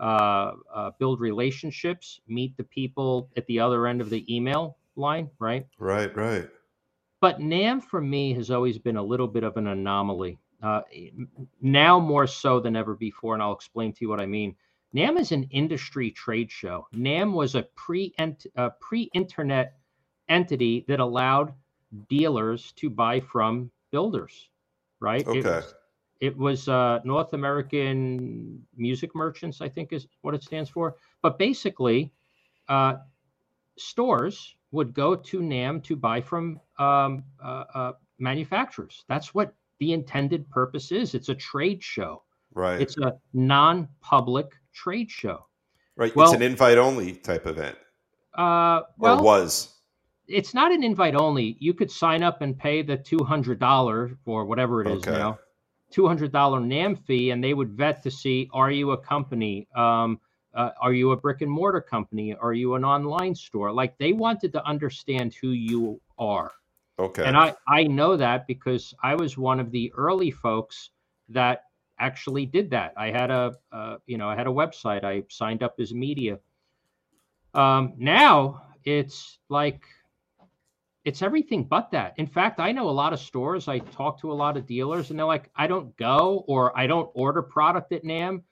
uh, 0.00 0.52
uh, 0.74 0.90
build 0.98 1.20
relationships, 1.20 2.20
meet 2.26 2.56
the 2.56 2.64
people 2.64 3.30
at 3.36 3.46
the 3.46 3.60
other 3.60 3.86
end 3.86 4.00
of 4.00 4.10
the 4.10 4.24
email 4.34 4.78
line, 4.96 5.30
right? 5.38 5.66
Right, 5.78 6.14
right. 6.16 6.48
But 7.20 7.38
NAMM 7.38 7.82
for 7.82 8.00
me 8.00 8.32
has 8.34 8.50
always 8.50 8.78
been 8.78 8.96
a 8.96 9.02
little 9.02 9.28
bit 9.28 9.44
of 9.44 9.56
an 9.56 9.66
anomaly. 9.68 10.38
Uh, 10.62 10.82
now 11.60 11.98
more 11.98 12.26
so 12.26 12.60
than 12.60 12.76
ever 12.76 12.94
before, 12.94 13.34
and 13.34 13.42
I'll 13.42 13.52
explain 13.52 13.92
to 13.92 13.98
you 14.02 14.08
what 14.08 14.20
I 14.20 14.26
mean. 14.26 14.56
NAMM 14.94 15.18
is 15.20 15.32
an 15.32 15.44
industry 15.50 16.10
trade 16.10 16.50
show. 16.50 16.86
NAMM 16.94 17.32
was 17.32 17.54
a 17.54 17.62
pre 17.76 18.14
uh, 18.56 18.70
pre-internet 18.80 19.74
entity 20.28 20.84
that 20.88 21.00
allowed 21.00 21.52
dealers 22.08 22.72
to 22.76 22.90
buy 22.90 23.20
from 23.20 23.70
builders, 23.90 24.48
right? 25.00 25.28
It 25.32 25.42
Okay. 25.42 25.48
was, 25.48 25.74
it 26.20 26.36
was 26.36 26.68
uh, 26.68 27.00
North 27.04 27.32
American 27.32 28.62
Music 28.76 29.14
Merchants, 29.14 29.60
I 29.60 29.68
think 29.68 29.92
is 29.92 30.06
what 30.22 30.34
it 30.34 30.42
stands 30.42 30.68
for. 30.70 30.96
But 31.22 31.38
basically, 31.38 32.12
uh, 32.68 32.94
stores 33.76 34.54
would 34.72 34.92
go 34.94 35.16
to 35.16 35.40
NAMM 35.40 35.82
to 35.84 35.96
buy 35.96 36.20
from 36.20 36.60
um, 36.78 37.24
uh, 37.42 37.64
uh, 37.74 37.92
manufacturers. 38.18 39.04
That's 39.08 39.34
what 39.34 39.54
the 39.78 39.92
intended 39.92 40.48
purpose 40.50 40.92
is. 40.92 41.14
It's 41.14 41.30
a 41.30 41.34
trade 41.34 41.82
show. 41.82 42.22
Right. 42.54 42.80
It's 42.80 42.98
a 42.98 43.14
non-public 43.32 44.52
trade 44.72 45.10
show. 45.10 45.46
right. 45.96 46.14
well- 46.14 46.26
it's 46.28 46.36
an 46.36 46.42
invite 46.42 46.78
only 46.78 47.12
type 47.14 47.46
event. 47.46 47.76
Uh, 48.36 48.82
Or 49.00 49.20
was. 49.22 49.74
it's 50.28 50.54
not 50.54 50.70
an 50.70 50.84
invite 50.84 51.16
only. 51.16 51.56
You 51.58 51.74
could 51.74 51.90
sign 51.90 52.22
up 52.22 52.42
and 52.42 52.56
pay 52.56 52.82
the 52.82 52.96
two 52.96 53.24
hundred 53.24 53.58
dollar 53.58 54.16
or 54.24 54.44
whatever 54.44 54.82
it 54.82 54.86
is 54.86 54.98
Okay. 54.98 55.10
now, 55.18 55.38
two 55.90 56.06
hundred 56.06 56.32
dollar 56.32 56.60
NAMM 56.60 56.98
fee, 57.04 57.30
and 57.30 57.42
they 57.42 57.54
would 57.54 57.72
vet 57.72 58.02
to 58.02 58.10
see 58.10 58.48
are 58.52 58.70
you 58.70 58.92
a 58.92 58.96
company, 58.98 59.66
um, 59.74 60.20
uh, 60.54 60.70
are 60.80 60.92
you 60.92 61.12
a 61.12 61.16
brick 61.16 61.42
and 61.42 61.50
mortar 61.50 61.80
company, 61.80 62.34
are 62.34 62.52
you 62.52 62.74
an 62.74 62.84
online 62.84 63.34
store? 63.34 63.72
Like 63.72 63.98
they 63.98 64.12
wanted 64.12 64.52
to 64.52 64.64
understand 64.66 65.34
who 65.34 65.50
you 65.50 66.00
are, 66.18 66.52
Okay. 66.98 67.24
and 67.24 67.36
I 67.36 67.54
I 67.68 67.84
know 67.84 68.16
that 68.16 68.46
because 68.46 68.94
I 69.02 69.14
was 69.14 69.36
one 69.36 69.60
of 69.60 69.70
the 69.70 69.92
early 69.96 70.30
folks 70.30 70.90
that 71.28 71.64
actually 71.98 72.46
did 72.46 72.70
that. 72.70 72.92
I 72.96 73.10
had 73.10 73.30
a 73.30 73.56
uh, 73.72 73.96
you 74.06 74.18
know 74.18 74.28
I 74.28 74.36
had 74.36 74.46
a 74.46 74.50
website. 74.50 75.04
I 75.04 75.24
signed 75.28 75.62
up 75.62 75.74
as 75.78 75.92
media. 75.92 76.38
Um, 77.54 77.94
now 77.98 78.62
it's 78.84 79.38
like 79.48 79.82
it's 81.04 81.22
everything 81.22 81.64
but 81.64 81.90
that. 81.92 82.14
In 82.18 82.26
fact, 82.26 82.60
I 82.60 82.72
know 82.72 82.88
a 82.88 82.90
lot 82.90 83.12
of 83.12 83.20
stores. 83.20 83.68
I 83.68 83.78
talk 83.78 84.20
to 84.20 84.30
a 84.32 84.34
lot 84.34 84.56
of 84.56 84.66
dealers, 84.66 85.10
and 85.10 85.18
they're 85.18 85.26
like, 85.26 85.50
I 85.56 85.66
don't 85.66 85.96
go 85.96 86.44
or 86.46 86.76
I 86.78 86.86
don't 86.86 87.10
order 87.14 87.42
product 87.42 87.92
at 87.92 88.04
NAMM. 88.04 88.42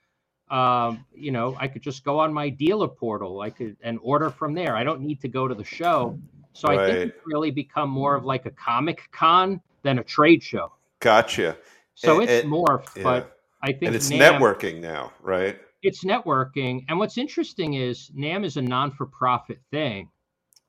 Um, 0.50 1.04
you 1.14 1.30
know, 1.30 1.56
I 1.60 1.68
could 1.68 1.82
just 1.82 2.04
go 2.04 2.18
on 2.18 2.32
my 2.32 2.48
dealer 2.48 2.88
portal. 2.88 3.42
I 3.42 3.50
could 3.50 3.76
and 3.82 3.98
order 4.02 4.30
from 4.30 4.54
there. 4.54 4.74
I 4.76 4.82
don't 4.82 5.02
need 5.02 5.20
to 5.20 5.28
go 5.28 5.46
to 5.46 5.54
the 5.54 5.64
show. 5.64 6.18
So 6.54 6.68
I 6.68 6.76
think 6.86 7.10
it's 7.10 7.26
really 7.26 7.50
become 7.50 7.90
more 7.90 8.14
of 8.14 8.24
like 8.24 8.46
a 8.46 8.50
comic 8.50 9.02
con 9.12 9.60
than 9.82 9.98
a 9.98 10.04
trade 10.04 10.42
show. 10.42 10.72
gotcha. 11.00 11.56
So 11.94 12.20
And- 12.20 12.28
it's 12.30 12.44
and- 12.44 12.52
morphed, 12.52 12.96
Yeah. 12.96 13.02
but 13.02 13.38
I 13.62 13.68
think 13.72 13.82
and 13.88 13.94
it's 13.96 14.08
NAMM, 14.10 14.38
networking 14.38 14.80
now, 14.80 15.12
right? 15.20 15.58
It's 15.82 16.02
networking, 16.02 16.84
and 16.88 16.98
what's 16.98 17.18
interesting 17.18 17.74
is 17.74 18.10
NAMM 18.16 18.44
is 18.44 18.56
a 18.56 18.62
non-for-profit 18.62 19.60
thing, 19.70 20.08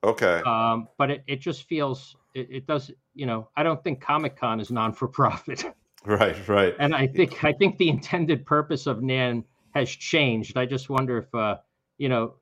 Okay. 0.03 0.41
um, 0.45 0.87
but 0.97 1.11
it, 1.11 1.23
it 1.27 1.41
just 1.41 1.63
feels 1.63 2.15
it, 2.33 2.47
it 2.49 2.67
does. 2.67 2.91
You 3.15 3.25
know, 3.25 3.49
I 3.57 3.63
don't 3.63 3.83
think 3.83 3.99
Comic 4.01 4.37
Con 4.37 4.59
is 4.59 4.71
non-for-profit, 4.71 5.65
right, 6.05 6.47
right. 6.47 6.75
and 6.79 6.95
I 6.95 7.07
think 7.07 7.43
I 7.43 7.51
think 7.51 7.77
the 7.77 7.89
intended 7.89 8.45
purpose 8.45 8.87
of 8.87 8.99
NAMM 8.99 9.43
has 9.75 9.89
changed. 9.89 10.57
I 10.57 10.65
just 10.65 10.89
wonder 10.89 11.17
if 11.17 11.35
uh, 11.35 11.57
you 11.97 12.07
know 12.09 12.35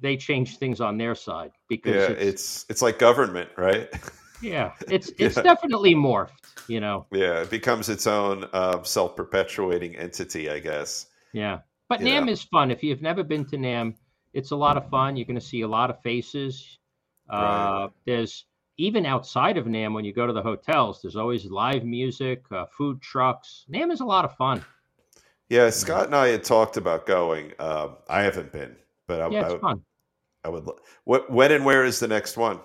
they 0.00 0.16
change 0.16 0.58
things 0.58 0.80
on 0.80 0.98
their 0.98 1.14
side 1.14 1.52
because 1.68 1.94
Yeah, 1.94 2.08
it's, 2.10 2.22
it's 2.22 2.66
it's 2.70 2.82
like 2.82 2.98
government, 2.98 3.50
right? 3.56 3.88
yeah, 4.42 4.72
it's 4.88 5.10
it's 5.18 5.36
Yeah. 5.36 5.42
definitely 5.42 5.94
morphed. 5.94 6.30
You 6.66 6.80
know, 6.80 7.06
yeah, 7.12 7.42
it 7.42 7.50
becomes 7.50 7.88
its 7.88 8.06
own 8.06 8.46
uh, 8.52 8.82
self-perpetuating 8.82 9.96
entity, 9.96 10.50
I 10.50 10.58
guess. 10.58 11.06
Yeah. 11.32 11.58
But 11.88 12.00
You 12.00 12.06
NAMM 12.06 12.26
know. 12.26 12.32
is 12.32 12.42
fun. 12.42 12.70
If 12.70 12.82
you've 12.82 13.02
never 13.02 13.22
been 13.22 13.44
to 13.46 13.56
NAMM, 13.58 13.94
it's 14.34 14.50
a 14.50 14.56
lot 14.56 14.76
of 14.76 14.88
fun. 14.90 15.16
You're 15.16 15.26
going 15.26 15.38
to 15.38 15.46
see 15.46 15.62
a 15.62 15.68
lot 15.68 15.88
of 15.88 16.02
faces. 16.02 16.78
Uh, 17.30 17.88
There's 18.04 18.44
even 18.76 19.06
outside 19.06 19.56
of 19.56 19.66
NAMM, 19.66 19.94
when 19.94 20.04
you 20.04 20.12
go 20.12 20.26
to 20.26 20.32
the 20.32 20.42
hotels, 20.42 21.00
there's 21.00 21.16
always 21.16 21.44
live 21.46 21.84
music, 21.84 22.42
uh, 22.50 22.66
food 22.66 23.00
trucks. 23.00 23.64
NAMM 23.72 23.92
is 23.92 24.00
a 24.00 24.04
lot 24.04 24.24
of 24.24 24.36
fun. 24.36 24.64
Yeah, 25.48 25.70
Scott 25.70 26.06
and 26.06 26.16
I 26.16 26.28
had 26.28 26.42
talked 26.42 26.76
about 26.76 27.06
going. 27.06 27.52
Um, 27.58 27.96
I 28.08 28.22
haven't 28.22 28.50
been, 28.50 28.74
but 29.06 29.20
I, 29.20 29.28
Yeah, 29.28 29.46
I, 29.46 29.52
it's 29.52 29.60
fun. 29.60 29.82
I 30.42 30.48
would. 30.48 30.68
What, 31.04 31.30
when 31.30 31.52
and 31.52 31.64
where 31.64 31.84
is 31.84 32.00
the 32.00 32.08
next 32.08 32.36
one? 32.36 32.60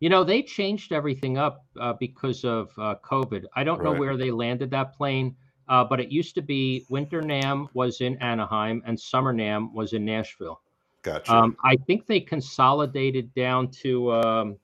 You 0.00 0.10
know, 0.10 0.24
they 0.24 0.42
changed 0.42 0.92
everything 0.92 1.38
up 1.38 1.64
uh, 1.80 1.94
because 1.94 2.44
of 2.44 2.70
uh, 2.76 2.96
COVID. 3.02 3.44
I 3.56 3.64
don't 3.64 3.82
know 3.82 3.94
where 3.94 4.18
they 4.18 4.30
landed 4.30 4.70
that 4.72 4.94
plane, 4.94 5.34
uh, 5.68 5.84
but 5.84 6.00
it 6.00 6.10
used 6.10 6.34
to 6.34 6.42
be 6.42 6.84
Winter 6.90 7.22
NAMM 7.22 7.68
was 7.72 8.02
in 8.02 8.16
Anaheim 8.18 8.82
and 8.84 9.00
Summer 9.00 9.32
NAMM 9.32 9.72
was 9.72 9.94
in 9.94 10.04
Nashville. 10.04 10.60
Gotcha. 11.04 11.36
Um, 11.36 11.56
I 11.62 11.76
think 11.76 12.06
they 12.06 12.18
consolidated 12.18 13.32
down 13.34 13.70
to 13.82 14.12
um, 14.14 14.56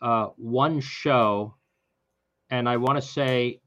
uh, 0.00 0.28
one 0.36 0.80
show, 0.80 1.54
and 2.50 2.66
I 2.66 2.78
want 2.78 2.96
to 2.96 3.06
say, 3.06 3.60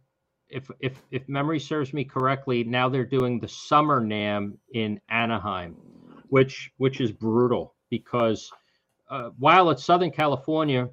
if 0.49 0.69
if 0.79 0.99
if 1.11 1.29
memory 1.29 1.59
serves 1.59 1.93
me 1.93 2.03
correctly, 2.03 2.63
now 2.63 2.89
they're 2.89 3.05
doing 3.05 3.39
the 3.39 3.47
summer 3.47 4.01
NAMM 4.01 4.57
in 4.73 4.99
Anaheim, 5.09 5.75
which 6.29 6.71
which 6.77 6.99
is 6.99 7.11
brutal 7.11 7.75
because 7.91 8.51
uh, 9.11 9.29
while 9.37 9.69
it's 9.69 9.83
Southern 9.83 10.09
California 10.11 10.89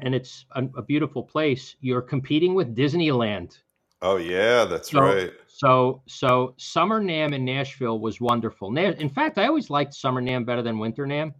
and 0.00 0.12
it's 0.12 0.44
a, 0.52 0.64
a 0.76 0.82
beautiful 0.82 1.22
place, 1.22 1.76
you're 1.80 2.02
competing 2.02 2.54
with 2.54 2.74
Disneyland. 2.76 3.58
Oh 4.02 4.16
yeah, 4.16 4.64
that's 4.64 4.90
so- 4.90 5.00
right. 5.00 5.32
So 5.46 6.02
so 6.06 6.54
Summer 6.56 7.02
NAMM 7.02 7.34
in 7.34 7.44
Nashville 7.44 7.98
was 7.98 8.20
wonderful. 8.20 8.74
In 8.76 9.10
fact, 9.10 9.36
I 9.36 9.46
always 9.46 9.68
liked 9.68 9.92
Summer 9.92 10.22
NAMM 10.22 10.46
better 10.46 10.62
than 10.62 10.78
Winter 10.78 11.06
NAMM. 11.06 11.34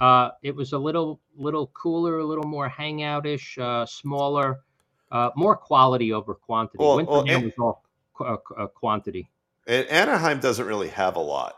Uh, 0.00 0.30
it 0.42 0.54
was 0.54 0.72
a 0.72 0.78
little 0.78 1.20
little 1.36 1.68
cooler, 1.68 2.18
a 2.18 2.24
little 2.24 2.44
more 2.44 2.70
hangoutish, 2.70 3.58
uh, 3.58 3.84
smaller, 3.86 4.60
uh, 5.10 5.30
more 5.34 5.56
quality 5.56 6.12
over 6.12 6.34
quantity. 6.34 6.78
Well- 6.78 6.96
Winter 6.96 7.12
well, 7.12 7.24
NAMM 7.24 7.34
and- 7.34 7.44
was 7.44 7.52
all 7.58 7.82
qu- 8.14 8.24
uh, 8.24 8.36
uh, 8.56 8.66
quantity. 8.68 9.28
And 9.66 9.86
Anaheim 9.88 10.40
doesn't 10.40 10.66
really 10.66 10.90
have 10.90 11.16
a 11.16 11.20
lot, 11.20 11.54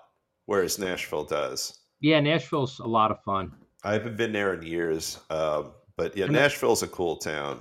whereas 0.47 0.79
Nashville 0.79 1.25
does. 1.25 1.81
Yeah, 2.01 2.21
Nashville's 2.21 2.79
a 2.79 2.87
lot 2.87 3.11
of 3.11 3.21
fun. 3.25 3.53
I 3.83 3.95
haven't 3.95 4.17
been 4.17 4.33
there 4.33 4.55
in 4.55 4.63
years, 4.63 5.19
um, 5.29 5.73
but 5.97 6.17
yeah, 6.17 6.27
Nashville's 6.27 6.83
a 6.83 6.89
cool 6.89 7.17
town. 7.17 7.61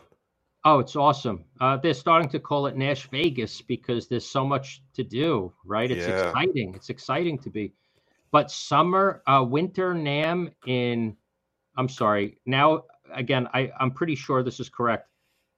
Oh, 0.65 0.79
it's 0.79 0.95
awesome. 0.95 1.45
Uh, 1.61 1.77
they're 1.77 1.93
starting 1.93 2.27
to 2.29 2.39
call 2.39 2.65
it 2.65 2.75
Nash 2.75 3.07
Vegas 3.11 3.61
because 3.61 4.07
there's 4.07 4.25
so 4.27 4.45
much 4.45 4.81
to 4.95 5.03
do, 5.03 5.53
right? 5.63 5.91
It's 5.91 6.07
Yeah. 6.07 6.31
exciting. 6.31 6.73
It's 6.75 6.89
exciting 6.89 7.37
to 7.39 7.51
be. 7.51 7.71
But 8.31 8.51
summer, 8.51 9.21
uh, 9.27 9.45
winter 9.47 9.93
NAMM 9.93 10.53
in, 10.65 11.15
I'm 11.77 11.87
sorry. 11.89 12.39
Now, 12.47 12.85
again, 13.13 13.47
I, 13.53 13.71
I'm 13.79 13.91
pretty 13.91 14.15
sure 14.15 14.41
this 14.43 14.59
is 14.59 14.69
correct. 14.69 15.09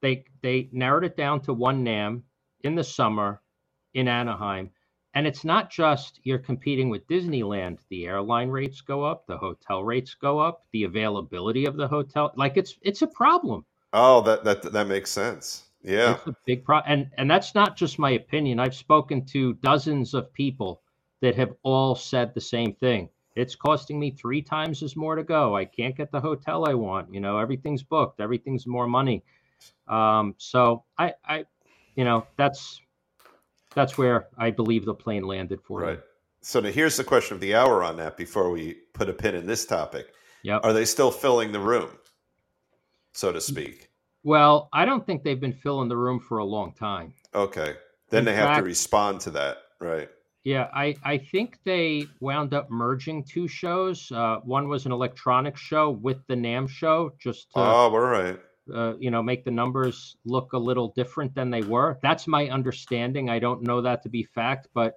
They 0.01 0.26
they 0.41 0.70
narrowed 0.74 1.05
it 1.05 1.18
down 1.18 1.41
to 1.41 1.53
one 1.53 1.86
NAMM 1.86 2.24
in 2.64 2.76
the 2.76 2.84
summer 2.84 3.41
in 3.93 4.08
Anaheim. 4.10 4.72
And 5.14 5.26
it's 5.26 5.45
not 5.45 5.72
just 5.72 6.20
you're 6.24 6.38
competing 6.38 6.89
with 6.89 7.08
Disneyland. 7.08 7.80
The 7.89 8.08
airline 8.08 8.49
rates 8.49 8.82
go 8.82 9.03
up, 9.03 9.26
the 9.26 9.38
hotel 9.38 9.84
rates 9.84 10.14
go 10.16 10.39
up, 10.39 10.66
the 10.74 10.84
availability 10.84 11.66
of 11.66 11.78
the 11.78 11.88
hotel. 11.88 12.34
Like 12.36 12.58
it's 12.58 12.78
it's 12.82 13.01
a 13.03 13.08
problem. 13.08 13.66
Oh, 13.93 14.21
that 14.21 14.43
that 14.43 14.73
that 14.73 14.88
makes 14.88 15.11
sense. 15.11 15.63
Yeah, 15.83 16.15
It's 16.15 16.27
a 16.27 16.35
big 16.45 16.65
problem, 16.65 16.91
and 16.91 17.11
and 17.17 17.29
that's 17.29 17.55
not 17.55 17.77
just 17.77 17.99
my 17.99 18.11
opinion. 18.11 18.59
I've 18.59 18.75
spoken 18.75 19.25
to 19.27 19.53
dozens 19.55 20.13
of 20.13 20.33
people 20.33 20.81
that 21.21 21.35
have 21.35 21.53
all 21.63 21.95
said 21.95 22.33
the 22.33 22.41
same 22.41 22.73
thing. 22.73 23.09
It's 23.35 23.55
costing 23.55 23.99
me 23.99 24.11
three 24.11 24.41
times 24.41 24.81
as 24.81 24.95
more 24.95 25.15
to 25.15 25.23
go. 25.23 25.55
I 25.55 25.65
can't 25.65 25.95
get 25.95 26.11
the 26.11 26.19
hotel 26.19 26.67
I 26.67 26.73
want. 26.73 27.13
You 27.13 27.19
know, 27.19 27.38
everything's 27.38 27.83
booked. 27.83 28.19
Everything's 28.19 28.65
more 28.65 28.88
money. 28.88 29.23
Um, 29.88 30.33
so 30.38 30.83
I, 30.97 31.13
I, 31.23 31.45
you 31.95 32.03
know, 32.03 32.25
that's 32.35 32.81
that's 33.75 33.97
where 33.97 34.27
I 34.38 34.49
believe 34.49 34.85
the 34.85 34.93
plane 34.95 35.23
landed 35.23 35.61
for 35.61 35.81
right. 35.81 35.97
me. 35.97 36.03
So 36.41 36.59
now 36.59 36.71
here's 36.71 36.97
the 36.97 37.03
question 37.03 37.35
of 37.35 37.41
the 37.41 37.53
hour 37.53 37.83
on 37.83 37.97
that. 37.97 38.17
Before 38.17 38.49
we 38.49 38.73
put 38.93 39.07
a 39.07 39.13
pin 39.13 39.35
in 39.35 39.45
this 39.45 39.65
topic, 39.65 40.13
yeah, 40.41 40.57
are 40.57 40.73
they 40.73 40.85
still 40.85 41.11
filling 41.11 41.51
the 41.51 41.59
room? 41.59 41.89
So 43.14 43.32
to 43.32 43.41
speak. 43.41 43.89
Well, 44.24 44.70
I 44.74 44.86
don't 44.86 45.05
think 45.05 45.24
they've 45.24 45.39
been 45.39 45.53
filling 45.53 45.89
the 45.89 45.97
room 45.97 46.20
for 46.20 46.39
a 46.39 46.45
long 46.45 46.74
time. 46.74 47.14
Okay. 47.34 47.76
Then 48.10 48.20
In 48.20 48.26
they 48.26 48.36
have 48.36 48.58
to 48.58 48.64
respond 48.64 49.22
to 49.22 49.32
that, 49.32 49.58
right? 49.80 50.10
Yeah, 50.43 50.70
I, 50.74 50.95
I 51.03 51.18
think 51.18 51.60
they 51.66 52.05
wound 52.22 52.53
up 52.53 52.72
merging 52.72 53.24
two 53.26 53.49
shows. 53.49 54.10
Uh, 54.12 54.38
one 54.43 54.70
was 54.70 54.86
an 54.86 54.93
electronics 54.93 55.60
show 55.60 55.89
with 55.89 56.26
the 56.28 56.36
NAMM 56.36 56.70
show, 56.70 57.12
just 57.20 57.51
to 57.51 57.60
oh, 57.60 57.62
all 57.64 57.99
right. 57.99 58.39
uh, 58.74 58.95
you 58.97 59.12
know 59.12 59.22
make 59.22 59.43
the 59.43 59.51
numbers 59.51 60.16
look 60.24 60.53
a 60.53 60.58
little 60.58 60.93
different 60.95 61.36
than 61.36 61.49
they 61.49 61.64
were. 61.64 61.99
That's 62.01 62.28
my 62.28 62.47
understanding. 62.47 63.30
I 63.30 63.39
don't 63.39 63.62
know 63.62 63.82
that 63.82 64.03
to 64.03 64.10
be 64.10 64.24
fact, 64.24 64.70
but 64.74 64.93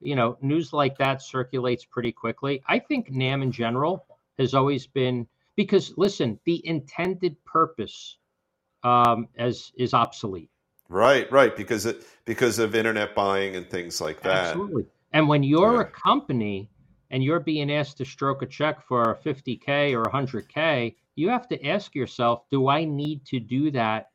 you 0.00 0.14
know 0.14 0.38
news 0.40 0.72
like 0.72 0.96
that 0.98 1.20
circulates 1.20 1.84
pretty 1.84 2.12
quickly. 2.12 2.62
I 2.68 2.78
think 2.78 3.10
NAMM 3.10 3.42
in 3.42 3.50
general 3.50 4.06
has 4.38 4.54
always 4.54 4.86
been 4.86 5.26
because 5.56 5.92
listen, 5.96 6.38
the 6.44 6.64
intended 6.66 7.36
purpose 7.44 8.18
um, 8.84 9.28
as 9.36 9.72
is 9.76 9.94
obsolete. 9.94 10.50
Right, 10.88 11.30
right, 11.32 11.56
because 11.56 11.86
it 11.86 12.04
because 12.24 12.58
of 12.60 12.74
internet 12.74 13.14
buying 13.14 13.56
and 13.56 13.68
things 13.68 14.00
like 14.00 14.22
that. 14.22 14.50
Absolutely. 14.50 14.84
And 15.12 15.26
when 15.28 15.42
you're 15.42 15.74
Yeah. 15.74 15.80
a 15.80 15.84
company 15.84 16.70
and 17.10 17.24
you're 17.24 17.40
being 17.40 17.72
asked 17.72 17.96
to 17.98 18.04
stroke 18.04 18.42
a 18.42 18.46
check 18.46 18.82
for 18.82 19.18
50K 19.24 19.94
or 19.94 20.04
100K, 20.04 20.94
you 21.16 21.28
have 21.28 21.48
to 21.48 21.66
ask 21.66 21.94
yourself, 21.94 22.44
do 22.50 22.68
I 22.68 22.84
need 22.84 23.24
to 23.26 23.40
do 23.40 23.70
that 23.72 24.10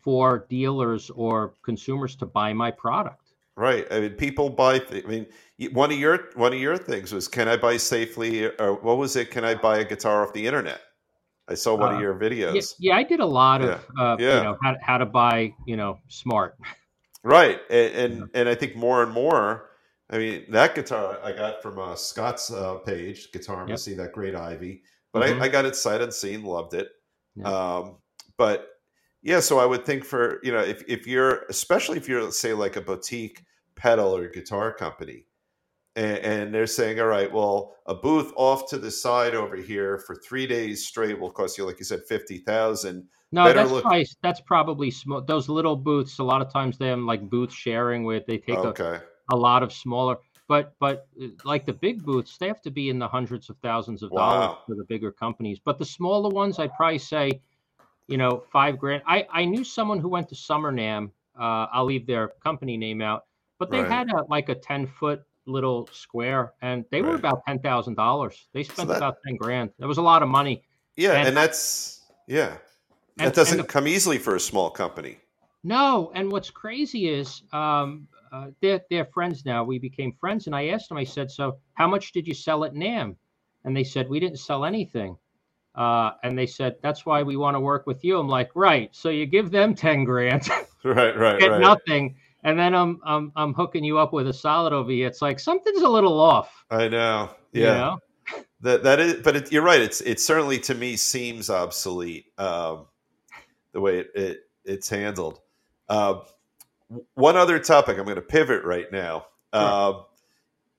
for 0.00 0.46
dealers 0.50 1.10
or 1.10 1.54
consumers 1.62 2.16
to 2.16 2.26
buy 2.26 2.52
my 2.52 2.70
product? 2.70 3.21
Right. 3.56 3.86
I 3.90 4.00
mean, 4.00 4.12
people 4.12 4.48
buy. 4.50 4.78
Th- 4.78 5.04
I 5.04 5.08
mean, 5.08 5.26
one 5.72 5.92
of 5.92 5.98
your 5.98 6.30
one 6.34 6.52
of 6.54 6.58
your 6.58 6.78
things 6.78 7.12
was, 7.12 7.28
can 7.28 7.48
I 7.48 7.56
buy 7.56 7.76
safely, 7.76 8.46
or 8.46 8.74
what 8.80 8.96
was 8.96 9.14
it? 9.16 9.30
Can 9.30 9.44
I 9.44 9.54
buy 9.54 9.78
a 9.78 9.84
guitar 9.84 10.22
off 10.26 10.32
the 10.32 10.46
internet? 10.46 10.80
I 11.48 11.54
saw 11.54 11.74
one 11.74 11.92
Uh, 11.92 11.96
of 11.96 12.00
your 12.00 12.14
videos. 12.18 12.74
yeah, 12.78 12.96
I 12.96 13.02
did 13.02 13.20
a 13.20 13.26
lot 13.26 13.60
of, 13.62 13.84
uh, 13.98 14.16
Yeah. 14.18 14.38
you 14.38 14.42
know, 14.44 14.56
how, 14.62 14.76
how 14.80 14.98
to 14.98 15.04
buy, 15.06 15.52
you 15.66 15.76
know, 15.76 15.98
smart. 16.08 16.56
Right, 17.24 17.60
and 17.70 17.94
and, 17.94 18.30
and 18.34 18.48
I 18.48 18.54
think 18.54 18.74
more 18.74 19.02
and 19.02 19.12
more. 19.12 19.68
I 20.08 20.18
mean, 20.18 20.46
that 20.50 20.74
guitar 20.74 21.18
I 21.22 21.32
got 21.32 21.62
from 21.62 21.78
uh, 21.78 21.94
Scott's 21.94 22.50
uh, 22.50 22.76
page, 22.78 23.32
Guitar 23.32 23.66
Yep. 23.68 23.78
see 23.78 23.94
that 23.94 24.12
great 24.12 24.34
Ivy. 24.34 24.82
But 25.12 25.22
Mhm. 25.24 25.40
I, 25.40 25.44
I 25.44 25.48
got 25.48 25.64
it 25.66 25.76
sight 25.76 26.00
unseen, 26.00 26.42
loved 26.42 26.74
it. 26.74 26.88
Yeah. 27.36 27.48
Um, 27.48 27.96
but 28.38 28.66
yeah, 29.22 29.40
so 29.40 29.58
I 29.58 29.66
would 29.66 29.84
think 29.86 30.04
for 30.04 30.40
you 30.42 30.52
know 30.52 30.60
if 30.60 30.82
if 30.88 31.06
you're 31.06 31.44
especially 31.48 31.96
if 31.96 32.08
you're 32.08 32.30
say 32.32 32.52
like 32.52 32.76
a 32.76 32.80
boutique 32.80 33.44
pedal 33.76 34.14
or 34.14 34.28
guitar 34.28 34.72
company, 34.72 35.26
and, 35.96 36.18
and 36.18 36.54
they're 36.54 36.66
saying, 36.66 37.00
all 37.00 37.06
right, 37.06 37.32
well, 37.32 37.76
a 37.86 37.94
booth 37.94 38.32
off 38.36 38.68
to 38.70 38.78
the 38.78 38.90
side 38.90 39.34
over 39.34 39.56
here 39.56 39.98
for 39.98 40.16
three 40.16 40.46
days 40.46 40.86
straight 40.86 41.18
will 41.18 41.30
cost 41.30 41.56
you, 41.56 41.64
like 41.64 41.78
you 41.78 41.84
said, 41.84 42.00
fifty 42.08 42.38
thousand. 42.38 43.06
No, 43.30 43.44
Better 43.44 43.60
that's 43.60 43.70
look- 43.70 43.82
probably, 43.82 44.06
that's 44.22 44.40
probably 44.40 44.90
small. 44.90 45.22
Those 45.22 45.48
little 45.48 45.76
booths, 45.76 46.18
a 46.18 46.24
lot 46.24 46.42
of 46.42 46.52
times 46.52 46.76
they 46.76 46.88
have 46.88 46.98
like 46.98 47.30
booth 47.30 47.52
sharing 47.52 48.04
with. 48.04 48.26
they 48.26 48.38
take 48.38 48.56
a, 48.56 48.68
Okay, 48.68 48.98
a 49.32 49.36
lot 49.36 49.62
of 49.62 49.72
smaller 49.72 50.18
but 50.48 50.74
but 50.80 51.06
uh, 51.22 51.28
like 51.44 51.64
the 51.64 51.72
big 51.72 52.02
booths 52.02 52.36
they 52.36 52.48
have 52.48 52.60
to 52.60 52.70
be 52.70 52.90
in 52.90 52.98
the 52.98 53.06
hundreds 53.08 53.48
of 53.48 53.56
thousands 53.58 54.02
of 54.02 54.10
dollars 54.10 54.56
for 54.66 54.74
the 54.74 54.84
bigger 54.84 55.12
companies 55.12 55.58
but 55.64 55.78
the 55.78 55.84
smaller 55.84 56.28
ones 56.28 56.58
i'd 56.58 56.74
probably 56.74 56.98
say 56.98 57.40
you 58.08 58.16
know 58.16 58.42
five 58.52 58.78
grand 58.78 59.02
i 59.06 59.26
i 59.32 59.44
knew 59.44 59.64
someone 59.64 59.98
who 59.98 60.08
went 60.08 60.28
to 60.28 60.34
summer 60.34 60.72
NAMM 60.72 61.10
uh, 61.38 61.66
i'll 61.72 61.84
leave 61.84 62.06
their 62.06 62.28
company 62.42 62.76
name 62.76 63.00
out 63.02 63.24
but 63.58 63.70
they 63.70 63.80
Right. 63.80 63.90
had 63.90 64.10
a 64.10 64.24
like 64.28 64.48
a 64.48 64.54
10 64.54 64.86
foot 64.86 65.22
little 65.46 65.88
square 65.92 66.52
and 66.62 66.84
they 66.90 67.02
were 67.02 67.14
about 67.14 67.42
ten 67.46 67.58
thousand 67.58 67.94
dollars 67.94 68.48
they 68.52 68.62
spent 68.64 68.88
that- 68.88 68.96
about 68.98 69.16
10 69.26 69.36
grand 69.36 69.70
that 69.78 69.86
was 69.88 69.98
a 69.98 70.02
lot 70.02 70.22
of 70.22 70.28
money 70.28 70.62
yeah, 70.94 71.12
And- 71.12 71.28
and, 71.28 71.36
that's 71.36 72.02
yeah, 72.26 72.58
and- 73.18 73.28
that 73.28 73.34
doesn't 73.34 73.56
the- 73.58 73.64
come 73.64 73.88
easily 73.88 74.18
for 74.18 74.36
a 74.36 74.40
small 74.40 74.68
company. 74.68 75.16
No, 75.64 76.12
and 76.14 76.30
what's 76.30 76.50
crazy 76.50 77.08
is 77.08 77.42
um, 77.52 78.06
uh, 78.30 78.48
they're 78.60 78.82
they're 78.90 79.06
friends 79.06 79.46
now. 79.46 79.64
We 79.64 79.78
became 79.78 80.12
friends, 80.20 80.46
and 80.48 80.54
I 80.56 80.66
asked 80.68 80.88
them. 80.90 80.98
I 80.98 81.04
said, 81.04 81.30
"So, 81.30 81.56
how 81.74 81.86
much 81.88 82.12
did 82.12 82.26
you 82.28 82.34
sell 82.34 82.64
at 82.64 82.74
NAMM?" 82.74 83.16
And 83.64 83.74
they 83.76 83.84
said, 83.84 84.08
"We 84.10 84.20
didn't 84.20 84.38
sell 84.38 84.64
anything." 84.66 85.16
Uh, 85.74 86.10
and 86.22 86.38
they 86.38 86.46
said, 86.46 86.76
"That's 86.82 87.06
why 87.06 87.22
we 87.22 87.36
want 87.36 87.54
to 87.54 87.60
work 87.60 87.86
with 87.86 88.04
you." 88.04 88.18
I'm 88.18 88.28
like, 88.28 88.50
"Right." 88.54 88.90
So 88.92 89.08
you 89.08 89.26
give 89.26 89.50
them 89.50 89.74
ten 89.74 90.04
grand, 90.04 90.48
Right, 90.84 91.16
right, 91.16 91.38
get 91.40 91.50
right. 91.50 91.60
nothing, 91.60 92.14
and 92.44 92.58
then 92.58 92.74
I'm 92.74 93.00
I'm 93.04 93.32
I'm 93.36 93.54
hooking 93.54 93.82
you 93.84 93.98
up 93.98 94.12
with 94.12 94.28
a 94.28 94.32
solid 94.32 94.72
over 94.72 94.90
here. 94.90 95.06
It's 95.06 95.22
like 95.22 95.40
something's 95.40 95.82
a 95.82 95.88
little 95.88 96.20
off. 96.20 96.64
I 96.70 96.88
know. 96.88 97.30
you 97.52 97.62
Yeah. 97.62 97.74
know? 97.74 97.98
That 98.60 98.82
that 98.84 99.00
is, 99.00 99.14
but 99.22 99.34
it, 99.36 99.52
you're 99.52 99.62
right. 99.62 99.80
It's 99.80 100.00
it 100.02 100.20
certainly 100.20 100.58
to 100.60 100.74
me 100.74 100.96
seems 100.96 101.50
obsolete 101.50 102.26
um, 102.38 102.86
the 103.72 103.80
way 103.80 103.98
it, 104.00 104.10
it 104.14 104.40
it's 104.64 104.88
handled. 104.88 105.40
Uh, 105.88 106.20
one 107.14 107.36
other 107.36 107.58
topic. 107.58 107.98
I'm 107.98 108.04
going 108.04 108.16
to 108.16 108.22
pivot 108.22 108.62
right 108.64 108.86
now. 108.92 109.26
Uh, 109.52 110.02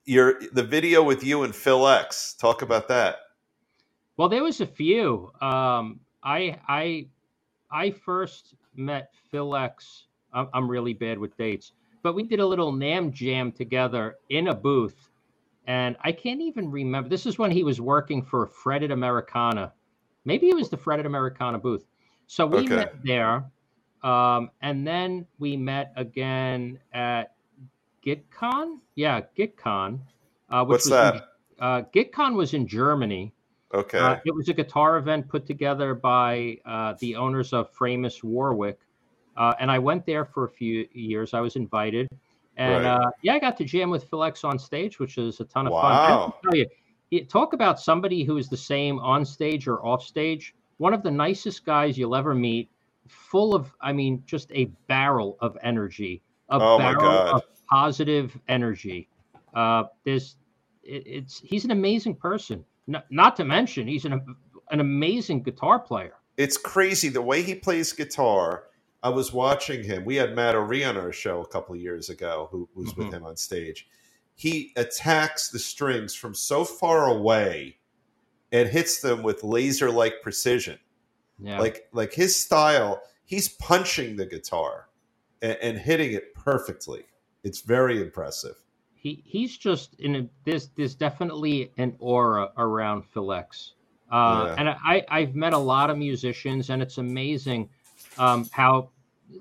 your 0.06 0.40
the 0.54 0.64
video 0.64 1.04
with 1.04 1.24
you 1.24 1.44
and 1.44 1.54
Phil 1.56 1.88
X. 1.88 2.36
Talk 2.40 2.62
about 2.62 2.88
that. 2.90 3.18
Well, 4.18 4.30
there 4.30 4.44
was 4.44 4.62
a 4.62 4.68
few. 4.68 5.32
Um, 5.42 6.00
I 6.24 6.58
I 6.68 7.08
I 7.72 7.92
first 7.92 8.54
met 8.76 9.12
Phil 9.32 9.56
X. 9.56 10.06
I'm, 10.34 10.48
I'm 10.54 10.70
really 10.70 10.94
bad 10.94 11.18
with 11.18 11.36
dates, 11.38 11.74
but 12.04 12.14
we 12.14 12.24
did 12.24 12.40
a 12.40 12.46
little 12.46 12.72
NAMM 12.72 13.12
Jam 13.14 13.52
together 13.52 14.18
in 14.30 14.48
a 14.50 14.54
booth, 14.56 15.10
and 15.68 15.96
I 16.04 16.12
can't 16.12 16.42
even 16.42 16.70
remember. 16.70 17.10
This 17.10 17.26
is 17.26 17.38
when 17.40 17.52
he 17.52 17.64
was 17.64 17.82
working 17.82 18.24
for 18.24 18.46
Fretted 18.48 18.92
Americana. 18.92 19.74
Maybe 20.26 20.50
it 20.50 20.56
was 20.56 20.70
the 20.70 20.78
Fretted 20.78 21.06
Americana 21.06 21.58
booth. 21.60 21.86
So 22.28 22.46
we 22.46 22.60
Okay. 22.60 22.76
met 22.76 23.04
there, 23.04 23.46
um, 24.04 24.50
and 24.62 24.88
then 24.88 25.26
we 25.40 25.58
met 25.58 25.92
again 25.96 26.80
at 26.94 27.34
GitCon. 28.06 28.78
Yeah, 28.96 29.22
GitCon. 29.38 30.00
Uh, 30.50 30.64
which 30.66 30.86
What's 30.86 30.86
was 30.86 30.92
in- 30.92 31.18
that? 31.18 31.28
uh, 31.60 31.82
GitCon 31.94 32.36
was 32.36 32.54
in 32.54 32.68
Germany. 32.68 33.34
Okay. 33.74 33.98
Uh, 33.98 34.18
it 34.26 34.36
was 34.36 34.50
a 34.50 34.54
guitar 34.54 34.98
event 34.98 35.28
put 35.28 35.46
together 35.48 35.96
by 35.96 36.58
uh, 36.66 36.94
the 37.00 37.16
owners 37.16 37.54
of 37.54 37.74
Framus 37.74 38.24
Warwick, 38.24 38.80
uh, 39.36 39.54
and 39.60 39.72
I 39.72 39.80
went 39.80 40.06
there 40.06 40.26
for 40.26 40.46
a 40.46 40.50
few 40.50 40.88
years. 40.94 41.34
I 41.34 41.40
was 41.40 41.56
invited, 41.56 42.08
and 42.58 42.84
Right. 42.86 43.06
uh, 43.06 43.10
yeah, 43.24 43.34
I 43.34 43.40
got 43.40 43.58
to 43.58 43.64
jam 43.66 43.90
with 43.90 44.04
Phil 44.10 44.24
X 44.24 44.44
on 44.44 44.60
stage, 44.60 45.00
which 45.00 45.18
was 45.18 45.40
a 45.40 45.46
ton 45.46 45.66
of 45.68 45.74
fun. 45.74 45.96
I 45.96 46.12
Wow. 46.12 46.36
tell 46.44 46.56
you, 46.56 46.68
you- 47.10 47.26
talk 47.26 47.54
about 47.54 47.80
somebody 47.80 48.24
who 48.24 48.38
is 48.38 48.48
the 48.48 48.58
same 48.58 49.00
on 49.00 49.26
stage 49.26 49.68
or 49.68 49.84
off 49.86 50.04
stage. 50.04 50.54
One 50.78 50.94
of 50.94 51.02
the 51.02 51.12
nicest 51.12 51.66
guys 51.66 51.98
you'll 51.98 52.16
ever 52.16 52.36
meet, 52.36 52.70
full 53.08 53.56
of, 53.56 53.76
I 53.82 53.92
mean, 53.92 54.24
just 54.26 54.52
a 54.54 54.66
barrel 54.88 55.38
of 55.40 55.58
energy, 55.64 56.22
a 56.50 56.60
Oh, 56.62 56.78
barrel 56.78 57.06
of 57.36 57.42
positive 57.70 58.38
energy. 58.48 59.08
Uh, 59.56 59.86
there's, 60.04 60.38
it, 60.84 61.04
it's 61.08 61.40
he's 61.40 61.66
an 61.66 61.72
amazing 61.72 62.16
person. 62.16 62.64
Not, 62.88 63.06
not 63.10 63.36
to 63.38 63.46
mention, 63.46 63.88
he's 63.88 64.06
an 64.06 64.36
an 64.72 64.80
amazing 64.80 65.44
guitar 65.44 65.80
player. 65.80 66.14
it's 66.38 66.58
crazy 66.58 67.10
the 67.10 67.22
way 67.22 67.44
he 67.44 67.54
plays 67.54 67.94
guitar. 67.94 68.66
I 69.04 69.10
was 69.10 69.34
watching 69.34 69.84
him. 69.84 70.06
We 70.06 70.16
had 70.16 70.34
Matt 70.36 70.56
O'Ree 70.56 70.84
on 70.84 70.98
our 70.98 71.12
show 71.12 71.42
a 71.42 71.48
couple 71.48 71.76
of 71.76 71.82
years 71.82 72.10
ago, 72.10 72.48
who 72.52 72.68
was 72.74 72.96
with 72.96 73.08
Mhm. 73.08 73.14
him 73.14 73.26
on 73.26 73.36
stage. 73.36 73.88
He 74.36 74.72
attacks 74.78 75.50
the 75.50 75.60
strings 75.60 76.16
from 76.16 76.34
so 76.34 76.64
far 76.66 77.08
away 77.08 77.78
and 78.52 78.68
hits 78.70 79.02
them 79.02 79.22
with 79.22 79.44
laser-like 79.44 80.22
precision. 80.24 80.80
Yeah, 81.40 81.60
Like 81.60 81.88
like 81.92 82.14
his 82.14 82.36
style, 82.36 83.02
he's 83.26 83.50
punching 83.50 84.16
the 84.16 84.26
guitar 84.26 84.90
and, 85.42 85.58
and 85.62 85.78
hitting 85.78 86.14
it 86.14 86.34
perfectly. 86.34 87.06
It's 87.44 87.60
very 87.62 88.02
impressive. 88.02 88.56
He 89.04 89.22
he's 89.26 89.58
just 89.58 90.00
in 90.00 90.16
a 90.16 90.30
there's 90.46 90.70
there's 90.70 90.96
definitely 90.96 91.72
an 91.78 91.96
aura 92.00 92.52
around 92.58 93.04
Phil 93.04 93.34
X. 93.34 93.74
Uh, 94.10 94.46
Yeah. 94.46 94.56
and 94.58 94.70
I 94.70 95.06
I've 95.10 95.36
met 95.36 95.54
a 95.54 95.58
lot 95.58 95.90
of 95.90 95.98
musicians, 95.98 96.70
and 96.70 96.82
it's 96.82 96.98
amazing 96.98 97.70
um, 98.18 98.48
how, 98.52 98.90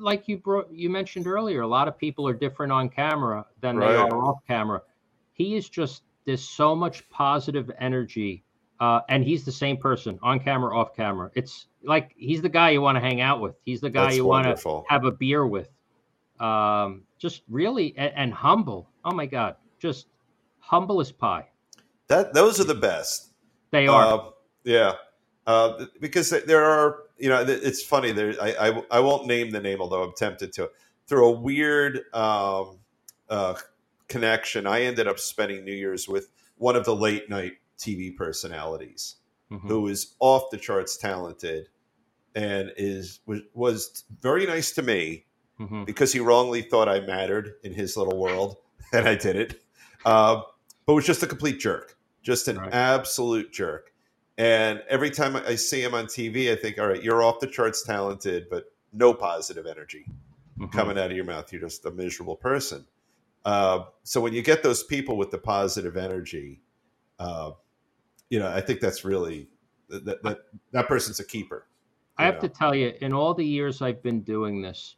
like 0.00 0.26
you 0.28 0.38
bro- 0.38 0.66
you 0.70 0.90
mentioned 0.90 1.26
earlier, 1.26 1.60
a 1.62 1.66
lot 1.66 1.86
of 1.88 1.96
people 1.96 2.26
are 2.26 2.34
different 2.34 2.72
on 2.72 2.88
camera 2.88 3.46
than 3.60 3.78
they 3.78 3.94
are 3.94 4.12
off 4.24 4.40
camera. 4.46 4.82
He 5.32 5.54
is 5.56 5.68
just 5.68 6.02
there's 6.24 6.42
so 6.42 6.74
much 6.74 7.08
positive 7.08 7.70
energy, 7.78 8.42
uh, 8.80 9.00
and 9.08 9.22
he's 9.22 9.44
the 9.44 9.52
same 9.52 9.76
person 9.76 10.18
on 10.22 10.40
camera, 10.40 10.76
off 10.76 10.96
camera. 10.96 11.30
It's 11.34 11.66
like 11.84 12.14
he's 12.16 12.42
the 12.42 12.48
guy 12.48 12.70
you 12.70 12.80
want 12.80 12.96
to 12.96 13.00
hang 13.00 13.20
out 13.20 13.40
with. 13.40 13.54
He's 13.64 13.80
the 13.80 13.90
guy 13.90 14.06
That's 14.06 14.16
you 14.16 14.24
want 14.24 14.58
to 14.58 14.82
have 14.88 15.04
a 15.04 15.12
beer 15.12 15.46
with. 15.46 15.68
Um, 16.40 17.02
just 17.22 17.42
really 17.48 17.94
and, 17.96 18.12
and 18.16 18.34
humble. 18.34 18.90
Oh 19.04 19.14
my 19.14 19.26
God, 19.26 19.54
just 19.78 20.08
humble 20.58 21.00
as 21.00 21.12
pie. 21.12 21.46
That 22.08 22.34
those 22.34 22.60
are 22.60 22.64
the 22.64 22.74
best. 22.74 23.30
They 23.70 23.86
are. 23.86 24.04
Uh, 24.06 24.30
yeah, 24.64 24.94
uh, 25.46 25.86
because 26.00 26.30
there 26.30 26.64
are 26.64 27.04
you 27.16 27.28
know 27.28 27.40
it's 27.42 27.82
funny. 27.82 28.10
There, 28.10 28.34
I, 28.42 28.68
I 28.68 28.82
I 28.90 29.00
won't 29.00 29.26
name 29.26 29.50
the 29.50 29.60
name, 29.60 29.80
although 29.80 30.02
I'm 30.02 30.12
tempted 30.14 30.52
to. 30.54 30.70
Through 31.06 31.26
a 31.26 31.32
weird 31.32 32.00
um, 32.14 32.78
uh, 33.28 33.54
connection, 34.08 34.66
I 34.66 34.82
ended 34.82 35.08
up 35.08 35.18
spending 35.18 35.64
New 35.64 35.74
Year's 35.74 36.08
with 36.08 36.30
one 36.56 36.76
of 36.76 36.84
the 36.84 36.94
late 36.94 37.28
night 37.28 37.54
TV 37.78 38.14
personalities 38.16 39.16
Mhm. 39.50 39.68
who 39.68 39.88
is 39.88 40.14
off 40.20 40.50
the 40.50 40.56
charts 40.56 40.96
talented, 40.96 41.68
and 42.34 42.72
is 42.76 43.20
was, 43.26 43.40
was 43.52 44.04
very 44.20 44.46
nice 44.46 44.72
to 44.72 44.82
me 44.82 45.26
Mhm. 45.68 45.86
because 45.86 46.12
he 46.12 46.20
wrongly 46.20 46.62
thought 46.62 46.88
I 46.88 47.00
mattered 47.00 47.54
in 47.62 47.72
his 47.72 47.96
little 47.96 48.18
world, 48.18 48.56
and 48.92 49.08
I 49.08 49.14
did 49.14 49.36
it. 49.36 49.62
Uh, 50.04 50.42
but 50.86 50.94
was 50.94 51.06
just 51.06 51.22
a 51.22 51.26
complete 51.26 51.60
jerk, 51.60 51.96
just 52.22 52.48
an 52.48 52.58
Right. 52.58 52.72
absolute 52.74 53.52
jerk. 53.52 53.92
And 54.38 54.82
every 54.88 55.10
time 55.10 55.36
I 55.36 55.54
see 55.56 55.82
him 55.82 55.94
on 55.94 56.06
TV, 56.06 56.50
I 56.50 56.56
think, 56.56 56.78
all 56.78 56.88
right, 56.88 57.02
you're 57.02 57.22
off 57.22 57.38
the 57.40 57.46
charts 57.46 57.82
talented, 57.82 58.48
but 58.50 58.72
no 58.92 59.14
positive 59.14 59.66
energy 59.66 60.06
Mhm. 60.58 60.72
coming 60.72 60.98
out 60.98 61.10
of 61.10 61.16
your 61.16 61.24
mouth. 61.24 61.52
You're 61.52 61.60
just 61.62 61.84
a 61.86 61.90
miserable 61.90 62.36
person. 62.36 62.86
Uh, 63.44 63.84
so 64.04 64.20
when 64.20 64.32
you 64.32 64.42
get 64.42 64.62
those 64.62 64.82
people 64.84 65.16
with 65.16 65.30
the 65.30 65.38
positive 65.38 65.96
energy, 65.96 66.60
uh, 67.18 67.52
you 68.30 68.38
know, 68.38 68.48
I 68.48 68.60
think 68.60 68.80
that's 68.80 69.04
really 69.04 69.48
that 69.88 70.22
that 70.22 70.38
that 70.72 70.88
person's 70.88 71.20
a 71.20 71.24
keeper. 71.24 71.66
I 72.18 72.24
have 72.24 72.36
know. 72.36 72.40
to 72.42 72.48
tell 72.48 72.74
you, 72.74 72.92
in 73.00 73.12
all 73.12 73.34
the 73.34 73.44
years 73.44 73.82
I've 73.82 74.02
been 74.02 74.22
doing 74.22 74.62
this, 74.62 74.96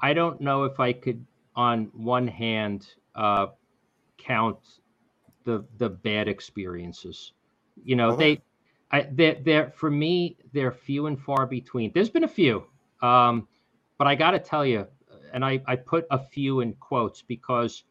I 0.00 0.14
don't 0.14 0.40
know 0.40 0.64
if 0.64 0.80
I 0.80 0.92
could, 0.92 1.24
on 1.56 1.86
one 1.94 2.28
hand, 2.28 2.88
uh, 3.14 3.48
count 4.18 4.58
the 5.44 5.64
the 5.78 5.90
bad 5.90 6.28
experiences. 6.28 7.32
You 7.84 7.96
know, 7.96 8.10
Uh-huh. 8.10 8.18
they, 8.18 8.42
I, 8.92 9.08
they're, 9.12 9.38
they're 9.44 9.70
for 9.72 9.90
me, 9.90 10.36
they're 10.52 10.72
few 10.72 11.06
and 11.06 11.20
far 11.20 11.46
between. 11.46 11.92
There's 11.94 12.10
been 12.10 12.24
a 12.24 12.28
few, 12.28 12.64
um, 13.02 13.48
but 13.98 14.06
I 14.06 14.14
got 14.14 14.32
to 14.32 14.38
tell 14.38 14.66
you, 14.66 14.86
and 15.32 15.44
I, 15.44 15.62
I 15.66 15.76
put 15.76 16.06
a 16.10 16.18
few 16.18 16.60
in 16.60 16.74
quotes 16.74 17.22
because 17.22 17.84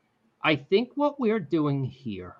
I 0.43 0.55
think 0.55 0.91
what 0.95 1.19
we're 1.19 1.39
doing 1.39 1.83
here, 1.85 2.35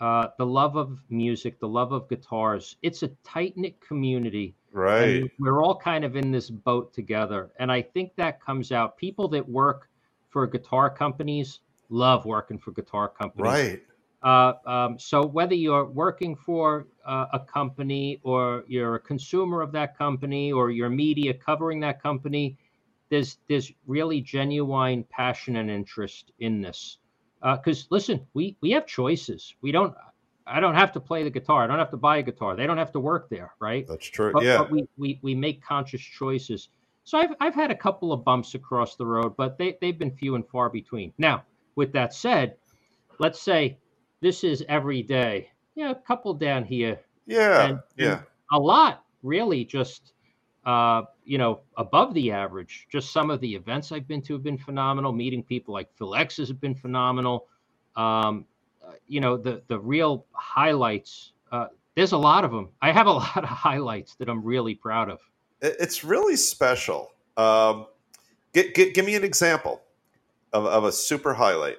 uh, 0.00 0.28
the 0.38 0.46
love 0.46 0.76
of 0.76 0.98
music, 1.10 1.60
the 1.60 1.68
love 1.68 1.92
of 1.92 2.08
guitars, 2.08 2.76
it's 2.82 3.02
a 3.02 3.08
tight 3.24 3.56
knit 3.56 3.80
community 3.80 4.56
right, 4.74 5.22
and 5.22 5.30
we're 5.38 5.62
all 5.62 5.76
kind 5.76 6.04
of 6.04 6.16
in 6.16 6.30
this 6.30 6.50
boat 6.50 6.92
together. 6.92 7.50
And 7.58 7.72
I 7.72 7.80
think 7.80 8.12
that 8.16 8.40
comes 8.40 8.72
out. 8.72 8.96
People 8.96 9.28
that 9.28 9.48
work 9.48 9.88
for 10.28 10.46
guitar 10.46 10.90
companies 10.90 11.60
love 11.88 12.24
working 12.24 12.58
for 12.58 12.72
guitar 12.72 13.08
companies. 13.08 13.44
right, 13.44 13.82
Uh, 14.22 14.54
um, 14.66 14.98
so 14.98 15.24
whether 15.24 15.54
you're 15.54 15.84
working 15.84 16.34
for 16.34 16.86
uh, 17.06 17.26
a 17.32 17.38
company 17.38 18.20
or 18.22 18.64
you're 18.66 18.96
a 18.96 19.00
consumer 19.00 19.60
of 19.60 19.70
that 19.72 19.96
company 19.96 20.50
or 20.50 20.70
your 20.70 20.88
media 20.90 21.32
covering 21.32 21.78
that 21.80 22.02
company, 22.02 22.56
there's 23.10 23.38
there's 23.48 23.72
really 23.86 24.20
genuine 24.20 25.04
passion 25.04 25.56
and 25.56 25.70
interest 25.70 26.32
in 26.38 26.60
this. 26.60 26.98
Because 27.42 27.86
listen, 27.90 28.26
we 28.32 28.56
we 28.62 28.70
have 28.70 28.86
choices. 28.86 29.54
We 29.60 29.70
don't. 29.70 29.94
I 30.46 30.60
don't 30.60 30.74
have 30.74 30.92
to 30.92 31.00
play 31.00 31.22
the 31.22 31.30
guitar. 31.30 31.62
I 31.64 31.66
don't 31.66 31.78
have 31.78 31.90
to 31.90 31.96
buy 31.96 32.18
a 32.18 32.22
guitar. 32.22 32.54
They 32.56 32.66
don't 32.66 32.76
have 32.78 32.92
to 32.92 33.00
work 33.00 33.28
there, 33.30 33.52
right? 33.60 33.86
that's 33.88 34.06
true. 34.06 34.32
but, 34.32 34.42
yeah, 34.42 34.58
but 34.58 34.70
we, 34.70 34.86
we 34.96 35.18
we 35.22 35.34
make 35.34 35.62
conscious 35.62 36.02
choices. 36.02 36.68
So 37.04 37.18
I've 37.18 37.34
I've 37.40 37.54
had 37.54 37.70
a 37.70 37.74
couple 37.76 38.12
of 38.12 38.24
bumps 38.24 38.54
across 38.54 38.96
the 38.96 39.06
road, 39.06 39.36
but 39.36 39.56
they 39.58 39.76
they've 39.80 39.98
been 39.98 40.14
few 40.16 40.34
and 40.34 40.46
far 40.48 40.68
between. 40.68 41.12
Now, 41.18 41.44
with 41.76 41.92
that 41.92 42.12
said, 42.14 42.56
let's 43.18 43.40
say 43.40 43.78
this 44.20 44.44
is 44.44 44.64
every 44.68 45.02
day. 45.02 45.50
Yeah, 45.74 45.90
a 45.90 45.94
couple 45.94 46.34
down 46.34 46.64
here, 46.64 47.00
yeah, 47.26 47.66
and- 47.66 47.80
yeah, 47.96 48.20
a 48.52 48.58
lot 48.58 49.04
really 49.22 49.64
just 49.64 50.12
uh, 50.66 51.02
you 51.24 51.38
know 51.38 51.60
above 51.78 52.14
the 52.14 52.30
average. 52.32 52.86
Just 52.90 53.12
some 53.12 53.30
of 53.30 53.40
the 53.40 53.54
events 53.54 53.92
I've 53.92 54.06
been 54.06 54.22
to 54.22 54.34
have 54.34 54.42
been 54.42 54.58
phenomenal. 54.58 55.12
Meeting 55.12 55.42
people 55.42 55.72
like 55.74 55.88
Phil 55.96 56.14
X 56.14 56.36
has 56.36 56.52
been 56.52 56.74
phenomenal. 56.74 57.46
Um, 57.96 58.44
you 59.06 59.20
know 59.20 59.36
the 59.36 59.62
the 59.68 59.78
real 59.78 60.26
highlights. 60.32 61.32
Uh, 61.52 61.66
there's 61.94 62.12
a 62.12 62.18
lot 62.18 62.44
of 62.44 62.50
them. 62.50 62.68
I 62.82 62.90
have 62.92 63.06
a 63.06 63.12
lot 63.24 63.36
of 63.36 63.44
highlights 63.44 64.14
that 64.16 64.28
I'm 64.28 64.42
really 64.44 64.74
proud 64.74 65.08
of. 65.10 65.20
It's 65.60 66.04
really 66.04 66.36
special. 66.36 67.10
Um, 67.36 67.86
gi- 68.54 68.72
give 68.92 69.04
me 69.04 69.14
an 69.14 69.24
example 69.24 69.82
of, 70.52 70.66
of 70.66 70.84
a 70.84 70.92
super 70.92 71.32
highlight. 71.34 71.78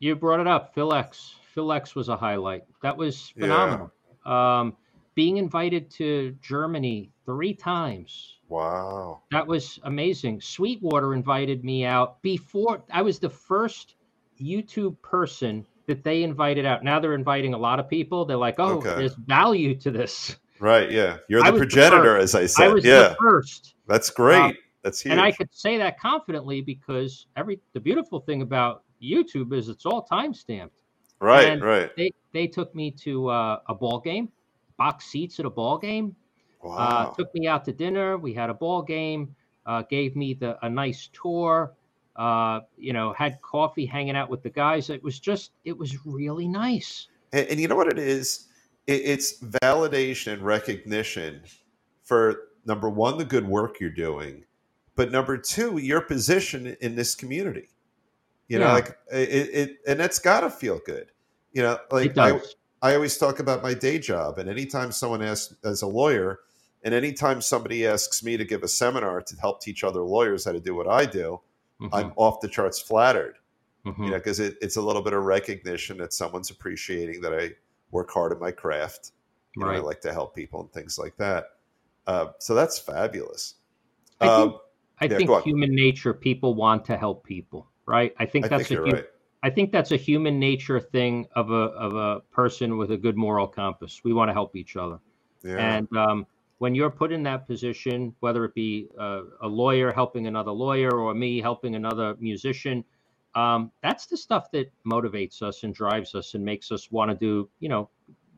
You 0.00 0.16
brought 0.16 0.40
it 0.40 0.46
up, 0.46 0.74
Phil 0.74 0.92
X. 0.92 1.34
Phil 1.54 1.72
X 1.72 1.94
was 1.94 2.08
a 2.08 2.16
highlight. 2.16 2.64
That 2.82 2.96
was 2.96 3.32
Yeah. 3.36 3.42
phenomenal. 3.42 3.92
Um, 4.24 4.76
being 5.14 5.36
invited 5.36 5.90
to 5.92 6.36
Germany 6.40 7.10
three 7.24 7.54
times. 7.54 8.38
Wow, 8.48 9.22
That 9.30 9.46
was 9.46 9.78
amazing. 9.84 10.40
Sweetwater 10.40 11.14
invited 11.14 11.64
me 11.64 11.84
out 11.86 12.20
before 12.22 12.82
I 12.92 13.00
was 13.00 13.18
the 13.18 13.30
first 13.30 13.94
YouTube 14.40 15.00
person 15.00 15.64
that 15.86 16.04
they 16.04 16.22
invited 16.22 16.64
out. 16.66 16.84
Now 16.84 17.00
they're 17.00 17.14
inviting 17.14 17.54
a 17.54 17.58
lot 17.58 17.78
of 17.80 17.88
people. 17.88 18.24
They're 18.24 18.36
like, 18.36 18.56
oh, 18.58 18.78
Okay. 18.78 18.94
there's 18.94 19.14
value 19.14 19.74
to 19.80 19.90
this. 19.90 20.36
right? 20.60 20.90
Yeah, 20.90 21.18
you're 21.28 21.42
the 21.42 21.52
the 21.52 21.58
progenitor, 21.58 22.16
first. 22.20 22.22
as 22.22 22.34
I 22.34 22.46
said. 22.46 22.64
I 22.70 22.72
was 22.74 22.84
yeah, 22.84 23.08
the 23.10 23.16
first. 23.20 23.74
that's 23.88 24.10
great. 24.10 24.38
Uh, 24.40 24.52
that's 24.82 25.00
huge. 25.00 25.12
And 25.12 25.20
I 25.20 25.32
could 25.32 25.48
say 25.52 25.76
that 25.78 25.98
confidently 25.98 26.60
because 26.60 27.26
every 27.36 27.60
the 27.72 27.80
beautiful 27.80 28.20
thing 28.20 28.42
about 28.42 28.82
YouTube 29.02 29.52
is 29.52 29.68
it's 29.68 29.86
all 29.86 30.02
time 30.02 30.32
stamped. 30.34 30.74
right, 31.20 31.46
and 31.48 31.62
right. 31.62 31.94
They 31.96 32.12
they 32.32 32.46
took 32.46 32.74
me 32.74 32.90
to 33.02 33.28
uh, 33.28 33.58
a 33.68 33.74
ball 33.74 33.98
game, 34.00 34.28
box 34.76 35.06
seats 35.06 35.38
at 35.40 35.46
a 35.46 35.50
ball 35.50 35.78
game. 35.78 36.14
Uh, 36.64 36.68
Wow. 36.68 37.14
took 37.18 37.34
me 37.34 37.48
out 37.48 37.64
to 37.64 37.72
dinner. 37.72 38.16
We 38.18 38.32
had 38.32 38.48
a 38.48 38.54
ball 38.54 38.82
game. 38.82 39.34
Uh, 39.66 39.82
gave 39.82 40.14
me 40.16 40.34
the 40.34 40.56
a 40.64 40.68
nice 40.70 41.08
tour. 41.12 41.72
Uh, 42.16 42.60
you 42.76 42.92
know, 42.92 43.12
had 43.12 43.40
coffee, 43.42 43.86
hanging 43.86 44.16
out 44.16 44.28
with 44.28 44.42
the 44.42 44.50
guys. 44.50 44.90
It 44.90 45.02
was 45.02 45.18
just, 45.18 45.52
it 45.64 45.76
was 45.76 46.04
really 46.04 46.46
nice. 46.48 47.08
And, 47.32 47.46
and 47.48 47.60
you 47.60 47.68
know 47.68 47.76
what 47.76 47.88
it 47.88 47.98
is? 47.98 48.48
It, 48.86 49.02
it's 49.04 49.40
validation 49.40 50.34
and 50.34 50.42
recognition 50.42 51.42
for 52.02 52.48
number 52.66 52.90
one, 52.90 53.18
the 53.18 53.24
good 53.24 53.46
work 53.48 53.80
you're 53.80 53.90
doing, 53.90 54.44
but 54.96 55.10
number 55.10 55.38
two, 55.38 55.78
your 55.78 56.02
position 56.02 56.76
in 56.80 56.96
this 56.96 57.14
community. 57.14 57.68
You 58.48 58.58
know, 58.58 58.66
Yeah. 58.66 58.72
like 58.72 58.98
it, 59.10 59.48
it 59.54 59.76
and 59.86 59.98
that's 59.98 60.18
got 60.18 60.40
to 60.40 60.50
feel 60.50 60.80
good. 60.84 61.06
You 61.52 61.62
know, 61.62 61.78
like 61.90 62.16
I. 62.18 62.40
I 62.84 62.96
always 62.96 63.16
talk 63.16 63.38
about 63.38 63.62
my 63.62 63.74
day 63.74 64.00
job, 64.00 64.38
and 64.40 64.50
anytime 64.50 64.90
someone 64.90 65.22
asks, 65.22 65.54
as 65.62 65.82
a 65.82 65.86
lawyer, 65.86 66.40
and 66.82 66.92
anytime 66.92 67.40
somebody 67.40 67.86
asks 67.86 68.24
me 68.24 68.36
to 68.36 68.44
give 68.44 68.64
a 68.64 68.68
seminar 68.68 69.22
to 69.22 69.36
help 69.36 69.60
teach 69.62 69.84
other 69.84 70.02
lawyers 70.02 70.44
how 70.46 70.50
to 70.50 70.58
do 70.58 70.74
what 70.74 70.88
I 70.88 71.06
do, 71.06 71.40
Mhm, 71.80 71.88
I'm 71.92 72.12
off 72.16 72.40
the 72.40 72.48
charts 72.48 72.80
flattered 72.80 73.36
mhm. 73.84 74.04
you 74.04 74.10
know 74.10 74.16
because 74.18 74.40
it, 74.40 74.56
it's 74.60 74.76
a 74.76 74.82
little 74.82 75.02
bit 75.02 75.12
of 75.12 75.24
recognition 75.24 75.96
that 75.98 76.12
someone's 76.12 76.50
appreciating 76.50 77.20
that 77.20 77.32
i 77.34 77.50
work 77.90 78.10
hard 78.10 78.32
at 78.32 78.40
my 78.40 78.50
craft 78.50 79.12
you 79.56 79.64
know, 79.64 79.70
i 79.70 79.78
like 79.78 80.00
to 80.00 80.12
help 80.12 80.34
people 80.34 80.60
and 80.60 80.72
things 80.72 80.98
like 80.98 81.16
that 81.16 81.44
uh, 82.06 82.26
so 82.38 82.54
that's 82.54 82.78
fabulous 82.78 83.54
I 84.20 84.28
think, 84.28 84.52
um, 84.54 84.60
I 85.00 85.08
yeah, 85.08 85.18
think 85.18 85.42
human 85.42 85.74
nature, 85.74 86.14
people 86.14 86.54
want 86.54 86.84
to 86.86 86.96
help 86.96 87.24
people, 87.24 87.68
right? 87.86 88.14
I 88.18 88.26
think 88.26 88.46
i 88.46 88.48
that's 88.48 88.68
think 88.68 88.70
a 88.70 88.74
you're 88.74 88.84
hu- 88.84 88.92
right 88.94 89.06
I 89.44 89.50
think 89.50 89.72
that's 89.72 89.90
a 89.90 89.96
human 89.96 90.38
nature 90.38 90.78
thing 90.78 91.26
of 91.34 91.50
a 91.50 91.54
of 91.54 91.94
a 91.96 92.20
person 92.30 92.76
with 92.78 92.92
a 92.92 92.96
good 92.96 93.16
moral 93.16 93.48
compass. 93.48 94.02
We 94.04 94.12
want 94.12 94.28
to 94.28 94.32
help 94.32 94.54
each 94.54 94.76
other. 94.76 95.00
yeah 95.42 95.80
And 95.80 95.96
um, 95.96 96.26
when 96.62 96.76
you're 96.76 96.90
put 96.90 97.10
in 97.10 97.24
that 97.24 97.44
position, 97.44 98.14
whether 98.20 98.44
it 98.44 98.54
be 98.54 98.88
uh, 98.96 99.22
a 99.40 99.48
lawyer 99.48 99.90
helping 99.90 100.28
another 100.28 100.52
lawyer 100.52 100.92
or 100.92 101.12
me 101.12 101.40
helping 101.40 101.74
another 101.74 102.14
musician, 102.20 102.84
um, 103.34 103.72
that's 103.82 104.06
the 104.06 104.16
stuff 104.16 104.48
that 104.52 104.70
motivates 104.86 105.42
us 105.42 105.64
and 105.64 105.74
drives 105.74 106.14
us 106.14 106.34
and 106.34 106.44
makes 106.44 106.70
us 106.70 106.88
want 106.92 107.10
to 107.10 107.16
do, 107.16 107.50
you 107.58 107.68
know, 107.68 107.90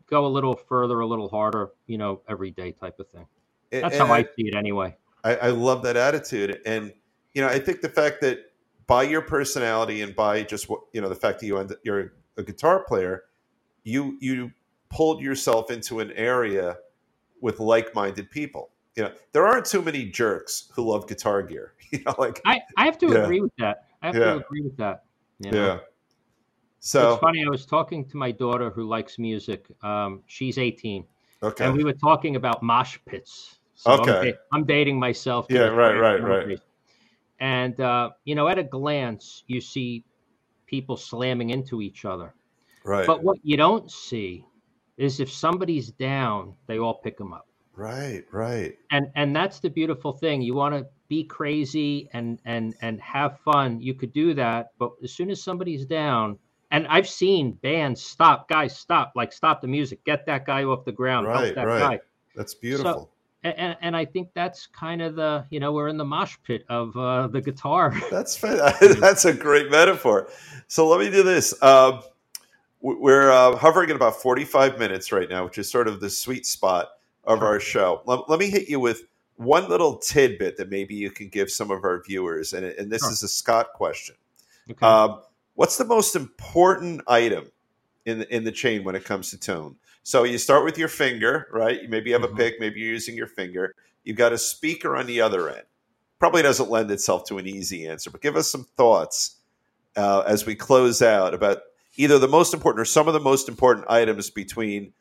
go 0.08 0.24
a 0.24 0.26
little 0.26 0.56
further, 0.56 1.00
a 1.00 1.06
little 1.06 1.28
harder, 1.28 1.72
you 1.86 1.98
know, 1.98 2.22
every 2.26 2.50
day 2.50 2.72
type 2.72 2.98
of 2.98 3.06
thing. 3.10 3.26
That's 3.70 3.94
and 3.94 4.08
how 4.08 4.14
I 4.14 4.22
see 4.22 4.48
it 4.48 4.54
anyway. 4.54 4.96
I, 5.22 5.36
I 5.36 5.48
love 5.48 5.82
that 5.82 5.98
attitude 5.98 6.62
and 6.64 6.94
you 7.34 7.42
know 7.42 7.48
i 7.48 7.58
think 7.58 7.80
the 7.80 7.88
fact 7.88 8.20
that 8.20 8.38
by 8.86 9.02
your 9.02 9.22
personality 9.22 10.00
and 10.00 10.14
by 10.16 10.42
just 10.42 10.70
what 10.70 10.80
you 10.92 11.00
know 11.00 11.08
the 11.08 11.14
fact 11.14 11.40
that 11.40 11.46
you 11.46 11.58
end, 11.58 11.74
you're 11.82 12.12
a 12.36 12.42
guitar 12.42 12.84
player 12.84 13.24
you 13.82 14.16
you 14.20 14.50
pulled 14.90 15.20
yourself 15.20 15.70
into 15.70 16.00
an 16.00 16.12
area 16.12 16.76
with 17.44 17.60
like-minded 17.60 18.30
people 18.30 18.70
you 18.96 19.02
know 19.02 19.12
there 19.32 19.46
aren't 19.46 19.66
too 19.66 19.82
many 19.82 20.06
jerks 20.06 20.72
who 20.74 20.82
love 20.90 21.06
guitar 21.06 21.42
gear 21.42 21.74
you 21.90 22.00
know 22.06 22.14
like 22.18 22.40
I, 22.46 22.62
I 22.78 22.86
have 22.86 22.96
to 22.98 23.08
Yeah. 23.12 23.24
agree 23.24 23.42
with 23.42 23.54
that. 23.58 23.76
I 24.02 24.06
have 24.06 24.16
Yeah. 24.16 24.32
to 24.32 24.36
agree 24.38 24.62
with 24.62 24.76
that. 24.78 25.04
you 25.40 25.50
know? 25.50 25.66
yeah 25.66 25.78
so 26.78 27.12
it's 27.12 27.20
funny. 27.20 27.44
I 27.44 27.48
was 27.48 27.64
talking 27.64 28.04
to 28.10 28.16
my 28.18 28.30
daughter 28.30 28.68
who 28.70 28.84
likes 28.86 29.18
music. 29.18 29.66
Um, 29.82 30.22
she's 30.26 30.58
18. 30.58 31.04
okay 31.42 31.64
and 31.64 31.74
we 31.76 31.82
were 31.84 31.98
talking 32.08 32.36
about 32.36 32.62
mosh 32.62 32.98
pits. 33.06 33.58
So 33.74 33.90
I'm, 33.90 34.00
Okay. 34.00 34.30
da- 34.32 34.38
I'm 34.52 34.64
dating 34.64 34.98
myself. 34.98 35.46
Yeah, 35.50 35.68
right, 35.68 36.20
point 36.20 36.48
right. 36.48 36.60
And 37.40 37.78
uh, 37.80 38.10
you 38.24 38.34
know, 38.34 38.48
at 38.48 38.58
a 38.58 38.64
glance, 38.64 39.44
you 39.48 39.60
see 39.60 40.04
people 40.66 40.96
slamming 40.96 41.50
into 41.50 41.82
each 41.82 42.04
other. 42.04 42.34
right 42.84 43.06
But 43.06 43.22
what 43.22 43.38
you 43.42 43.56
don't 43.56 43.90
see 43.90 44.46
is 44.96 45.20
if 45.20 45.30
somebody's 45.30 45.90
down, 45.90 46.54
they 46.66 46.78
all 46.78 46.94
pick 46.94 47.18
them 47.18 47.32
up. 47.32 47.46
Right, 47.76 48.24
right. 48.30 48.76
And 48.92 49.08
and 49.16 49.34
that's 49.34 49.58
the 49.58 49.70
beautiful 49.70 50.12
thing. 50.12 50.42
You 50.42 50.54
want 50.54 50.74
to 50.74 50.86
be 51.08 51.24
crazy 51.24 52.08
and 52.12 52.38
and 52.44 52.74
and 52.82 53.00
have 53.00 53.40
fun. 53.40 53.80
You 53.80 53.94
could 53.94 54.12
do 54.12 54.34
that, 54.34 54.70
but 54.78 54.92
as 55.02 55.12
soon 55.12 55.30
as 55.30 55.42
somebody's 55.42 55.84
down, 55.84 56.38
and 56.70 56.86
I've 56.86 57.08
seen 57.08 57.52
bands 57.52 58.00
stop, 58.00 58.48
guys, 58.48 58.76
stop, 58.76 59.12
like 59.16 59.32
stop 59.32 59.60
the 59.60 59.66
music, 59.66 60.04
get 60.04 60.24
that 60.26 60.46
guy 60.46 60.62
off 60.64 60.84
the 60.84 60.92
ground, 60.92 61.26
Right, 61.26 61.44
help 61.46 61.54
that 61.56 61.66
right. 61.66 61.80
guy. 61.80 62.00
That's 62.36 62.54
beautiful. 62.54 63.10
and, 63.42 63.76
and 63.80 63.96
I 63.96 64.04
think 64.04 64.28
that's 64.34 64.66
kind 64.68 65.02
of 65.02 65.16
the 65.16 65.44
you 65.50 65.58
know 65.58 65.72
we're 65.72 65.88
in 65.88 65.96
the 65.96 66.04
mosh 66.04 66.36
pit 66.46 66.64
of 66.68 66.96
uh, 66.96 67.26
the 67.26 67.40
guitar. 67.40 67.92
That's 68.08 68.36
that's 69.00 69.24
a 69.24 69.32
great 69.32 69.70
metaphor. 69.70 70.28
So 70.68 70.86
let 70.86 71.00
me 71.00 71.10
do 71.10 71.24
this. 71.24 71.60
Um, 71.60 72.02
we're 72.84 73.30
uh, 73.30 73.56
hovering 73.56 73.88
at 73.90 73.96
about 73.96 74.20
forty 74.20 74.44
five 74.44 74.78
minutes 74.78 75.10
right 75.10 75.28
now, 75.28 75.44
which 75.44 75.58
is 75.58 75.70
sort 75.70 75.88
of 75.88 76.00
the 76.00 76.10
sweet 76.10 76.44
spot 76.44 76.90
of 77.24 77.42
our 77.42 77.58
show. 77.58 78.02
Let, 78.04 78.28
let, 78.28 78.38
me 78.38 78.50
hit 78.50 78.68
you 78.68 78.78
with 78.78 79.04
one 79.36 79.68
little 79.68 79.96
tidbit 79.96 80.58
that 80.58 80.68
maybe 80.68 80.94
you 80.94 81.10
can 81.10 81.28
give 81.28 81.50
some 81.50 81.70
of 81.70 81.82
our 81.82 82.02
viewers, 82.02 82.52
and, 82.52 82.66
and 82.66 82.92
this 82.92 83.00
sure. 83.00 83.10
is 83.10 83.22
a 83.22 83.28
Scott 83.28 83.72
question. 83.74 84.14
Okay. 84.70 84.86
Um, 84.86 85.20
what's 85.54 85.78
the 85.78 85.86
most 85.86 86.14
important 86.14 87.00
item 87.06 87.50
in 88.04 88.20
the, 88.20 88.34
in 88.34 88.44
the 88.44 88.52
chain 88.52 88.84
when 88.84 88.94
it 88.94 89.04
comes 89.04 89.30
to 89.30 89.38
tone? 89.38 89.76
So 90.02 90.24
you 90.24 90.36
start 90.36 90.64
with 90.64 90.76
your 90.76 90.88
finger, 90.88 91.48
right? 91.50 91.82
You 91.82 91.88
maybe 91.88 92.12
have 92.12 92.20
mm-hmm. 92.20 92.34
a 92.34 92.36
pick, 92.36 92.60
maybe 92.60 92.80
you're 92.80 92.92
using 92.92 93.16
your 93.16 93.26
finger. 93.26 93.74
You've 94.04 94.18
got 94.18 94.34
a 94.34 94.38
speaker 94.38 94.96
on 94.96 95.06
the 95.06 95.22
other 95.22 95.48
end. 95.48 95.64
Probably 96.18 96.42
doesn't 96.42 96.70
lend 96.70 96.90
itself 96.90 97.24
to 97.28 97.38
an 97.38 97.46
easy 97.46 97.88
answer, 97.88 98.10
but 98.10 98.20
give 98.20 98.36
us 98.36 98.50
some 98.50 98.66
thoughts 98.76 99.36
uh, 99.96 100.20
as 100.26 100.44
we 100.44 100.54
close 100.54 101.00
out 101.00 101.32
about 101.32 101.58
either 101.96 102.18
the 102.18 102.28
most 102.28 102.54
important 102.54 102.80
or 102.80 102.84
some 102.84 103.08
of 103.08 103.14
the 103.14 103.20
most 103.20 103.48
important 103.48 103.86
items 103.88 104.30
between 104.30 104.92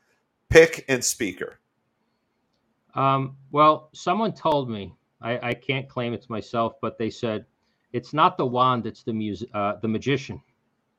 pick 0.50 0.86
and 0.88 1.04
speaker. 1.04 1.60
Um, 2.96 3.38
well, 3.52 3.89
someone 3.94 4.34
told 4.34 4.70
me 4.70 4.94
I, 5.22 5.50
I, 5.50 5.54
can't 5.56 5.89
claim 5.89 6.14
it's 6.14 6.30
myself, 6.30 6.74
but 6.80 7.00
they 7.00 7.10
said 7.10 7.46
it's 7.91 8.14
not 8.14 8.38
the 8.38 8.46
wand; 8.46 8.86
it's 8.86 9.02
the 9.02 9.14
music, 9.14 9.50
uh, 9.54 9.74
the 9.82 9.88
magician. 9.88 10.39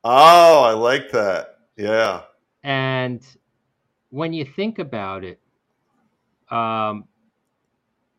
Oh, 0.03 0.63
I 0.63 0.73
like 0.73 1.11
that. 1.11 1.59
Yeah. 1.77 2.23
And 2.63 3.25
when 4.09 4.33
you 4.33 4.43
think 4.43 4.79
about 4.79 5.23
it, 5.23 5.39
um, 6.49 7.05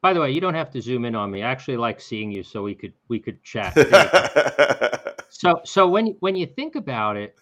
by 0.01 0.13
the 0.13 0.21
way, 0.21 0.31
you 0.31 0.41
don't 0.41 0.55
have 0.55 0.71
to 0.71 0.81
zoom 0.81 1.05
in 1.05 1.15
on 1.15 1.31
me. 1.31 1.43
I 1.43 1.51
actually 1.51 1.77
like 1.77 2.01
seeing 2.01 2.31
you, 2.31 2.43
so 2.43 2.63
we 2.63 2.75
could 2.75 2.93
we 3.09 3.19
could 3.19 3.43
chat. 3.43 3.75
so 5.29 5.61
so 5.65 5.89
when 5.89 6.17
when 6.21 6.37
you 6.37 6.47
think 6.47 6.77
about 6.77 7.17
it, 7.17 7.37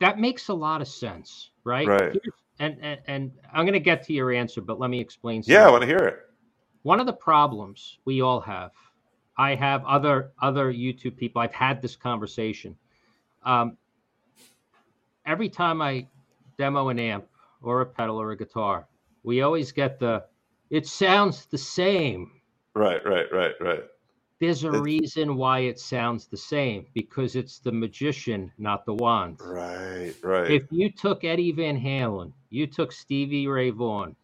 that 0.00 0.18
makes 0.18 0.48
a 0.48 0.54
lot 0.54 0.80
of 0.80 0.88
sense, 0.88 1.50
right? 1.64 1.88
Right. 1.88 2.16
and, 2.58 2.76
and 2.80 3.00
and 3.06 3.32
I'm 3.52 3.64
going 3.64 3.74
to 3.74 3.80
get 3.80 4.02
to 4.04 4.12
your 4.12 4.32
answer, 4.32 4.60
but 4.60 4.78
let 4.78 4.90
me 4.90 5.00
explain. 5.00 5.42
Something. 5.42 5.54
Yeah, 5.54 5.66
I 5.66 5.70
want 5.70 5.82
to 5.82 5.86
hear 5.86 5.98
it. 5.98 6.18
One 6.82 7.00
of 7.00 7.06
the 7.06 7.12
problems 7.12 7.98
we 8.04 8.22
all 8.22 8.40
have, 8.40 8.72
I 9.36 9.54
have 9.54 9.84
other 9.84 10.32
other 10.40 10.72
YouTube 10.72 11.16
people. 11.16 11.42
I've 11.42 11.52
had 11.52 11.82
this 11.82 11.96
conversation. 11.96 12.76
Um, 13.44 13.76
every 15.26 15.48
time 15.48 15.80
I 15.82 16.06
demo 16.58 16.88
an 16.88 16.98
amp, 16.98 17.26
or 17.62 17.80
a 17.80 17.86
pedal 17.86 18.20
or 18.20 18.32
a 18.32 18.36
guitar. 18.36 18.86
We 19.22 19.42
always 19.42 19.72
get 19.72 19.98
the 19.98 20.24
it 20.70 20.86
sounds 20.86 21.46
the 21.46 21.58
same. 21.58 22.30
Right, 22.74 23.04
right, 23.04 23.26
right, 23.32 23.54
right. 23.60 23.82
There's 24.40 24.64
a 24.64 24.72
reason 24.72 25.36
why 25.36 25.60
it 25.60 25.78
sounds 25.78 26.26
the 26.26 26.36
same 26.36 26.86
because 26.94 27.36
it's 27.36 27.58
the 27.58 27.72
magician, 27.72 28.50
not 28.56 28.86
the 28.86 28.94
wand. 28.94 29.38
Right, 29.44 30.14
right. 30.22 30.50
If 30.50 30.62
you 30.70 30.90
took 30.90 31.24
Eddie 31.24 31.52
Van 31.52 31.78
Halen, 31.78 32.32
you 32.48 32.66
took 32.66 32.90
Stevie 32.90 33.46
Ray 33.48 33.68
Vaughan, 33.68 34.16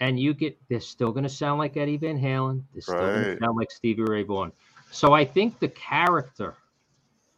and 0.00 0.20
you 0.20 0.34
get 0.34 0.58
they're 0.68 0.80
still 0.80 1.12
going 1.12 1.22
to 1.22 1.30
sound 1.30 1.58
like 1.58 1.78
Eddie 1.78 1.96
Van 1.96 2.20
Halen. 2.20 2.62
They're 2.74 2.82
still 2.82 2.96
right. 2.96 3.14
going 3.14 3.38
to 3.38 3.38
sound 3.42 3.56
like 3.56 3.70
Stevie 3.70 4.02
Ray 4.02 4.22
Vaughan. 4.22 4.52
So 4.90 5.14
I 5.14 5.24
think 5.24 5.58
the 5.58 5.68
character 5.68 6.54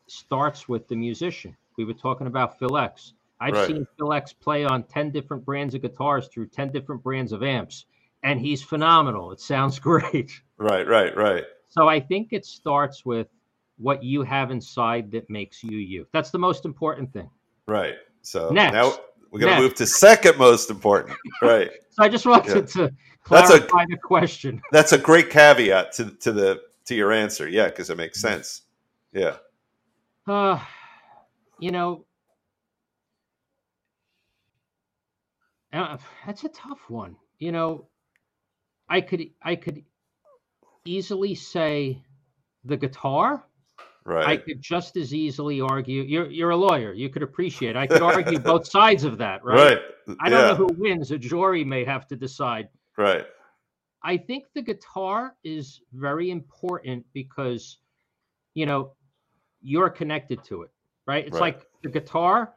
starts 0.08 0.68
with 0.68 0.88
the 0.88 0.96
musician. 0.96 1.56
We 1.76 1.84
were 1.84 1.94
talking 1.94 2.26
about 2.26 2.58
Phil 2.58 2.76
X. 2.76 3.12
I've 3.40 3.54
right. 3.54 3.68
seen 3.68 3.86
Phil 3.96 4.12
X 4.12 4.32
play 4.32 4.64
on 4.64 4.82
10 4.82 5.10
different 5.12 5.44
brands 5.44 5.76
of 5.76 5.82
guitars 5.82 6.26
through 6.26 6.48
10 6.48 6.72
different 6.72 7.04
brands 7.04 7.30
of 7.30 7.44
amps, 7.44 7.86
and 8.24 8.40
he's 8.40 8.64
phenomenal. 8.64 9.30
It 9.30 9.40
sounds 9.40 9.78
great. 9.88 10.32
Right, 10.58 10.88
right, 10.88 11.16
right. 11.16 11.44
So 11.70 11.88
I 11.88 12.00
think 12.00 12.32
it 12.32 12.44
starts 12.44 13.06
with 13.06 13.28
what 13.78 14.02
you 14.04 14.22
have 14.22 14.50
inside 14.50 15.10
that 15.12 15.28
makes 15.30 15.64
you 15.64 15.78
you. 15.78 16.06
That's 16.12 16.30
the 16.30 16.38
most 16.38 16.64
important 16.64 17.12
thing. 17.12 17.30
Right. 17.66 17.94
So 18.22 18.50
Next. 18.50 18.72
now 18.74 18.92
we're 19.30 19.40
going 19.40 19.56
to 19.56 19.62
move 19.62 19.74
to 19.76 19.86
second 19.86 20.36
most 20.36 20.70
important. 20.70 21.16
Right. 21.40 21.70
so 21.90 22.02
I 22.02 22.08
just 22.08 22.26
wanted 22.26 22.54
yeah. 22.54 22.86
to 22.86 22.94
clarify 23.24 23.58
that's 23.58 23.72
a, 23.72 23.86
the 23.88 23.96
question. 23.96 24.60
That's 24.72 24.92
a 24.92 24.98
great 24.98 25.30
caveat 25.30 25.92
to, 25.92 26.10
to 26.10 26.32
the 26.32 26.60
to 26.86 26.94
your 26.94 27.12
answer. 27.12 27.48
Yeah, 27.48 27.66
because 27.66 27.88
it 27.90 27.96
makes 27.96 28.20
sense. 28.20 28.62
Yeah. 29.12 29.36
Uh, 30.26 30.58
you 31.58 31.70
know, 31.70 32.04
Uh, 35.72 35.96
that's 36.26 36.44
a 36.44 36.48
tough 36.48 36.80
one. 36.88 37.16
You 37.38 37.52
know, 37.52 37.86
I 38.88 39.00
could 39.00 39.30
I 39.42 39.54
could 39.56 39.84
easily 40.84 41.34
say 41.34 42.02
the 42.64 42.76
guitar. 42.76 43.44
Right. 44.04 44.26
I 44.26 44.36
could 44.38 44.60
just 44.60 44.96
as 44.96 45.12
easily 45.14 45.60
argue. 45.60 46.02
You're 46.02 46.30
you're 46.30 46.50
a 46.50 46.56
lawyer. 46.56 46.92
You 46.92 47.10
could 47.10 47.22
appreciate. 47.22 47.76
I 47.76 47.86
could 47.86 48.02
argue 48.02 48.38
both 48.52 48.66
sides 48.66 49.04
of 49.04 49.18
that. 49.18 49.44
Right. 49.44 49.78
Right. 50.08 50.16
I 50.20 50.30
don't 50.30 50.40
yeah. 50.40 50.48
know 50.48 50.54
who 50.54 50.66
wins. 50.78 51.10
A 51.10 51.18
jury 51.18 51.64
may 51.64 51.84
have 51.84 52.06
to 52.08 52.16
decide. 52.16 52.68
Right. 52.96 53.26
I 54.02 54.16
think 54.16 54.44
the 54.54 54.62
guitar 54.62 55.36
is 55.44 55.82
very 55.92 56.30
important 56.30 57.04
because, 57.12 57.76
you 58.54 58.64
know, 58.64 58.94
you're 59.60 59.90
connected 59.90 60.42
to 60.44 60.62
it. 60.62 60.70
Right. 61.06 61.26
It's 61.26 61.34
right. 61.34 61.54
like 61.54 61.66
the 61.82 61.90
guitar 61.90 62.54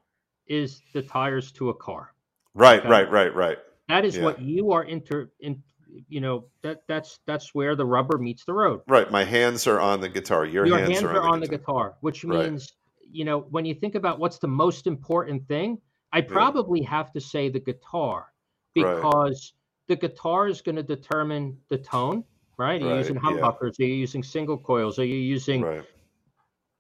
is 0.48 0.82
the 0.94 1.02
tires 1.02 1.52
to 1.54 1.70
a 1.70 1.74
car. 1.74 2.14
Right, 2.54 2.80
okay? 2.80 2.90
right, 2.90 3.12
right, 3.12 3.34
right. 3.34 3.58
That 3.90 4.06
is 4.06 4.18
yeah. 4.18 4.24
what 4.24 4.42
you 4.42 4.72
are 4.72 4.84
inter 4.84 5.30
in 5.40 5.62
you 6.10 6.22
know 6.22 6.46
that 6.62 6.82
that's 6.88 7.20
that's 7.26 7.54
where 7.54 7.76
the 7.76 7.86
rubber 7.86 8.18
meets 8.18 8.46
the 8.46 8.54
road. 8.54 8.82
Right. 8.88 9.10
My 9.12 9.24
hands 9.24 9.68
are 9.68 9.80
on 9.80 10.02
the 10.02 10.10
guitar. 10.10 10.46
Your, 10.46 10.66
Your 10.66 10.78
hands, 10.78 11.00
hands, 11.00 11.04
are, 11.04 11.22
on, 11.22 11.40
the, 11.40 11.48
the 11.48 11.58
guitar. 11.58 11.90
guitar. 11.90 11.98
which 12.02 12.26
means 12.26 12.74
right. 13.02 13.10
you 13.12 13.26
know 13.26 13.40
when 13.50 13.66
you 13.66 13.74
think 13.74 13.96
about 13.96 14.20
what's 14.20 14.40
the 14.40 14.48
most 14.48 14.88
important 14.88 15.48
thing, 15.48 15.80
I 16.12 16.22
probably 16.22 16.82
yeah. 16.82 16.90
have 16.90 17.12
to 17.14 17.22
say 17.22 17.50
the 17.50 17.60
guitar 17.60 18.28
because 18.74 19.54
right. 19.88 19.98
the 20.00 20.08
guitar 20.08 20.48
is 20.48 20.62
going 20.62 20.76
to 20.76 20.84
determine 20.84 21.58
the 21.70 21.78
tone. 21.78 22.24
Right? 22.58 22.82
Are 22.84 22.90
you 22.90 22.98
using 22.98 23.16
humbuckers? 23.16 23.74
Yeah. 23.80 23.86
Are 23.86 23.90
you 23.90 23.96
using 23.96 24.22
single 24.22 24.58
coils? 24.58 25.00
Are 25.00 25.06
you 25.06 25.16
using 25.16 25.84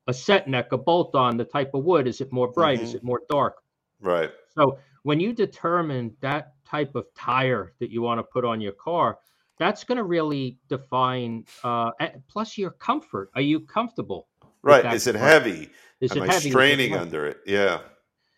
a 0.08 0.14
set 0.14 0.48
neck, 0.48 0.72
a 0.72 0.78
bolt 0.78 1.16
on? 1.16 1.36
The 1.36 1.46
type 1.46 1.72
of 1.74 1.84
wood? 1.84 2.08
Is 2.08 2.22
it 2.22 2.32
more 2.32 2.52
bright? 2.52 2.78
Mm-hmm. 2.78 2.86
Is 2.86 2.94
it 2.94 3.04
more 3.04 3.22
dark? 3.28 3.56
Right. 4.00 4.30
So 4.56 4.78
when 5.04 5.20
you 5.20 5.34
determine 5.34 6.16
that 6.22 6.54
type 6.66 6.96
of 6.96 7.06
tire 7.16 7.74
that 7.80 7.92
you 7.92 8.02
want 8.02 8.20
to 8.20 8.24
put 8.24 8.44
on 8.44 8.60
your 8.60 8.74
car, 8.74 9.20
that's 9.60 9.84
going 9.84 9.98
to 9.98 10.04
really 10.04 10.58
define. 10.68 11.46
Uh, 11.64 11.92
plus, 12.28 12.58
your 12.58 12.72
comfort. 12.72 13.30
Are 13.36 13.42
you 13.42 13.60
comfortable? 13.60 14.28
Right. 14.64 14.94
Is 14.94 15.08
it 15.08 15.16
heavy? 15.16 15.70
Is 16.00 16.12
Am 16.14 16.24
it 16.24 16.30
I 16.30 16.34
heavy? 16.34 16.50
straining 16.50 16.96
under 16.96 17.28
it? 17.28 17.38
Yeah. 17.46 17.82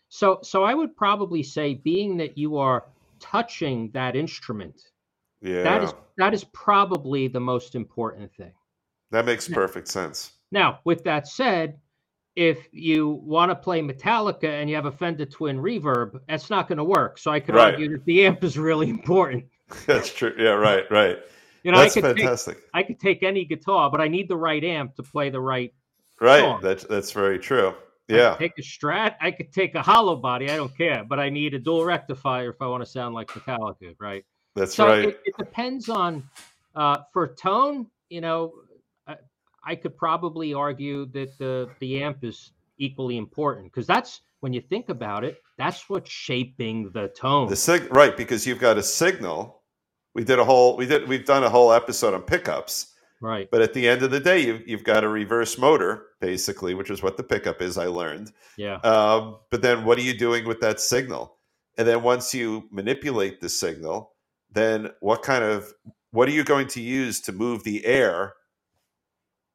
So, 0.08 0.40
so 0.42 0.62
I 0.64 0.74
would 0.74 0.96
probably 0.96 1.42
say, 1.42 1.74
being 1.74 2.16
that 2.18 2.36
you 2.36 2.58
are 2.58 2.84
touching 3.18 3.90
that 3.92 4.14
instrument, 4.14 4.80
yeah, 5.40 5.62
that 5.62 5.82
is 5.82 5.94
that 6.16 6.34
is 6.34 6.44
probably 6.44 7.28
the 7.28 7.40
most 7.40 7.74
important 7.74 8.32
thing. 8.34 8.52
That 9.10 9.24
makes 9.24 9.48
perfect 9.48 9.88
sense. 9.88 10.32
Now, 10.50 10.80
with 10.84 11.04
that 11.04 11.28
said, 11.28 11.78
if 12.36 12.68
you 12.70 13.08
want 13.24 13.50
to 13.50 13.54
play 13.54 13.80
Metallica 13.80 14.44
and 14.44 14.68
you 14.68 14.76
have 14.76 14.84
a 14.84 14.92
Fender 14.92 15.24
Twin 15.24 15.58
Reverb, 15.58 16.20
that's 16.28 16.50
not 16.50 16.68
going 16.68 16.78
to 16.78 16.84
work. 16.84 17.18
So 17.18 17.30
I 17.30 17.40
could 17.40 17.54
right. 17.54 17.72
argue 17.72 17.90
that 17.92 18.04
the 18.04 18.26
amp 18.26 18.44
is 18.44 18.58
really 18.58 18.90
important. 18.90 19.46
that's 19.86 20.12
true. 20.12 20.34
Yeah, 20.38 20.50
right, 20.50 20.84
right. 20.90 21.18
You 21.64 21.72
know, 21.72 21.78
that's 21.78 21.96
I 21.96 22.00
could 22.00 22.16
fantastic. 22.18 22.56
Take, 22.56 22.70
I 22.74 22.82
could 22.84 23.00
take 23.00 23.22
any 23.22 23.44
guitar, 23.44 23.90
but 23.90 24.00
I 24.00 24.06
need 24.06 24.28
the 24.28 24.36
right 24.36 24.62
amp 24.62 24.94
to 24.96 25.02
play 25.02 25.30
the 25.30 25.40
right. 25.40 25.74
Right. 26.20 26.40
Song. 26.40 26.60
That's 26.62 26.84
that's 26.84 27.10
very 27.10 27.38
true. 27.38 27.74
Yeah. 28.08 28.36
take 28.36 28.52
a 28.56 28.62
Strat. 28.62 29.16
I 29.20 29.32
could 29.32 29.52
take 29.52 29.74
a 29.74 29.82
hollow 29.82 30.14
body. 30.14 30.48
I 30.48 30.56
don't 30.56 30.74
care, 30.76 31.04
but 31.04 31.18
I 31.18 31.28
need 31.28 31.54
a 31.54 31.58
dual 31.58 31.84
rectifier 31.84 32.50
if 32.50 32.62
I 32.62 32.66
want 32.68 32.84
to 32.84 32.90
sound 32.90 33.16
like 33.16 33.28
Metallica. 33.28 33.96
Right. 33.98 34.24
That's 34.54 34.76
so 34.76 34.86
right. 34.86 35.06
It, 35.06 35.20
it 35.24 35.36
depends 35.36 35.88
on 35.88 36.22
uh, 36.76 36.98
for 37.12 37.26
tone. 37.26 37.88
You 38.08 38.20
know, 38.20 38.52
I 39.66 39.74
could 39.74 39.96
probably 39.96 40.54
argue 40.54 41.06
that 41.06 41.36
the 41.38 41.68
the 41.80 42.02
amp 42.02 42.24
is 42.24 42.52
equally 42.78 43.16
important 43.16 43.66
because 43.66 43.86
that's 43.86 44.20
when 44.40 44.52
you 44.52 44.60
think 44.60 44.88
about 44.88 45.24
it, 45.24 45.42
that's 45.58 45.88
what's 45.88 46.10
shaping 46.10 46.90
the 46.92 47.08
tone. 47.08 47.48
The 47.48 47.56
sig- 47.56 47.92
right 47.94 48.16
because 48.16 48.46
you've 48.46 48.60
got 48.60 48.78
a 48.78 48.82
signal. 48.82 49.62
We 50.14 50.24
did 50.24 50.38
a 50.38 50.44
whole 50.44 50.76
we 50.76 50.86
did 50.86 51.08
we've 51.08 51.24
done 51.24 51.44
a 51.44 51.50
whole 51.50 51.72
episode 51.72 52.14
on 52.14 52.22
pickups. 52.22 52.94
Right. 53.20 53.50
But 53.50 53.62
at 53.62 53.72
the 53.72 53.88
end 53.88 54.02
of 54.02 54.10
the 54.10 54.20
day, 54.20 54.40
you've, 54.40 54.68
you've 54.68 54.84
got 54.84 55.02
a 55.02 55.08
reverse 55.08 55.58
motor, 55.58 56.08
basically, 56.20 56.74
which 56.74 56.90
is 56.90 57.02
what 57.02 57.16
the 57.16 57.22
pickup 57.22 57.62
is, 57.62 57.78
I 57.78 57.86
learned. 57.86 58.30
Yeah. 58.58 58.76
Um, 58.76 59.38
but 59.50 59.62
then 59.62 59.86
what 59.86 59.96
are 59.98 60.02
you 60.02 60.16
doing 60.16 60.46
with 60.46 60.60
that 60.60 60.80
signal? 60.80 61.38
And 61.78 61.88
then 61.88 62.02
once 62.02 62.34
you 62.34 62.68
manipulate 62.70 63.40
the 63.40 63.48
signal, 63.48 64.12
then 64.52 64.90
what 65.00 65.22
kind 65.22 65.44
of, 65.44 65.72
what 66.10 66.28
are 66.28 66.32
you 66.32 66.44
going 66.44 66.68
to 66.68 66.80
use 66.82 67.20
to 67.22 67.32
move 67.32 67.64
the 67.64 67.86
air 67.86 68.34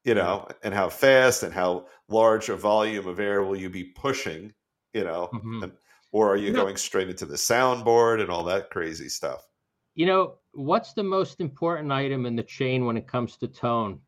you 0.03 0.15
know, 0.15 0.47
and 0.63 0.73
how 0.73 0.89
fast 0.89 1.43
and 1.43 1.53
how 1.53 1.87
large 2.09 2.49
a 2.49 2.55
volume 2.55 3.07
of 3.07 3.19
air 3.19 3.43
will 3.43 3.55
you 3.55 3.69
be 3.69 3.83
pushing, 3.83 4.53
you 4.93 5.03
know, 5.03 5.29
mm-hmm. 5.33 5.63
and, 5.63 5.71
or 6.11 6.29
are 6.33 6.37
you 6.37 6.51
going 6.51 6.75
straight 6.75 7.09
into 7.09 7.25
the 7.25 7.35
soundboard 7.35 8.21
and 8.21 8.29
all 8.29 8.43
that 8.43 8.69
crazy 8.69 9.07
stuff? 9.07 9.47
you 9.95 10.05
know, 10.05 10.35
what's 10.53 10.93
the 10.93 11.03
most 11.03 11.39
important 11.39 11.91
item 11.91 12.25
in 12.25 12.35
the 12.35 12.43
chain 12.43 12.85
when 12.85 12.97
it 12.97 13.07
comes 13.07 13.37
to 13.37 13.47
tone? 13.47 13.99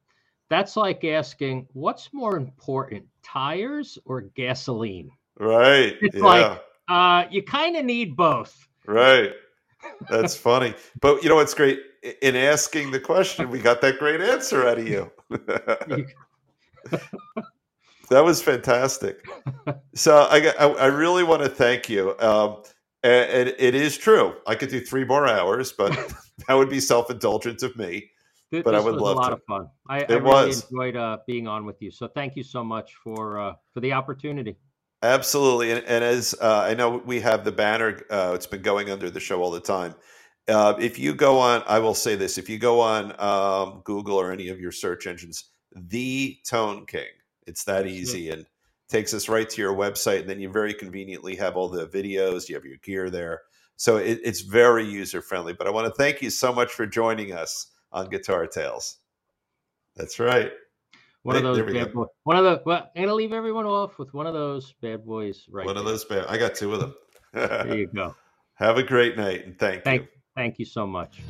That's 0.49 0.77
like 0.77 1.03
asking, 1.03 1.67
what's 1.73 2.13
more 2.13 2.37
important, 2.37 3.05
tires 3.23 3.97
or 4.05 4.21
gasoline? 4.21 5.09
Right. 5.39 5.95
It's 6.01 6.15
yeah. 6.15 6.23
like, 6.23 6.61
uh, 6.87 7.25
you 7.31 7.43
kind 7.43 7.75
of 7.75 7.85
need 7.85 8.15
both. 8.15 8.67
Right. 8.85 9.31
That's 10.09 10.35
funny. 10.35 10.75
But 11.01 11.23
you 11.23 11.29
know 11.29 11.35
what's 11.35 11.53
great? 11.53 11.79
In 12.21 12.35
asking 12.35 12.91
the 12.91 12.99
question, 12.99 13.49
we 13.49 13.59
got 13.59 13.81
that 13.81 13.97
great 13.97 14.21
answer 14.21 14.67
out 14.67 14.77
of 14.77 14.87
you. 14.87 15.09
that 18.09 18.23
was 18.23 18.41
fantastic. 18.41 19.25
So 19.95 20.27
I, 20.29 20.53
I, 20.59 20.65
I 20.67 20.85
really 20.87 21.23
want 21.23 21.43
to 21.43 21.49
thank 21.49 21.89
you. 21.89 22.15
Um, 22.19 22.63
and, 23.03 23.29
and 23.49 23.55
it 23.57 23.75
is 23.75 23.97
true. 23.97 24.35
I 24.47 24.55
could 24.55 24.69
do 24.69 24.79
three 24.79 25.05
more 25.05 25.27
hours, 25.27 25.71
but 25.71 25.91
that 26.47 26.53
would 26.55 26.69
be 26.69 26.79
self 26.79 27.09
indulgent 27.09 27.63
of 27.63 27.75
me. 27.77 28.09
But 28.51 28.75
I 28.75 28.79
would 28.79 28.93
was 28.93 29.01
love 29.01 29.17
a 29.17 29.19
lot 29.19 29.27
to. 29.29 29.33
of 29.35 29.41
fun. 29.47 29.67
I, 29.89 29.97
I 29.97 29.99
It 30.01 30.09
really 30.09 30.23
was. 30.23 30.69
enjoyed 30.69 30.95
uh, 30.95 31.17
being 31.25 31.47
on 31.47 31.65
with 31.65 31.81
you. 31.81 31.89
So 31.89 32.07
thank 32.07 32.35
you 32.35 32.43
so 32.43 32.63
much 32.63 32.93
for 33.03 33.39
uh, 33.39 33.53
for 33.73 33.79
the 33.79 33.93
opportunity. 33.93 34.57
Absolutely, 35.01 35.71
and, 35.71 35.83
and 35.85 36.03
as 36.03 36.35
uh, 36.39 36.59
I 36.59 36.75
know, 36.75 37.01
we 37.05 37.19
have 37.21 37.43
the 37.43 37.51
banner. 37.51 38.01
Uh, 38.09 38.31
it's 38.35 38.45
been 38.45 38.61
going 38.61 38.89
under 38.89 39.09
the 39.09 39.19
show 39.19 39.41
all 39.41 39.51
the 39.51 39.59
time. 39.59 39.95
Uh, 40.47 40.75
if 40.79 40.99
you 40.99 41.13
go 41.13 41.39
on, 41.39 41.63
I 41.67 41.79
will 41.79 41.93
say 41.93 42.15
this: 42.15 42.37
if 42.37 42.49
you 42.49 42.57
go 42.57 42.79
on 42.81 43.13
um, 43.19 43.81
Google 43.85 44.19
or 44.19 44.31
any 44.31 44.49
of 44.49 44.59
your 44.59 44.71
search 44.71 45.07
engines, 45.07 45.45
the 45.73 46.37
Tone 46.45 46.85
King, 46.85 47.07
it's 47.47 47.63
that 47.63 47.87
easy, 47.87 48.29
and 48.29 48.45
takes 48.89 49.13
us 49.13 49.29
right 49.29 49.49
to 49.49 49.61
your 49.61 49.73
website. 49.73 50.21
And 50.21 50.29
then 50.29 50.39
you 50.39 50.49
very 50.49 50.73
conveniently 50.73 51.35
have 51.37 51.55
all 51.55 51.69
the 51.69 51.87
videos. 51.87 52.49
You 52.49 52.55
have 52.55 52.65
your 52.65 52.77
gear 52.77 53.09
there, 53.09 53.41
so 53.77 53.97
it, 53.97 54.19
it's 54.23 54.41
very 54.41 54.85
user 54.85 55.21
friendly. 55.21 55.53
But 55.53 55.67
I 55.67 55.69
want 55.69 55.87
to 55.87 55.93
thank 55.93 56.21
you 56.21 56.29
so 56.29 56.53
much 56.53 56.71
for 56.71 56.85
joining 56.85 57.31
us 57.31 57.67
on 57.93 58.09
Guitar 58.09 58.45
Tales. 58.47 58.97
That's 59.95 60.19
right. 60.19 60.51
One 61.23 61.37
of 61.37 61.43
those 61.43 61.73
bad 61.73 61.93
boys. 61.93 62.07
One 62.23 62.35
of 62.35 62.43
the. 62.43 62.61
Well, 62.65 62.89
I'm 62.95 63.03
gonna 63.03 63.13
leave 63.13 63.31
everyone 63.31 63.65
off 63.65 63.97
with 63.97 64.13
one 64.13 64.27
of 64.27 64.33
those 64.33 64.73
bad 64.81 65.05
boys. 65.05 65.47
Right. 65.49 65.65
One 65.65 65.77
of 65.77 65.85
those. 65.85 66.03
bad. 66.03 66.25
I 66.27 66.37
got 66.37 66.53
two 66.53 66.73
of 66.73 66.81
them. 66.81 66.95
There 67.33 67.77
you 67.77 67.87
go. 67.87 68.13
have 68.55 68.77
a 68.77 68.83
great 68.83 69.17
night, 69.17 69.45
and 69.45 69.57
thank, 69.57 69.83
Thank 69.83 70.01
you. 70.03 70.07
Thank 70.35 70.59
you 70.59 70.65
so 70.65 70.85
much. 70.85 71.21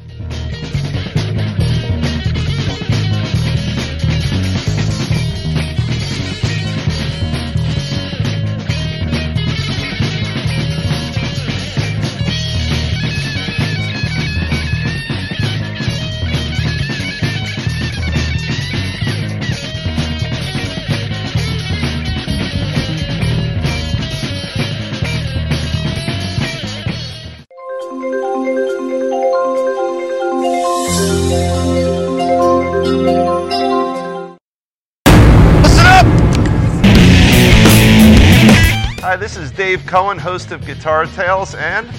Dave 39.64 39.86
Cohen, 39.86 40.18
host 40.18 40.52
of 40.52 40.66
Guitar 40.66 41.06
Tales, 41.06 41.56
and 41.56 41.90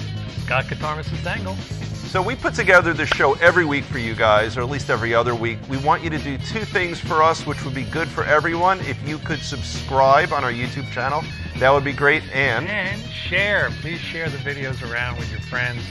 Scott 0.43 0.69
Guitar 0.69 0.95
Mrs. 0.95 1.23
Dangle. 1.23 1.55
so 1.55 2.21
we 2.21 2.35
put 2.35 2.53
together 2.53 2.93
this 2.93 3.09
show 3.09 3.33
every 3.41 3.65
week 3.65 3.83
for 3.85 3.97
you 3.97 4.13
guys, 4.13 4.55
or 4.55 4.61
at 4.61 4.69
least 4.69 4.91
every 4.91 5.15
other 5.15 5.33
week. 5.33 5.57
We 5.67 5.77
want 5.77 6.03
you 6.03 6.11
to 6.11 6.19
do 6.19 6.37
two 6.37 6.63
things 6.63 6.99
for 6.99 7.23
us, 7.23 7.47
which 7.47 7.65
would 7.65 7.73
be 7.73 7.85
good 7.85 8.07
for 8.07 8.23
everyone. 8.23 8.81
If 8.81 9.01
you 9.09 9.17
could 9.17 9.39
subscribe 9.39 10.31
on 10.31 10.43
our 10.43 10.51
YouTube 10.51 10.91
channel, 10.91 11.23
that 11.57 11.71
would 11.71 11.83
be 11.83 11.91
great. 11.91 12.21
And 12.31 12.67
And 12.67 13.01
share. 13.01 13.71
Please 13.81 13.99
share 13.99 14.29
the 14.29 14.37
videos 14.37 14.87
around 14.87 15.17
with 15.17 15.31
your 15.31 15.41
friends. 15.41 15.81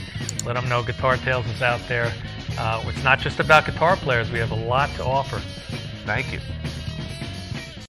Let 0.45 0.53
them 0.53 0.69
know 0.69 0.81
Guitar 0.81 1.17
Tales 1.17 1.45
is 1.47 1.61
out 1.61 1.85
there. 1.89 2.13
Uh, 2.57 2.81
it's 2.87 3.03
not 3.03 3.19
just 3.19 3.41
about 3.41 3.65
guitar 3.65 3.97
players. 3.97 4.31
We 4.31 4.39
have 4.39 4.51
a 4.51 4.55
lot 4.55 4.89
to 4.91 5.03
offer. 5.03 5.39
thank 6.05 6.31
you. 6.31 6.39